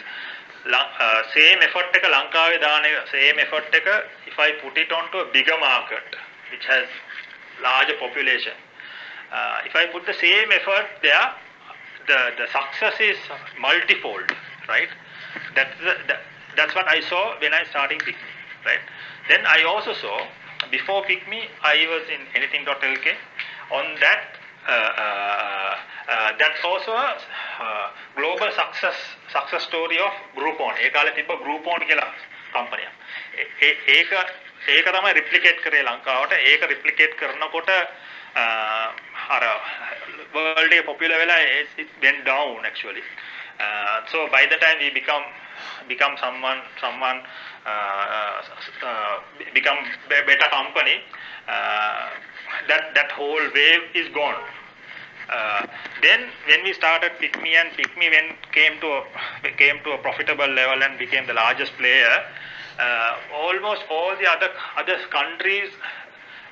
[0.64, 3.88] ල- uh, same effort එක ලංකාවේ දාන එක same effort එක
[4.32, 6.16] if I put it onto a bigger market
[6.52, 6.86] which has
[7.66, 8.56] larger population
[9.32, 11.26] uh, if I put the same effort there
[12.10, 13.18] the the success is
[13.58, 14.28] multifold
[14.68, 14.88] right
[15.56, 16.20] that's the, that,
[16.56, 18.30] that's what I saw when I starting Pickme
[18.64, 18.82] right
[19.30, 20.16] then I also saw
[20.70, 23.06] before Pickme I was in anything.lk
[23.70, 24.22] on that
[24.68, 25.74] uh, uh,
[26.14, 27.08] uh, that's also a
[27.60, 27.86] uh,
[28.16, 28.94] global success
[29.32, 32.06] success story of Groupon ඒ කාලේ තිබ්බ Groupon කියලා
[32.54, 32.92] කම්පනියක්
[33.42, 34.12] ඒ- ඒ- ඒක
[34.76, 37.70] ඒක තමයි replicate කරේ ලංකාවට ඒක replicate කරනකොට
[38.37, 38.91] uh,
[39.31, 39.59] uh,
[40.35, 43.01] world day popular vela is it went down actually.
[43.59, 45.23] Uh, so by the time we become
[45.87, 47.21] become someone someone
[47.65, 49.19] uh, uh, uh
[49.55, 49.79] become
[50.09, 51.01] better company
[51.47, 52.09] uh,
[52.67, 54.41] that that whole wave is gone.
[56.03, 59.03] Then when we started pick me and pick me when came to a,
[59.57, 62.23] came to a profitable level and became the largest player
[63.33, 65.71] almost all the other other countries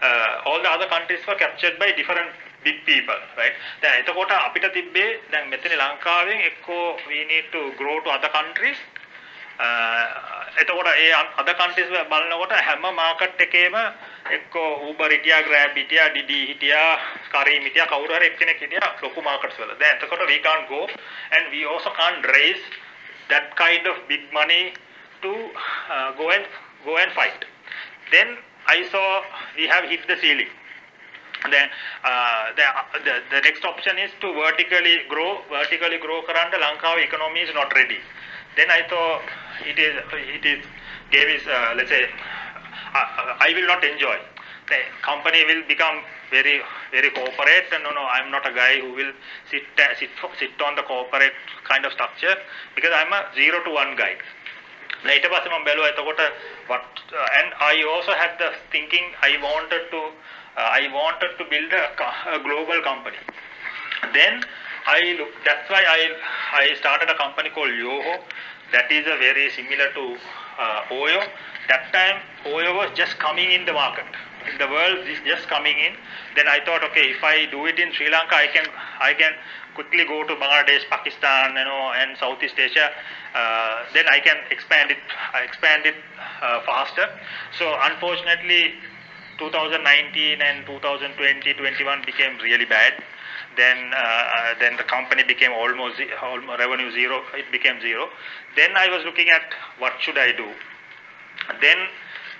[0.02, 2.32] uh, all the other countries were captured by different
[2.64, 7.98] big people right දැන් එතකොට අපිට තිබ්බේ දැන් මෙතන ලංකාවෙන් එක්කෝ we need to grow
[8.06, 8.80] to other countries
[9.60, 10.06] uh,
[10.62, 13.76] එතකොට ඒ අද කන්ට්‍රීස් බලනකොට හැම මාකට් එකේම
[14.38, 17.00] එක්කෝ Uber හිටියා Grab හිටියා Didi හිටියා
[17.34, 19.76] Careem හිටියා කවුරු හරි එක්කෙනෙක් හිටියා ලොකු මාකට්ස් වල.
[19.80, 20.82] දැන් එතකොට we can't go
[21.32, 22.66] and we also can't raise
[23.28, 24.74] that kind of big money
[25.22, 25.32] to
[25.90, 26.46] uh, go and
[26.86, 27.46] go and fight.
[28.12, 28.38] Then
[28.68, 29.22] I saw
[29.58, 30.48] we have hit the ceiling.
[31.52, 31.70] Then
[32.04, 35.42] uh, the, uh, the, the next option is to vertically grow.
[35.50, 38.00] Vertically grow karanda Lanka economy is not ready.
[38.56, 39.22] Then I thought
[39.66, 40.66] it is it is
[41.12, 44.18] gave is uh, let's say uh, uh I will not enjoy.
[44.68, 46.02] The company will become
[46.32, 49.14] very very corporate and no no I'm not a guy who will
[49.52, 50.10] sit uh, sit
[50.40, 51.34] sit on the corporate
[51.70, 52.36] kind of structure
[52.74, 54.16] because I'm a zero to one guy.
[55.15, 56.21] ඊට පස්සේ මම බැලුවා එතකොට
[56.71, 60.01] what uh, and I also had the thinking I wanted to
[60.57, 61.85] uh, I wanted to build a,
[62.37, 63.21] a global company.
[64.13, 64.35] Then
[64.87, 66.01] I look that's why I
[66.63, 68.15] I started a company called Yoho
[68.75, 70.05] that is a very similar to
[70.59, 71.23] uh, Oyo.
[71.71, 72.19] That time
[72.55, 74.07] Oyo was just coming in the market.
[74.60, 75.94] The world is just coming in.
[76.36, 78.66] Then I thought, okay, if I do it in Sri Lanka, I can
[79.00, 79.32] I can
[79.74, 82.92] quickly go to Bangladesh, Pakistan, you know, and Southeast Asia.
[83.34, 84.98] Uh, then I can expand it
[85.44, 85.96] expand it
[86.42, 87.10] uh, faster.
[87.58, 88.74] So unfortunately,
[89.38, 93.04] 2019 and 2020, 21 became really bad
[93.58, 98.08] then uh, then the company became almost, almost revenue zero it became zero
[98.56, 99.44] then i was looking at
[99.80, 100.48] what should i do
[101.62, 101.78] then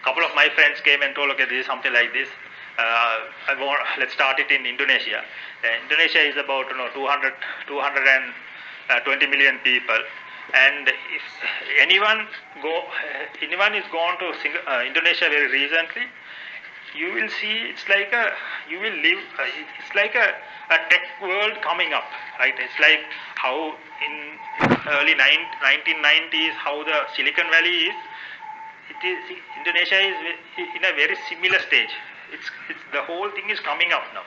[0.06, 2.30] couple of my friends came and told okay this is something like this.
[2.78, 5.24] Uh, want, let's start it in Indonesia.
[5.64, 7.34] Uh, Indonesia is about you know 200
[7.68, 10.02] 220 million people,
[10.54, 11.26] and if
[11.80, 12.28] anyone
[12.62, 12.84] go
[13.42, 16.06] anyone is gone to Sing- uh, Indonesia very recently,
[16.94, 18.32] you will see it's like a
[18.70, 19.50] you will live uh,
[19.80, 20.28] it's like a,
[20.70, 22.06] a tech world coming up
[22.40, 22.56] right?
[22.60, 23.02] It's like
[23.36, 24.14] how in
[25.00, 27.96] early nine, 1990s how the silicon valley is
[28.94, 29.20] it is
[29.60, 30.18] indonesia is
[30.78, 31.94] in a very similar stage.
[32.34, 34.26] It's, it's the whole thing is coming up now.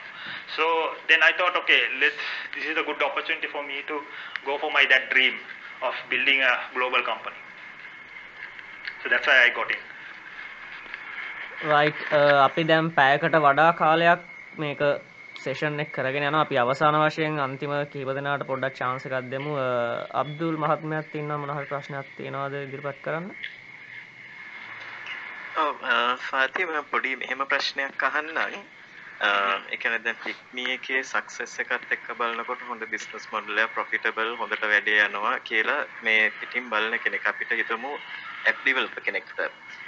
[0.55, 0.65] So
[1.09, 2.23] then i thought okay let's
[2.55, 4.01] this is a good opportunity for me to
[4.45, 5.35] go for my that dream
[5.81, 7.39] of building a global company.
[9.03, 9.81] So that's why i got in.
[11.67, 14.21] Right uh, අපි දැම් පෑකට වඩා කාලයක්
[14.63, 14.81] මේක
[15.43, 19.53] session එක් කරගෙන යන අපි අවසාන වශයෙන් අන්තිම කීප දෙනාට පොඩ්ඩක් චාන්සකක් දෙමු.
[19.57, 23.27] Uh, අබ්දුල් මහත්මයක් තින්න මොනහල් ප්‍රශ්නයක් තියෙනවාද ඉදිරිපත් කරන්න?
[26.21, 28.59] ෆාති පොඩි මෙහෙම ප්‍රශ්නයක් අහන්නම්
[29.69, 35.01] එකන දැන් පික්මී එකේ සක්සස් එකත් එක්ක බලනකොට හොඳ බිස්නස් මොඩල් එක ප්‍රොෆිටබල් හොඳට වැඩේ
[35.05, 37.91] යනවා කියලා මේ පිටින් බලන කෙනෙක් අපිට හිතමු
[38.45, 39.39] ඇප් ඩෙවලොපර් කෙනෙක්ට.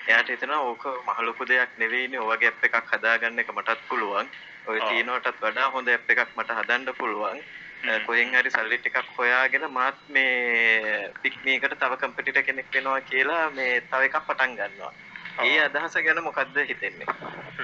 [0.08, 4.28] එයාට හිතෙනවා ඕක මහ ලොකු දෙයක් නෙවෙයිනේ ඔයගේ ඇප් එකක් හදාගන්න එක මටත් පුළුවන්.
[4.68, 7.40] ඔය තියෙනවටත් වඩා හොඳ ඇප් එකක් මට හදන්න පුළුවන්.
[8.06, 14.10] කොහෙන් හරි සල්ලි ටිකක් හොයාගෙන මාත් මේ පික්මීකට තව කම්පිටිටර් කෙනෙක් වෙනවා කියලා මේ තව
[14.10, 14.92] එකක් පටන් ගන්නවා
[15.48, 17.06] ඒ අදහස ගැන මොකක්ද හිතෙන්නේ?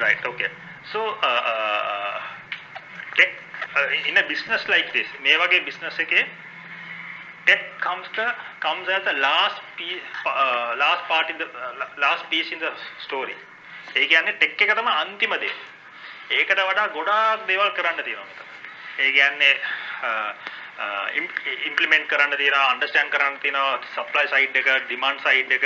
[0.03, 0.49] Right okay.
[0.91, 0.99] So
[1.29, 2.17] uh, uh,
[3.17, 3.31] tech
[3.75, 6.25] uh, in a business like this මේ වගේ business එකේ
[7.45, 8.27] tech comes the
[8.65, 12.71] comes as the last piece uh, last part in the uh, last piece in the
[13.07, 13.37] story.
[13.95, 15.51] ඒ කියන්නේ tech එක තමයි අන්තිම දේ.
[16.29, 18.45] ඒකට වඩා ගොඩාක් දේවල් කරන්න තියෙනවා මෙතන
[19.03, 19.51] ඒ කියන්නේ
[20.07, 20.31] uh,
[20.77, 21.07] Uh,
[21.65, 25.63] ඉම්පලිමෙන්ට් කරන්න තියෙනවා අන්ඩර්ස්ටෑන්ඩ් කරන්න තියෙනවා සප්ලයි සයිඩ් එක ඩිමාන්ඩ් සයිඩ් එක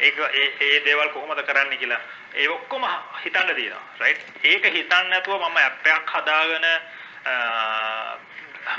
[0.00, 1.98] ඒක ඒ ඒ දේවල් කොහොමද කරන්න කියලා
[2.34, 2.86] ඒ ඔක්කොම
[3.18, 8.16] හිතන්න තියෙනවා රයිට් ඒක හිතන්න නැතුව මම ඇප් එකක් හදාගෙන uh,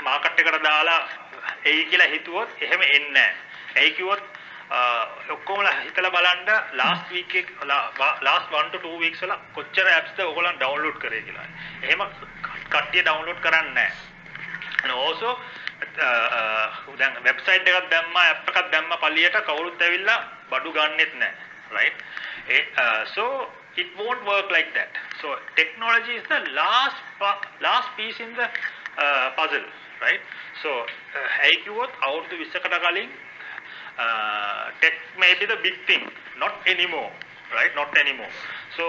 [0.00, 1.00] මාකට් එකට දාලා
[1.64, 3.34] එයි කියලා හිතුවොත් එහෙම එන්නේ නැහැ.
[3.76, 4.22] එයි කිව්වොත්
[4.70, 10.14] uh, ඔක්කොමලා හිතලා බලන්න ලාස්ට් වීක් එක ලාස්ට් 1 to 2 weeks වල කොච්චර apps
[10.16, 11.50] ද ඔයගොල්ලන් ඩවුන්ලෝඩ් කරේ කියලා.
[11.82, 12.06] එහෙම
[12.70, 14.09] කට්ටිය ඩවුන්ලෝඩ් කරන්නේ නැහැ.
[14.82, 15.38] And also
[16.98, 20.18] දැන් වෙබ්සයිට් එකක් දැම්මා ඇප් එකක් දැම්මා පල්ලියට කවුරුත් ඇවිල්ලා
[20.50, 21.92] බඩු ගන්නෙත් නැහැ right?
[22.48, 22.60] A
[23.14, 23.24] so
[23.76, 24.92] it won't work like that.
[25.20, 26.96] So technology is the last
[27.60, 28.48] last piece in the
[28.98, 29.66] uh, puzzle.
[30.00, 30.20] Right?
[30.62, 30.70] So
[31.42, 33.10] ඇයි කිව්වොත් අවුරුදු 20කට කලින්
[33.98, 36.04] uh, tech may be the big thing.
[36.36, 37.10] Not anymore.
[37.52, 37.72] Right?
[37.74, 38.32] Not anymore.
[38.76, 38.84] So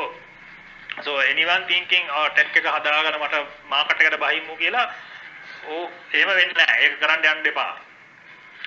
[1.06, 4.84] so anyone thinking oh tech එක හදාගෙන මට market එකට බහිමු කියලා
[5.68, 6.84] ඕ එහෙම වෙන්නේ නැහැ.
[6.84, 7.80] ඒක කරන්න යන්න එපා.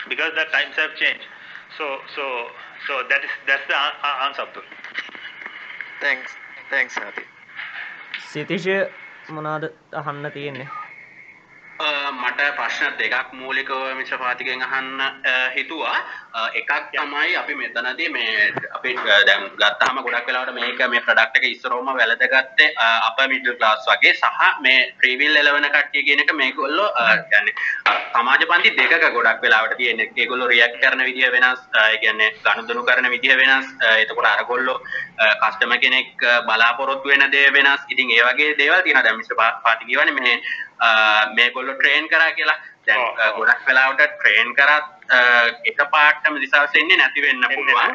[0.09, 1.27] Because the times have changed.
[1.79, 2.25] So so
[2.87, 3.77] so that is that's the
[4.27, 4.63] answer Abdul.
[6.01, 6.31] Thanks.
[6.71, 7.25] Thanks Adi.
[8.33, 8.77] සිතිෂය
[9.31, 10.84] මොනවාද අහන්න තියෙන්නේ?
[11.75, 15.01] මට ප්‍රශ්න දෙකක් මූලිකව මිශ්‍ර පාතිකෙන් අහන්න
[15.55, 15.97] හිතුවා.
[16.55, 18.95] එකක් තමයි අපි මෙතනදී මේ අපි
[19.27, 24.61] දැන් ගත්තාම ගොඩක් වෙලාවට මේක මේ ප්‍රොඩක්ට් එක ඉස්සරෝම වැළඳගත්තේ අප මිඩල් ක්ලාස් වගේ සහ
[24.61, 26.89] මේ ට්‍රීවිල් එලවන කට්ටිය කියන එක මේගොල්ලෝ
[27.31, 27.55] කියන්නේ
[28.13, 33.11] සමාජ පන්ති දෙකක ගොඩක් වෙලාවට තියෙන ඒගොල්ලෝ රියැක්ට් කරන විදිය වෙනස් ඒ කියන්නේ ගනුදෙනු කරන
[33.11, 34.79] විදිය වෙනස් එතකොට අරගොල්ලෝ
[35.43, 37.83] කස්ටමර් කෙනෙක් බලාපොරොත්තු වෙන දේ වෙනස්.
[37.89, 39.05] ඉතින් ඒ වගේ දේවල් තියෙනවා.
[39.05, 40.39] දැන් මිස්ටර් පාති කියවනේ මේ
[41.35, 44.91] මේගොල්ලෝ ට්‍රේන් කරා කියලා දැන් ගොඩක් වෙලාවට ට්‍රේන් කරත්
[45.65, 47.93] එක පාටම දිසාවෙන්නේ නැති වෙන්න පුළුවන්.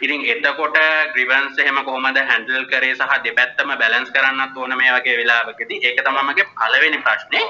[0.00, 0.78] ඉතින් එතකොට
[1.14, 5.82] ග්‍රිවන්ස් එහෙම කොහොමද හැන්ඩල් කරේ සහ දෙපැත්තම බැලන්ස් කරන්නත් ඕන මේ වගේ වෙලාවකදී.
[5.82, 7.44] ඒක තමයි මගේ පළවෙනි ප්‍රශ්නේ.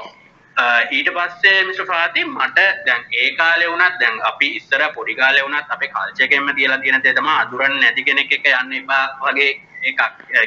[0.90, 5.70] ඊට පස්සේ මිස්ටර් ෆාති මට දැන් ඒ කාලේ වුණත් දැන් අපි ඉස්සර පොඩි කාලේ වුණත්
[5.70, 10.00] අපේ කල්චර් එකෙන්ම තියලා තියෙන දේ තමයි අඳුරන්නේ නැති කෙනෙක් එක්ක යන්න එපා වගේ එකක්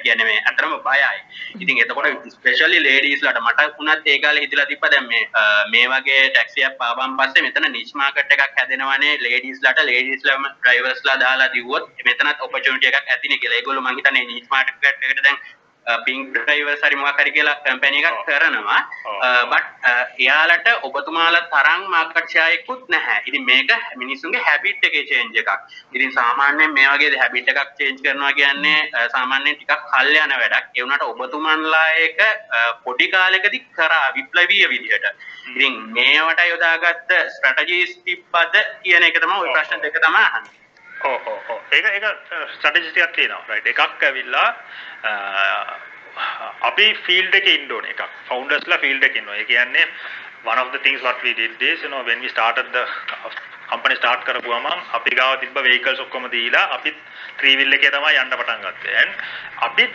[0.03, 1.17] කියන්නේ මේ අතරම බයයි.
[1.59, 5.23] ඉතින් එතකොට ස්පෙෂලි ලේඩීස්ලාට මට වුණත් ඒ කාලේ හිතලා තිබ්බා දැන් මේ
[5.73, 11.51] මේ වගේ ටැක්සි එකක් ආවම පස්සේ මෙතන නිච් මාකට් එකක් හැදෙනවානේ ලේඩීස්ලාට ලේඩීස්ලාම ඩ්‍රයිවර්ස්ලා දාලා
[11.55, 13.59] දිව්වොත් මෙතනත් ඔපචුනිටි එකක් ඇතිනේ කියලා.
[13.59, 15.39] ඒගොල්ලෝ මං හිතන්නේ නිච් මාකට් එකට දැන්
[15.85, 18.81] හරි මොකක් හරි කියලා කම්පැනි එකක් කරනවා
[19.51, 23.19] බට් එයාලට ඔබතුමාලා තරම් මාකට් ෂෙයා එකකුත් නැහැ.
[23.25, 25.51] ඉතින් මේක මිනිස්සුන්ගේ හැබිට් එකේ චේන්ජ් එකක්.
[25.93, 28.79] ඉතින් සාමාන්‍යයෙන් මේ වගේ හැබිට් එකක් චේන්ජ් කරනවා කියන්නේ
[29.15, 30.65] සාමාන්‍යයෙන් ටිකක් කල් යන වැඩක්.
[30.75, 32.19] ඒ වුණාට ඔබතුමන්ලා ඒක
[32.83, 35.05] පොඩි කාලෙකදී කරා විප්ලවීය විදිහට.
[35.55, 40.62] ඉතින් මේවට යොදාගත්ත ස්ට්‍රැටජිස් තිබ්බද කියන එක තමයි ওই ප්‍රශ්න දෙක තමයි අහන්නේ.
[41.03, 42.05] ඒක ඒක
[42.55, 43.45] ස්ට්‍රටජිටියක් තියෙනවා.
[43.49, 44.49] රයිට් එකක් ඇවිල්ලා
[46.69, 47.95] අපි ෆීල්ඩ් එකේ ඉන්න ඕනේ.
[47.95, 49.87] එකක් ෆවුන්ඩර්ස්ලා ෆීල්ඩ් එකේ ඉන්නවා ඒ කියන්නේ
[50.45, 53.31] one of the things what we did is you know when we started the uh,
[53.69, 56.97] company start කරපුවම අපි ගාව තිබ්බ vehicles ඔක්කොම දීලා අපිත්
[57.39, 58.97] three wheel එකේ තමයි යන්න පටන් ගත්තේ.
[59.01, 59.11] And
[59.69, 59.93] අපිත්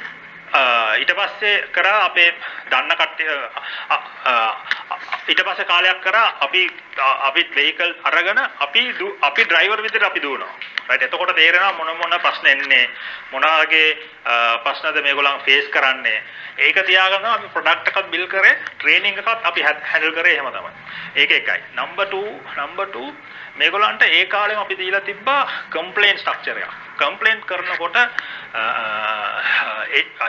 [1.01, 2.31] ඊට පස්සේ කරා අපේ
[2.71, 3.29] දන්න කට්ටිය
[5.29, 6.63] ඊට පස්සේ කාලයක් කරා අපි
[7.29, 8.83] අපි vehicle අරගෙන අපි
[9.23, 10.53] අපි driver විදිහට අපි දුවනවා.
[10.89, 12.84] රයිට් එතකොට තේරෙනවා මොන මොන ප්‍රශ්න එන්නේ.
[13.32, 13.89] මොන වගේ
[14.64, 16.22] ප්‍රශ්නද මේගොල්ලන් ෆේස් කරන්නේ.
[16.59, 20.72] ඒක තියාගන්න අපි ප්‍රොඩක්ට් එකක් බිල් කරේ ට්‍රේනින් එකත් අපි හැන්ඩල් කරේ එහෙම තමයි.
[21.16, 21.61] ඒක එකයි.
[21.76, 22.22] නම්බර් 2
[22.57, 23.12] නම්බර් 2
[23.59, 26.72] මේගොල්ලන්ට ඒ කාලෙම අපි දීලා තිබ්බා කම්ප්ලේන්ට් ස්ට්‍රක්චර් එකක්.
[26.99, 27.97] කම්ප්ලේන්ට් කරනකොට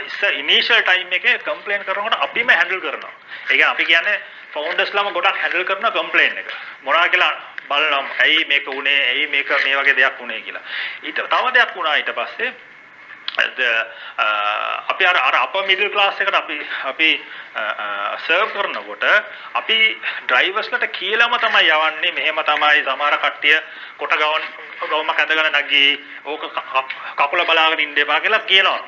[0.08, 3.14] ඉස්ස ඉනිෂියල් ටයිම් එකේ කම්ප්ලේන්ට් කරනකොට අපිම හැන්ඩල් කරනවා.
[3.50, 4.20] ඒ කියන්නේ අපි කියන්නේ
[4.54, 6.52] ෆවුන්ඩර්ස්ලාම ගොඩක් හැන්ඩල් කරන කම්ප්ලේන්ට් එක.
[6.84, 7.34] මොනවා කියලා
[7.70, 10.66] බලනම් ඇයි මේක උනේ ඇයි මේක මේ වගේ දෙයක් උනේ කියලා.
[11.04, 12.54] ඊට තව දෙයක් වුණා ඊට පස්සේ
[14.88, 17.10] අපි අර අර අප මිඩල් ක්ලාස් එකට අපි අපි
[18.26, 19.04] සර්ව් කරනකොට
[19.54, 19.78] අපි
[20.28, 23.58] ඩ්‍රයිවර්ස්ලට කියලාම තමයි යවන්නේ මෙහෙම තමයි සමහර කට්ටිය
[23.98, 24.44] කොට ගවන්
[24.82, 25.92] ගවමක් ඇදගෙන නැගී
[26.26, 26.44] ඕක
[27.18, 28.82] කකුල බලාගෙන ඉන්න එපා කියලා කියනවා.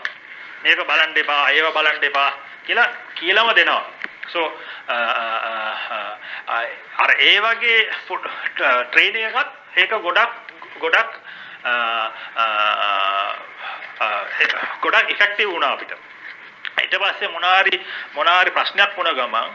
[0.64, 2.30] මේක බලන්න එපා, ඒව බලන්න එපා
[2.66, 3.84] කියලා කියලාම දෙනවා.
[4.34, 6.66] So uh, uh, uh,
[6.98, 7.80] අර ඒ වගේ
[8.92, 10.32] ට්‍රේනින් එකත් ඒක ගොඩක්
[10.80, 11.12] ගොඩක්
[14.82, 15.94] ගොඩක් ඉෆෙක්ටිව් වුණා අපිට.
[16.82, 17.76] ඊට පස්සේ මොනාරි
[18.16, 19.50] මොනාරි ප්‍රශ්නයක් වුණ ගමන්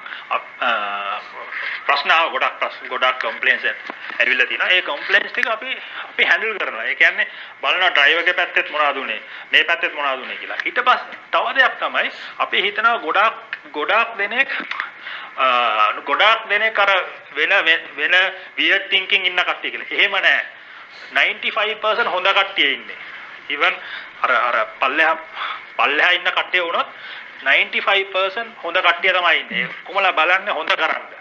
[1.86, 4.70] ප්‍රශ්න ආව ගොඩක් ප්‍රශ්න ගොඩක් කම්ප්ලේන්ස් ඇවිල්ලා තියෙනවා.
[4.70, 5.70] ඒ කම්ප්ලේන්ස් ටික අපි
[6.04, 6.84] අපි හැන්ඩල් කරනවා.
[6.84, 7.28] ඒ කියන්නේ
[7.62, 9.20] බලනවා ඩ්‍රයිවර්ගේ පැත්තෙත් මොනවද උනේ,
[9.52, 10.58] මේ පැත්තෙත් මොනවද උනේ කියලා.
[10.64, 12.10] ඊට පස්සේ තව දෙයක් තමයි
[12.46, 14.48] අපි හිතනවා ගොඩක් ගොඩාක් දෙනෙක්
[16.04, 16.90] ගොඩාක් දෙනෙක් අර
[17.32, 17.52] වෙන
[17.96, 18.14] වෙන
[18.56, 19.90] weird thinking ඉන්න කට්ටිය කියලා.
[19.90, 20.40] එහෙම නෑ.
[21.12, 22.96] 95% හොඳ කට්ටිය ඉන්නේ.
[23.48, 23.74] even
[24.22, 25.16] අර අර පල්ලෙහා
[25.76, 26.88] පල්ලෙහා ඉන්න කට්ටිය වුණොත්
[27.42, 29.68] 95% හොඳ කට්ටිය තමයි ඉන්නේ.
[29.84, 31.15] කොමලා බලන්නේ හොඳ කරන්න.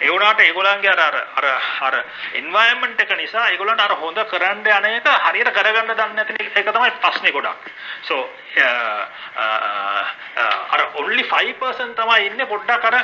[0.00, 1.46] ඒ වුණාට ඒගොල්ලන්ගේ අර අර
[1.80, 1.96] අර
[2.34, 6.92] එන්වයරන්මන්ට් එක නිසා ඒගොල්ලන්ට අර හොඳ කරන්න යන එක හරියට කරගන්න දන්නේ නැති එක තමයි
[7.02, 7.70] ප්‍රශ්නේ ගොඩක්.
[8.02, 9.02] so uh,
[9.36, 10.04] uh,
[10.36, 12.98] uh, අර only 5% තමයි ඉන්නේ පොඩ්ඩක් අර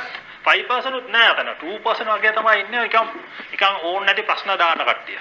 [0.45, 3.11] 5% උත් නෑ අතන 2% වගේ තමයි ඉන්නේ නිකන්
[3.51, 5.19] නිකන් ඕන් නැති ප්‍රශ්න දාන කට්ටිය.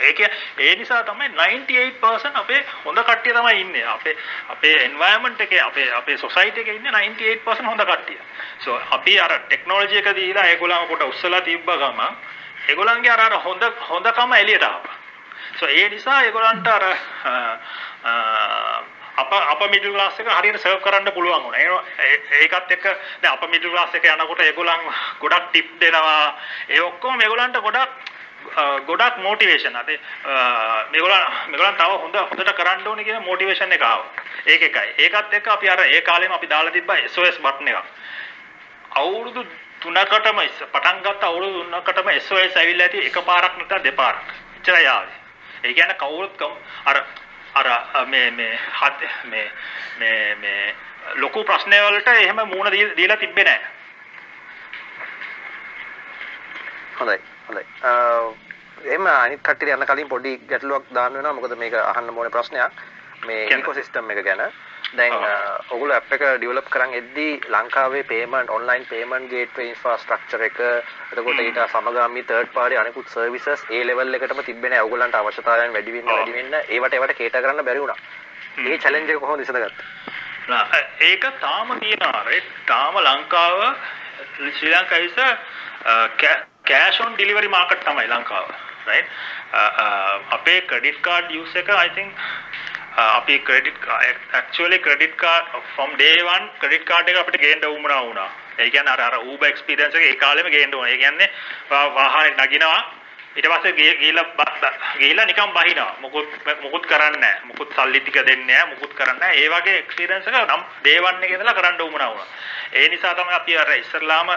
[0.00, 0.20] ඒක
[0.58, 3.84] ඒ නිසා තමයි 98% අපේ හොඳ කට්ටිය තමයි ඉන්නේ.
[3.86, 4.16] අපේ
[4.48, 8.18] අපේ එන්වයරන්මන්ට් එකේ අපේ අපේ සොසයිටි එකේ ඉන්නේ 98% හොඳ කට්ටිය.
[8.58, 12.16] so අපි අර ටෙක්නොලොජි එක දීලා ඒගොල්ලන්ව කොට උස්සලා තිබ්බ ගමන්
[12.68, 14.96] ඒගොල්ලන්ගේ අර අර හොඳ හොඳකම එළියට ආවා.
[15.58, 16.84] so ඒ නිසා ඒගොල්ලන්ට අර
[19.14, 21.82] අප අප මිඩල් ක්ලාස් එක හරියට සර්ව් කරන්න පුළුවන් වුණා.
[22.40, 22.84] ඒකත් එක්ක
[23.20, 24.88] දැන් අප මිඩල් ක්ලාස් එක යනකොට ඒගොල්ලන්
[25.20, 26.38] ගොඩක් ටිප් දෙනවා.
[26.68, 28.12] ඒ ඔක්කොම මේගොල්ලන්ට ගොඩක්
[28.86, 29.98] ගොඩක් මොටිවේෂන් අතේ
[30.90, 34.10] මේගොල්ලන් මේගොල්ලන් තව හොඳ හොඳට කරන්න ඕනේ කියන මොටිවේෂන් එක ආවා.
[34.46, 34.94] ඒක එකයි.
[34.98, 37.86] ඒකත් එක්ක අපි අර ඒ කාලෙම අපි දාලා තිබ්බා SOS බටන් එකක්.
[38.92, 39.46] අවුරුදු
[39.80, 40.40] 3කටම
[40.72, 44.24] පටන් ගත්ත අවුරුදු 3කටම SOS ඇවිල්ලා ඇති එකපාරක් නැත්නම් දෙපාරක්.
[44.56, 45.18] එච්චරයි ආවේ.
[45.64, 46.42] ඒ කියන්නේ කවුරුත්
[46.84, 47.04] අර
[47.54, 49.50] අර මේ මේ හත් මේ
[49.98, 50.74] මේ මේ
[51.16, 53.70] ලොකු ප්‍රශ්න වලට එහෙම මූණ දීලා තිබ්බේ නැහැ.
[57.00, 57.64] හොඳයි හොඳයි.
[58.88, 61.32] එම අනිත් කට්ටියට යන්න කලින් පොඩි ගැටලුවක් දාන්න වෙනවා.
[61.32, 62.84] මොකද මේක අහන්න ඕනේ ප්‍රශ්නයක්.
[63.26, 64.42] මේ ඉකෝසිස්ටම් එක ගැන.
[64.96, 65.14] දැන්
[65.70, 70.58] ඔගොල්ලෝ ඇප් එක ඩෙවලොප් කරන් එද්දී ලංකාවේ payment online payment gateway infrastructure එක.
[71.12, 75.96] එතකොට ඊට සමගාමී තර්ඩ් පාර්ටි අනිකුත් සර්විසස් ඒ ලෙවල් එකටම තිබ්බේ නැහැ ඔයගොල්ලන්ට අවශ්‍යතාවයන් වැඩි
[75.96, 76.58] වෙන්න වැඩි වෙන්න.
[76.68, 77.98] ඒවට ඒවට කේටර් කරන්න බැරි වුණා.
[78.58, 79.86] මේ චැලෙන්ජ් එක කොහොමද විසඳගත්තේ?
[81.08, 83.60] ඒක තාම තියෙනවා රයිට් තාම ලංකාව
[84.36, 86.51] Sri Lanka is cash
[87.00, 88.46] on delivery market තමයි ලංකාව
[88.86, 89.08] රයිට්
[89.52, 92.12] uh, uh, අපේ ක්‍රෙඩිට් කාඩ් යූස් එක I think
[92.96, 93.86] uh, අපි credit
[94.32, 98.30] actually credit card from day 1 credit card එක අපිට ගේන්න උවමනා වුණා.
[98.58, 100.92] ඒ කියන්නේ අර අර Uber experience එක ඒ කාලෙම ගේන්න ඕනේ.
[100.92, 101.30] ඒ කියන්නේ
[101.70, 102.80] වාහනේ නගිනවා
[103.36, 104.26] ඊට පස්සේ ගිහිල්ලා
[104.98, 105.96] ගිහිල්ලා නිකන් බහිනවා.
[106.00, 106.28] මොකුත්
[106.62, 107.44] මොකුත් කරන්නේ නැහැ.
[107.44, 108.74] මොකුත් සල්ලි ටික දෙන්නේ නැහැ.
[108.74, 109.42] මොකුත් කරන්නේ නැහැ.
[109.42, 112.28] ඒ වගේ එක්ස්පීරියන්ස් එක නම් day 1 එකේ ඉඳලා කරන්න උවමනා වුණා.
[112.72, 114.28] ඒ නිසා තමයි අපි අර ඉස්සරලාම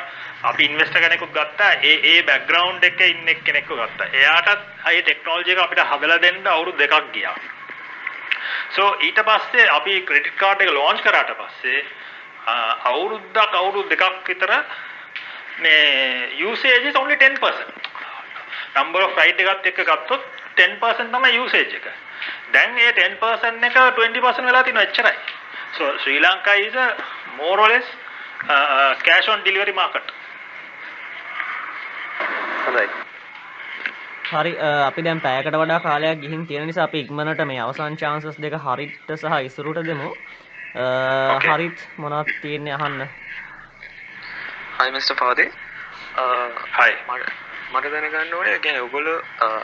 [0.43, 1.71] අපි ඉන්වෙස්ටර් කෙනෙකුත් ගත්තා.
[1.83, 4.07] ඒ ඒ බෑග්ග්‍රවුන්ඩ් එකේ ඉන්න කෙනෙක්ව ගත්තා.
[4.13, 7.35] එයාටත් ඒ ටෙක්නොලොජි එක අපිට හදලා දෙන්න අවුරුදු දෙකක් ගියා.
[8.71, 11.85] so ඊට පස්සේ අපි ක්‍රෙඩිට් කාඩ් එක ලොන්ච් කරාට පස්සේ
[12.85, 14.51] අවුරුද්දක් අවුරුදු දෙකක් විතර
[15.59, 17.39] මේ usage is only 10%
[18.75, 21.87] number of ride එකත් එක්ක ගත්තොත් 10% තමයි usage එක.
[22.51, 25.17] දැන් ඒ 10% එක 20% වෙලා තිනවා එච්චරයි.
[25.77, 26.87] so Sri Lanka is a
[27.37, 27.87] more or less
[28.49, 30.13] uh, cash on delivery market.
[32.65, 32.87] හොඳයි.
[34.31, 38.57] හරි අපි දැන් පැයකට වඩා කාලයක් ගිහින් තියෙන නිසා අපි ඉක්මනට මේ අවසන් chances දෙක
[38.65, 40.09] හරිට සහ ඉසුරුට දෙමු.
[41.47, 43.07] හරිත් මොනවද තියෙන්නේ අහන්න?
[44.77, 45.15] hi Mr.
[45.15, 45.49] Fade.
[46.73, 46.91] hi.
[47.75, 49.15] මට දැනගන්න ඕනේ කියන්නේ ඔයගොල්ලෝ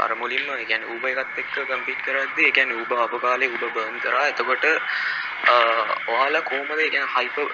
[0.03, 4.25] අර මුලින්ම කියන්නේ Uber එකත් එක්ක කම්පීට් කරද්දී කියන්නේ Uber අප කාලේ Uber බර්න් කරා.
[4.27, 4.65] එතකොට
[6.07, 7.47] ඔයාලා කොහොමද කියන්නේ හයිපර්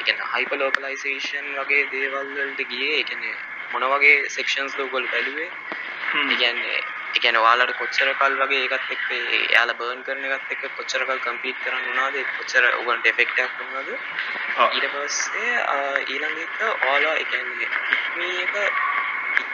[0.00, 3.04] කියන්නේ හයිපර් ලෝකලයිසේෂන් වගේ දේවල් වලට ගියේ?
[3.04, 3.36] කියන්නේ
[3.72, 5.50] මොන වගේ සෙක්ෂන්ස් ද ඔයගොල්ලෝ බැලුවේ?
[6.32, 6.80] කියන්නේ
[7.16, 11.62] කියන්නේ ඔයාලට කොච්චර කල් වගේ ඒකත් එක්ක එයාලා බර්න් කරන එකත් එක්ක කොච්චර කල් කම්පීට්
[11.64, 12.18] කරන්න වුණාද?
[12.38, 13.88] කොච්චර ඔයගොල්ලන්ට එෆෙක්ට් එකක් වුණාද?
[14.70, 15.54] ඊට පස්සේ
[16.08, 18.54] ඊළඟ එක ඔයාලා කියන්නේ ඉක්මී එක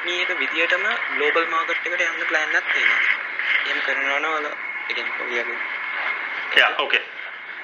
[0.09, 0.85] ඉක්මී එක විදියටම
[1.17, 3.01] ග්ලෝබල් මාකට් එකට යන්න ප්ලෑන් එකක් තියෙනවා.
[3.69, 4.55] එහෙම කරනවා නම් ඔයාලා
[4.89, 5.51] ඒ කියන්නේ කොහොමද?
[6.57, 7.03] Yeah, okay.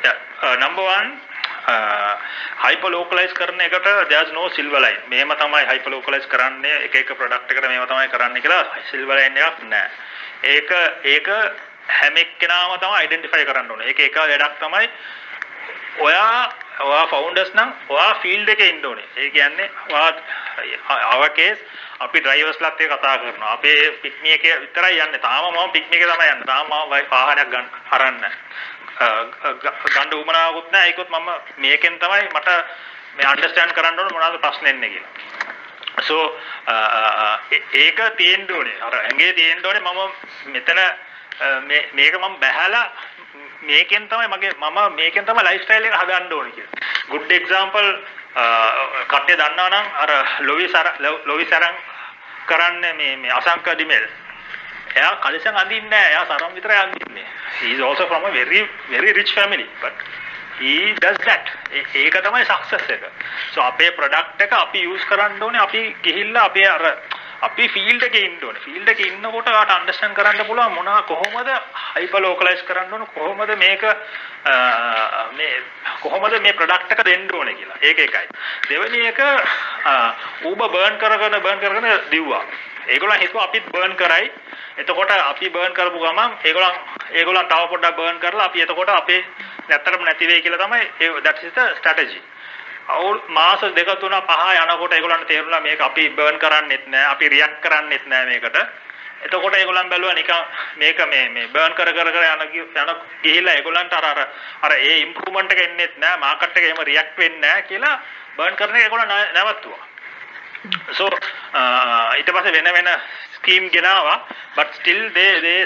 [0.05, 1.11] Yeah, uh, number one
[1.73, 2.15] uh,
[2.65, 5.01] hyper localise කරන එකට there's no silver line.
[5.09, 9.41] මේම තමයි හයිප ලෝකලයිස් කරන්නේ එක එක ප්‍රොඩක්ට් එකට මේව තමයි කරන්නේ කියලා silver line
[9.41, 9.91] එකක් නැහැ.
[10.45, 10.71] ඒක
[11.15, 11.33] ඒක
[12.01, 13.89] හැම එක්කෙනාම තමයි අයිඩෙන්ටිෆයි කරන්න ඕනේ.
[13.89, 14.93] ඒක එක වැඩක් තමයි
[16.01, 16.37] ඔයා
[16.81, 19.09] ඔයා ෆවුන්ඩර්ස් නම් ඔයා ෆීල්ඩ් එකේ ඉන්න ඕනේ.
[19.17, 20.11] ඒ කියන්නේ ඔයා
[21.15, 21.61] our case
[22.01, 23.53] අපි ඩ්‍රයිවර්ස්ලාත් එක්ක කතා කරනවා.
[23.53, 25.19] අපේ පික්නි එකේ විතරයි යන්නේ.
[25.19, 26.47] තාම මම පික්නි එකේ තමයි යන්නේ.
[26.47, 28.33] තාම මම වාහනයක් ගන්න අරන්නේ
[29.95, 30.89] ගන්න උමනාවකුත් නැහැ.
[30.89, 32.49] ඒකත් මම මේකෙන් තමයි මට
[33.17, 35.13] මේ අන්ඩර්ස්ටෑන්ඩ් කරන්න ඕන මොනවද ප්‍රශ්න එන්නේ කියලා.
[36.03, 36.17] so
[37.73, 38.77] ඒක තියෙන්න ඕනේ.
[38.83, 40.81] අර ඇඟේ තියෙන්න ඕනේ මම මෙතන
[41.95, 42.87] මේක මම බැහැලා
[43.67, 46.81] මේකෙන් තමයි මගේ මම මේකෙන් තමයි ලයිෆ් ස්ටයිල් එක හදන්න ඕනේ කියලා.
[47.11, 47.89] good example
[49.09, 50.11] කට්ටිය දන්නවා නම් අර
[50.41, 50.93] ලොවිස් අර
[51.27, 51.77] ලොවිස් අරන්
[52.47, 54.07] කරන්නේ මේ මේ අසංක ඩිමෙල්.
[54.97, 56.11] එයා කලිසම් අඳින්නේ නැහැ.
[56.11, 57.27] එයා සරම් විතරයි අඳින්නේ.
[57.61, 59.93] he is also from a very very rich family but
[60.61, 61.47] he does that.
[61.95, 63.03] ඒක තමයි success එක.
[63.55, 66.83] so අපේ product එක අපි use කරන්න ඕනේ අපි ගිහිල්ලා අපේ අර
[67.47, 68.63] අපි ෆීල්ඩ් එකේ ඉන්න ඕනේ.
[68.65, 71.51] ෆීල්ඩ් එකේ ඉන්නකොට ඔයාට අන්ඩර්ස්ටෑන්ඩ් කරන්න පුළුවන් මොනවා කොහොමද
[71.97, 73.83] හයිපර් ලෝකලයිස් කරන්න ඕන කොහොමද මේක
[75.39, 75.55] මේ
[76.03, 77.79] කොහොමද මේ ප්‍රොඩක්ට් එක දෙන්න ඕනේ කියලා.
[77.83, 78.27] ඒක එකයි.
[78.69, 79.21] දෙවෙනි එක
[80.45, 82.45] Uber බර්න් කරගෙන බර්න් කරගෙන දිව්වා.
[82.89, 84.31] ඒගොල්ලන් හිතුවා අපිත් බර්න් කරයි.
[84.77, 86.75] එතකොට අපි බර්න් කරපු ගමන් ඒගොල්ලන්
[87.13, 89.25] ඒගොල්ලන් තව පොඩ්ඩක් බර්න් කරලා අපි එතකොට අපේ
[89.69, 92.23] නැත්තරම නැති වෙයි කියලා තමයි that is the strategy.
[92.87, 97.61] අවුල් මාස දෙක තුන පහ යනකොට ඒගොල්ලන්ට තේරුණා මේක අපි බර්න් කරන්නෙත් නෑ අපි රියැක්ට්
[97.61, 98.57] කරන්නෙත් නෑ මේකට.
[99.23, 100.45] එතකොට ඒගොල්ලන් බැලුවා නිකන්
[100.77, 102.93] මේක මේ මේ බර්න් කර කර කර යන යන
[103.23, 104.21] ගිහිල්ලා ඒගොල්ලන්ට අර අර
[104.63, 107.97] අර ඒ ඉම්ප්‍රූව්මන්ට් එක එන්නෙත් නෑ මාකට් එක එහෙම රියැක්ට් වෙන්නේ නෑ කියලා
[108.37, 109.94] බර්න් කරන එක ඒගොල්ලන් නැවතුවා.
[110.93, 111.09] So
[112.19, 112.91] ඊට පස්සේ වෙන වෙන
[113.37, 114.19] ස්කීම් ගෙනාවා.
[114.57, 115.61] But still they they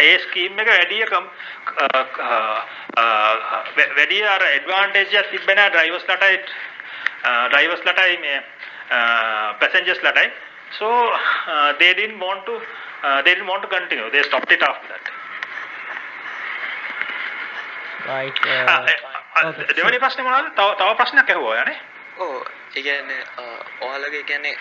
[0.00, 0.98] ඒ ස්කීම් එක වැඩි
[3.96, 6.42] වැඩි අර ඇඩ්වාන්ටේජ් එකක් තිබ්බේ නෑ ඩ්‍රයිවර්ස්ලටයි
[7.48, 8.42] ඩ්‍රයිවර්ස්ලටයි මේ
[9.60, 10.28] පැසෙන්ජර්ස්ලටයි
[10.70, 12.60] so uh, they didn't want to
[13.02, 14.10] uh, they didn't want to continue.
[14.10, 15.04] They stopped it after that.
[18.06, 20.52] Right uh, දෙවනි ප්‍රශ්නේ මොනවද?
[20.54, 21.76] තව තව ප්‍රශ්නයක් ඇහුවා යානේ?
[22.18, 22.30] ඔව්
[22.76, 23.18] ඒගැන්නේ
[23.82, 24.52] ඔයාලගේ ගැන්නේ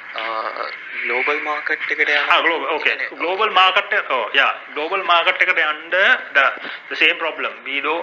[1.05, 2.29] ගලෝබල් මාකට් එකට යන
[3.57, 3.93] market.
[4.09, 4.51] Oh, yeah.
[4.73, 5.59] Global market එකට
[7.19, 7.53] problem.
[7.65, 7.95] We do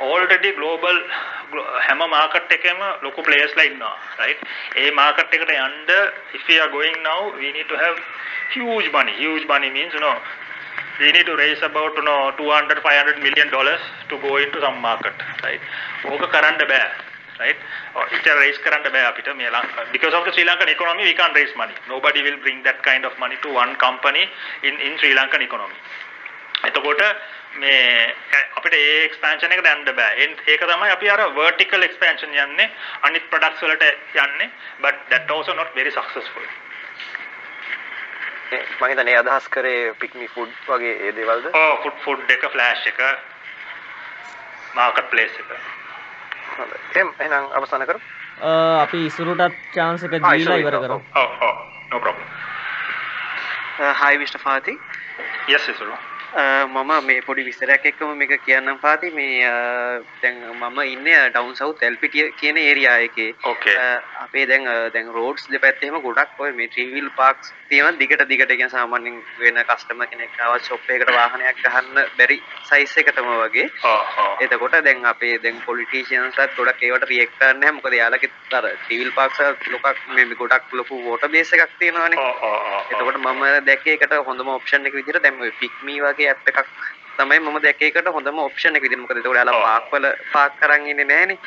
[0.00, 0.96] already global
[1.52, 3.98] glo- හැම market එකෙම ලොකු players ලා ඉන්නවා.
[4.18, 4.40] Right?
[4.76, 5.50] ඒ market එකට
[6.72, 7.98] going now we need to have
[8.56, 9.16] huge money.
[9.18, 10.16] Huge money means you know
[11.00, 14.78] we need to raise about you know 200 500 million dollars to go into some
[14.80, 15.26] market.
[15.42, 15.60] Right?
[16.04, 17.13] ඕක කරන්න බෑ.
[17.38, 17.56] Right?
[17.94, 21.14] Or it raise කරන්න බෑ අපිට මේ ලං- because of the Sri Lankan economy we
[21.14, 21.74] can't raise money.
[21.88, 24.24] Nobody will bring that kind of money to one company
[24.62, 25.78] in in Sri Lankan economy.
[26.64, 27.02] එතකොට
[27.62, 27.72] මේ
[28.58, 30.28] අපිට ඒ එක්ස්පෑන්ෂන් එකට යන්න බෑ.
[30.52, 32.70] ඒක තමයි අපි අර vertical expansion යන්නේ
[33.08, 33.84] අනිත් products වලට
[34.24, 34.50] යන්නේ
[34.80, 36.46] but that also not very successful.
[38.54, 43.00] මම හිතන්නේ අදහස් කරේ පික්මි ෆුඩ් වගේ ඒ දේවල්ද ඔව් food food එක flash එක
[44.74, 45.50] market place එක.
[46.50, 48.00] හොඳයි එහෙනම් එහෙනම් අවසන් කරමු
[48.80, 50.76] අපි ඉසුරුටත් චාන්සක ආ, දීලා ඉවර.
[50.78, 51.56] කරමු ඔව් ඔව්
[51.92, 52.26] no problem.
[54.00, 54.74] හයි විෂ්ට පාති
[55.48, 55.96] yes ඉසුරු.
[56.34, 59.50] මම මේ පොඩි විස්තරයක් එක්කම මේක කියන්නම් පාති මේ
[60.22, 63.34] දැන් මම ඉන්නේ ඩවුන් සවුත් එල්පිටිය කියන ඒරියා එකේ.
[64.24, 67.98] අපේ දැන් දැන් රෝඩ්ස් දෙපැත්තේ එහෙම ගොඩක් ඔය මේ ට්‍රීවිල් පාර්ක්ස් තියෙනවා.
[68.00, 72.40] දිගට දිගට කියන සාමාන්‍යයෙන් වෙන කස්ටමර් කෙනෙක් ආවත් ෂොප් එකකට වාහනයක් ගහන්න බැරි
[72.70, 73.68] සයිස් එකටම වගේ.
[74.40, 80.02] එතකොට දැන් අපේ දැන් පොලිටීෂියන්ස්ලත් ගොඩක් ඒවට රියැක්ට් කරන්නේ මොකද යාලගේ අර ට්‍රීවිල් පාර්ක්ස් ලොකක්
[80.16, 82.28] මේ මේ ගොඩක් ලොකු වෝටර් බේස් එකක් තියෙනවානේ.
[82.90, 86.68] එතකොට මම දැක්කේ ඒකට හොඳම ඔප්ෂන් එක විදිහට දැන් ඔය පික්මී වගේ ඇප් එකක්
[87.18, 89.02] තමයි මම දැක්කේ ඒකට හොඳම ඔප්ෂන් එක විදිහට.
[89.02, 89.64] මොකද ඒතකොට යාලා ඔව්.
[89.66, 91.38] පාක් වල පාක් කරන් ඉන්නේ නැහනේ.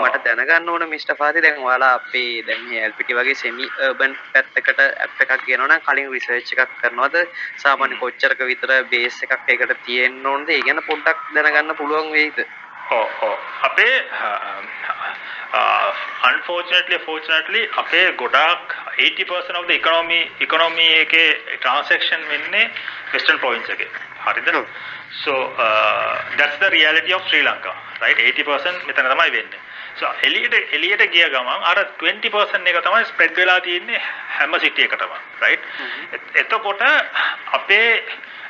[0.00, 4.84] මට දැනගන්න ඕන මිස්ටර් ෆාති දැන් ඔයාලා අපේ දැන් මේ LPT වගේ සෙමි අර්බන් පැත්තකට
[4.84, 7.16] ඇප් එකක් කියනවා නම් කලින් රිසර්ච් එකක් කරනවද?
[7.64, 10.48] සාමාන්‍ය කොච්චරක විතර බේස් එකක් ඒකට තියෙන්න ඕනද?
[10.48, 12.46] ඒ ගැන පොඩ්ඩක් දැනගන්න පුළුවන් වෙයිද
[13.62, 13.90] අපේ
[16.30, 21.24] unfortunately fortunately අපේ ගොඩාක් 80% of the economy economy එකේ
[21.64, 22.62] transaction වෙන්නේ
[23.14, 23.88] western province එකේ.
[24.26, 24.66] හරිද?
[25.24, 28.18] so uh, that's the reality of Sri Lanka right?
[28.18, 29.58] 80% මෙතන තමයි වෙන්නේ.
[30.00, 34.00] So එළියට එළියට ගිය ගමන් අර 20% එක තමයි spread වෙලා තියෙන්නේ
[34.38, 35.62] හැම city එකටම right?
[36.12, 36.82] එත- එතකොට
[37.52, 38.02] අපේ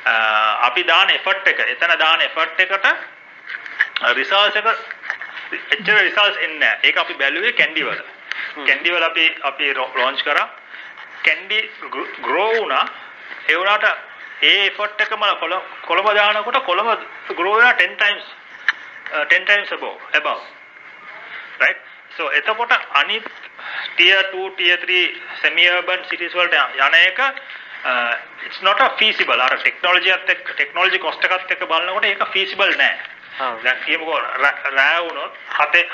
[0.05, 2.87] uh, අපි දාන effort එක එතන දාන effort එකට
[4.13, 4.67] රිසර්ච් එක
[5.71, 6.79] එච්චර රිසල්ට්ස් එන්නේ නැහැ.
[6.83, 8.01] ඒක අපි බැලුවේ කැන්ඩි වල.
[8.65, 10.47] කැන්ඩි වල අපි අපි ලොන්ච් කරා.
[11.23, 11.59] කැන්ඩි
[12.21, 12.85] ග්‍රෝ වුණා.
[13.49, 13.85] ඒ වුණාට
[14.41, 18.23] ඒ එෆර්ට් එකම කොළ- කොළඹ දානකොට කොළඹ ග්‍රෝ වෙනවා 10 times
[19.13, 20.41] uh, 10 times above above.
[21.59, 21.77] right?
[22.17, 23.25] so එතකොට අනිත්
[23.95, 27.19] tier 2 tier 3 semi urban cities වලට යන එක
[28.45, 32.97] it's not a feasible අර එකත් එක්ක technology cost එකත් එක්ක බලනකොට ඒක feasible නෑ.
[33.39, 35.89] දැන් කියමුකෝ රෑ වුණොත් හතේ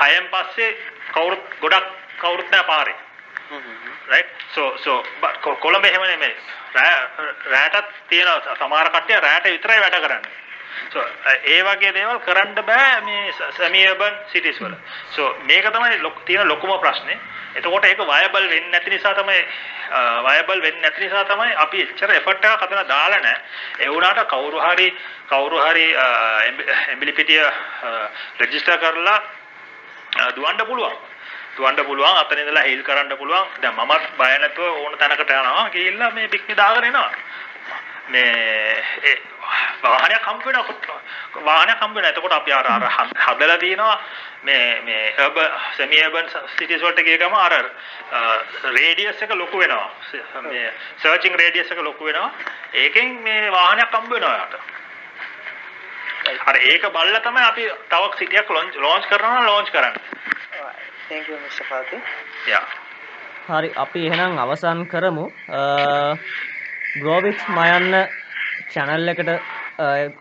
[0.00, 0.70] හයෙන් පස්සේ
[1.12, 1.86] කවුරුත් ගොඩක්
[2.18, 2.96] කවුරුත් නෑ පාරේ.
[4.08, 5.04] right so so
[5.60, 6.36] කොළඹ එහෙම නෙමෙයි.
[6.74, 6.96] රෑ
[7.46, 8.28] රෑටත් තියෙන
[8.58, 10.45] සමහර කට්ටිය රෑට විතරයි වැඩ කරන්නේ.
[10.92, 11.00] So
[11.44, 14.74] ඒ වගේ දේවල් කරන්න බෑ මේ semi urban cities වල.
[15.10, 17.18] so මේක තමයි ලොකු- තියෙන ලොකුම ප්‍රශ්නේ.
[17.54, 19.40] එතකොට ඒක viable වෙන්නේ නැති නිසා තමයි
[19.90, 23.40] අ, viable වෙන්නේ නැති නිසා තමයි අපි එච්චර effort එකක් අතන දාලා නැහැ.
[23.80, 24.88] ඒ වුණාට කවුරු හරි
[25.28, 25.86] කවුරු හරි
[26.92, 27.42] එම්බිලිපිටිය
[28.40, 29.20] රෙජිස්ටර් කරලා
[30.16, 30.96] අ, දුවන්න පුළුවන්.
[31.56, 33.46] දුවන්න පුළුවන් අතන ඉඳලා හේල් කරන්න පුළුවන්.
[33.62, 35.68] දැන් මමත් බය නැතුව ඕන තැනකට යනවා.
[35.70, 37.10] ගිහිල්ලා මේ පික්නි දාගෙන එනවා.
[38.10, 38.82] මේ
[39.82, 41.00] වාහනයක් හම්බ වෙනවා.
[41.34, 42.10] වාහනයක් හම්බ වෙනවා.
[42.10, 44.02] එතකොට අපි අර අර හද- හදලා තියෙනවා
[44.44, 46.26] මේ මේ urban semi urban
[46.58, 47.52] cities වලට ගිය ගම අර
[48.64, 49.90] රේඩියස් එක ලොකු වෙනවා.
[50.42, 50.72] මේ
[51.02, 52.30] සර්චින් රේඩියස් එක ලොකු වෙනවා.
[52.74, 54.54] ඒකෙන් මේ වාහනයක් හම්බ වෙනවා යාට.
[56.46, 60.16] අර ඒක බලලා තමයි අපි තව සිටියක් ලොන්ච් කරනවා ලොන්ච් කරන්නේ.
[61.08, 61.64] thank you Mr.
[61.70, 62.02] Fati
[62.50, 62.66] යා.
[63.48, 65.30] හරි අපි එහෙනම් අවසන් කරමු
[67.00, 67.94] ග්‍රෝවිච් මයන්න
[68.72, 69.30] චැනල් එකට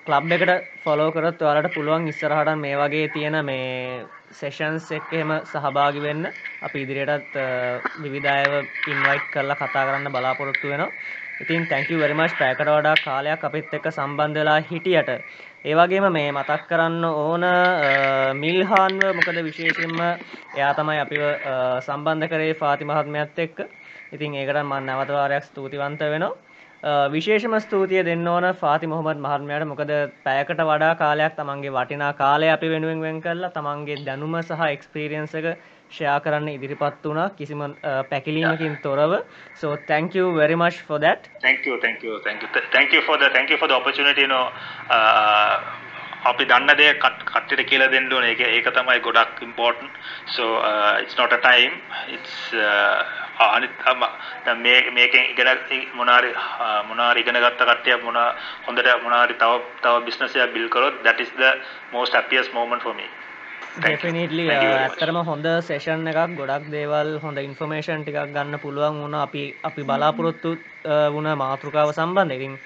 [0.05, 0.51] කලබ් එකට
[0.83, 6.23] ෆොලෝ කරත් ඔයාලට පුළුවන් ඉස්සරහට මේ වගේ තියෙන මේ සෙෂන්ස් එක් එහෙම සහභාගි වෙන්න.
[6.61, 7.35] අපි ඉදිරියටත්
[8.03, 8.53] විවිධායව
[8.91, 10.91] ඉන්වයිට් කරලා කතා කරන්න බලාපොරොත්තු වෙනවා.
[11.41, 15.09] ඉතින් තැංකව වරිමච් පෑකට වඩා කාලයක් අපිත් එක්ක සම්බන්ධ වෙලා හිටියට.
[15.65, 17.45] ඒවගේම මේ මතක් කරන්න ඕන
[18.35, 19.99] මිල්හාන්ව මොකද විශේෂෙන්ම
[20.55, 23.57] එයා තමයි අපිව අ, සම්බන්ධ කරේ ෆාති මහත්මයත් එක්ක.
[24.13, 26.33] ඉතින් ඒකට මන් නැවතවාරයක් ස්තුතිවන්ත වෙනවා.
[26.33, 26.44] අ,
[27.11, 29.65] විශේෂම ස්තුතිය දෙන්න ඕන ෆාති මොහොමත් මහත්මයට.
[29.67, 29.91] මොකද
[30.23, 35.47] පැයකට වඩා කාලයක් තමන්ගේ වටිනා කාලය අපි වෙනුවෙන් වෙන් කරලා තමන්ගේ දැනුම සහ එක්ස්පීරියන්ස් එක
[35.91, 37.71] ෂයා කරන්න ඉදිරිපත් වුණා කිසිම අ,
[38.11, 39.11] පැකිලීමකින් තොරව.
[39.55, 41.29] So thank you very much for that.
[41.41, 43.73] Thank you, thank you, thank you, Th- thank you for the thank you for the
[43.73, 44.21] opportunity.
[44.21, 44.45] You know,
[44.89, 45.53] uh,
[46.25, 48.31] අපි දන්න දේ කට්ටියට කියලා දෙන්න ඕනේ.
[48.31, 49.91] ඒක ඒක තමයි ගොඩක් important.
[50.27, 51.73] So uh, it's not a time.
[52.09, 53.03] It's uh,
[53.39, 53.71] අනිත්
[54.45, 55.47] දැන් මේ මේකෙන් ඉගෙන
[55.93, 56.31] මොනාරි
[56.87, 58.17] මොනාරි ඉගෙන ගත්ත කට්ටිය මොන
[58.67, 61.51] හොඳට මොනාරි තව තව බිස්නස් එකක් බිල් කරොත් that is the
[61.91, 63.07] most happiest moment for me.
[63.75, 69.83] Definitely ඇත්තරම හොඳ සේෂන් එකක් ගොඩක් දේවල් හොඳ ඉන්ෆර්මේෂන් ටිකක් ගන්න පුළුවන් වුණ අපි අපි
[69.83, 70.55] බලාපොරොත්තු
[71.15, 72.57] වුණ මාතෘකාව සම්බන්ධ ඉතින්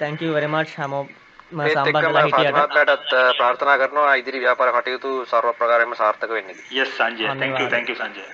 [0.00, 1.04] තැංකව වෙරමච් හැමෝ
[1.48, 6.50] හිටියටත් ප්‍රාර්ථනා කරනවා ඉදිරි ව්‍යාපාර කටයුතු සර්ව ප්‍රකාරයෙන්ම සාර්ථක වෙන්න.
[6.70, 8.24] Yes Sanjaya thank you thank you Sanjaya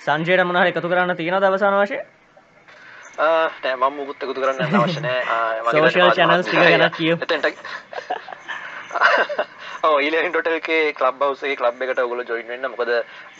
[0.00, 1.98] සංජයට මොනහරි එකතු කරන්න තියෙන දවසන වශය
[3.18, 5.20] නෑ මම මුකුත් එකතු කරන්න යන්න අවශ්‍ය නෑ.
[5.70, 6.84] සෝෂල් චැනල්ස් ටික ගැන
[10.32, 12.66] ඩොටල්කේ ක්ලබ් හවුස් එකේ ක්ලබ් එකට ඔයගොල්ලෝ ජොයින් වෙන්න.
[12.72, 12.90] මොකද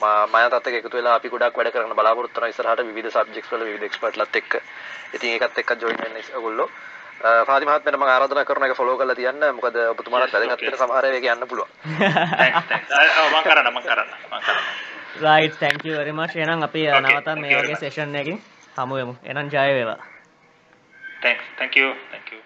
[0.02, 2.52] මම තාත්තක එකතු වෙලා අපි ගොඩක් වැඩ කරන්න බලාපොරොත්තු වෙනවා.
[2.52, 4.52] ඉස්සරහට විවිධ සබ්ජෙක්ට්ස් වල විවිධ එක්ස්පර්ට්ලත් එක්ක.
[5.16, 6.20] ඉතින් ඒකත් එක්ක ජොයින් වෙන්න
[7.22, 9.44] පාදි මහත්මයට මම ආරාධනා කරන එක ෆලෝ කරලා තියන්න.
[9.56, 11.70] මොකද ඔබතුමාලත් වැදගත් වෙන සමහර ඒවා කියන්න පුළුවන්.
[13.24, 14.62] මම කරන්න මම කරන්න මම කරන්න.
[15.22, 16.36] Right thank you very much.
[16.36, 18.40] එහෙනම් අපි නැවතත් මේ වගේ සෙෂන් එකකින්
[18.78, 19.14] හමු වෙමු.
[19.24, 20.00] එහෙනම් ජය වේවා.
[21.22, 22.40] Thanks thank you thank you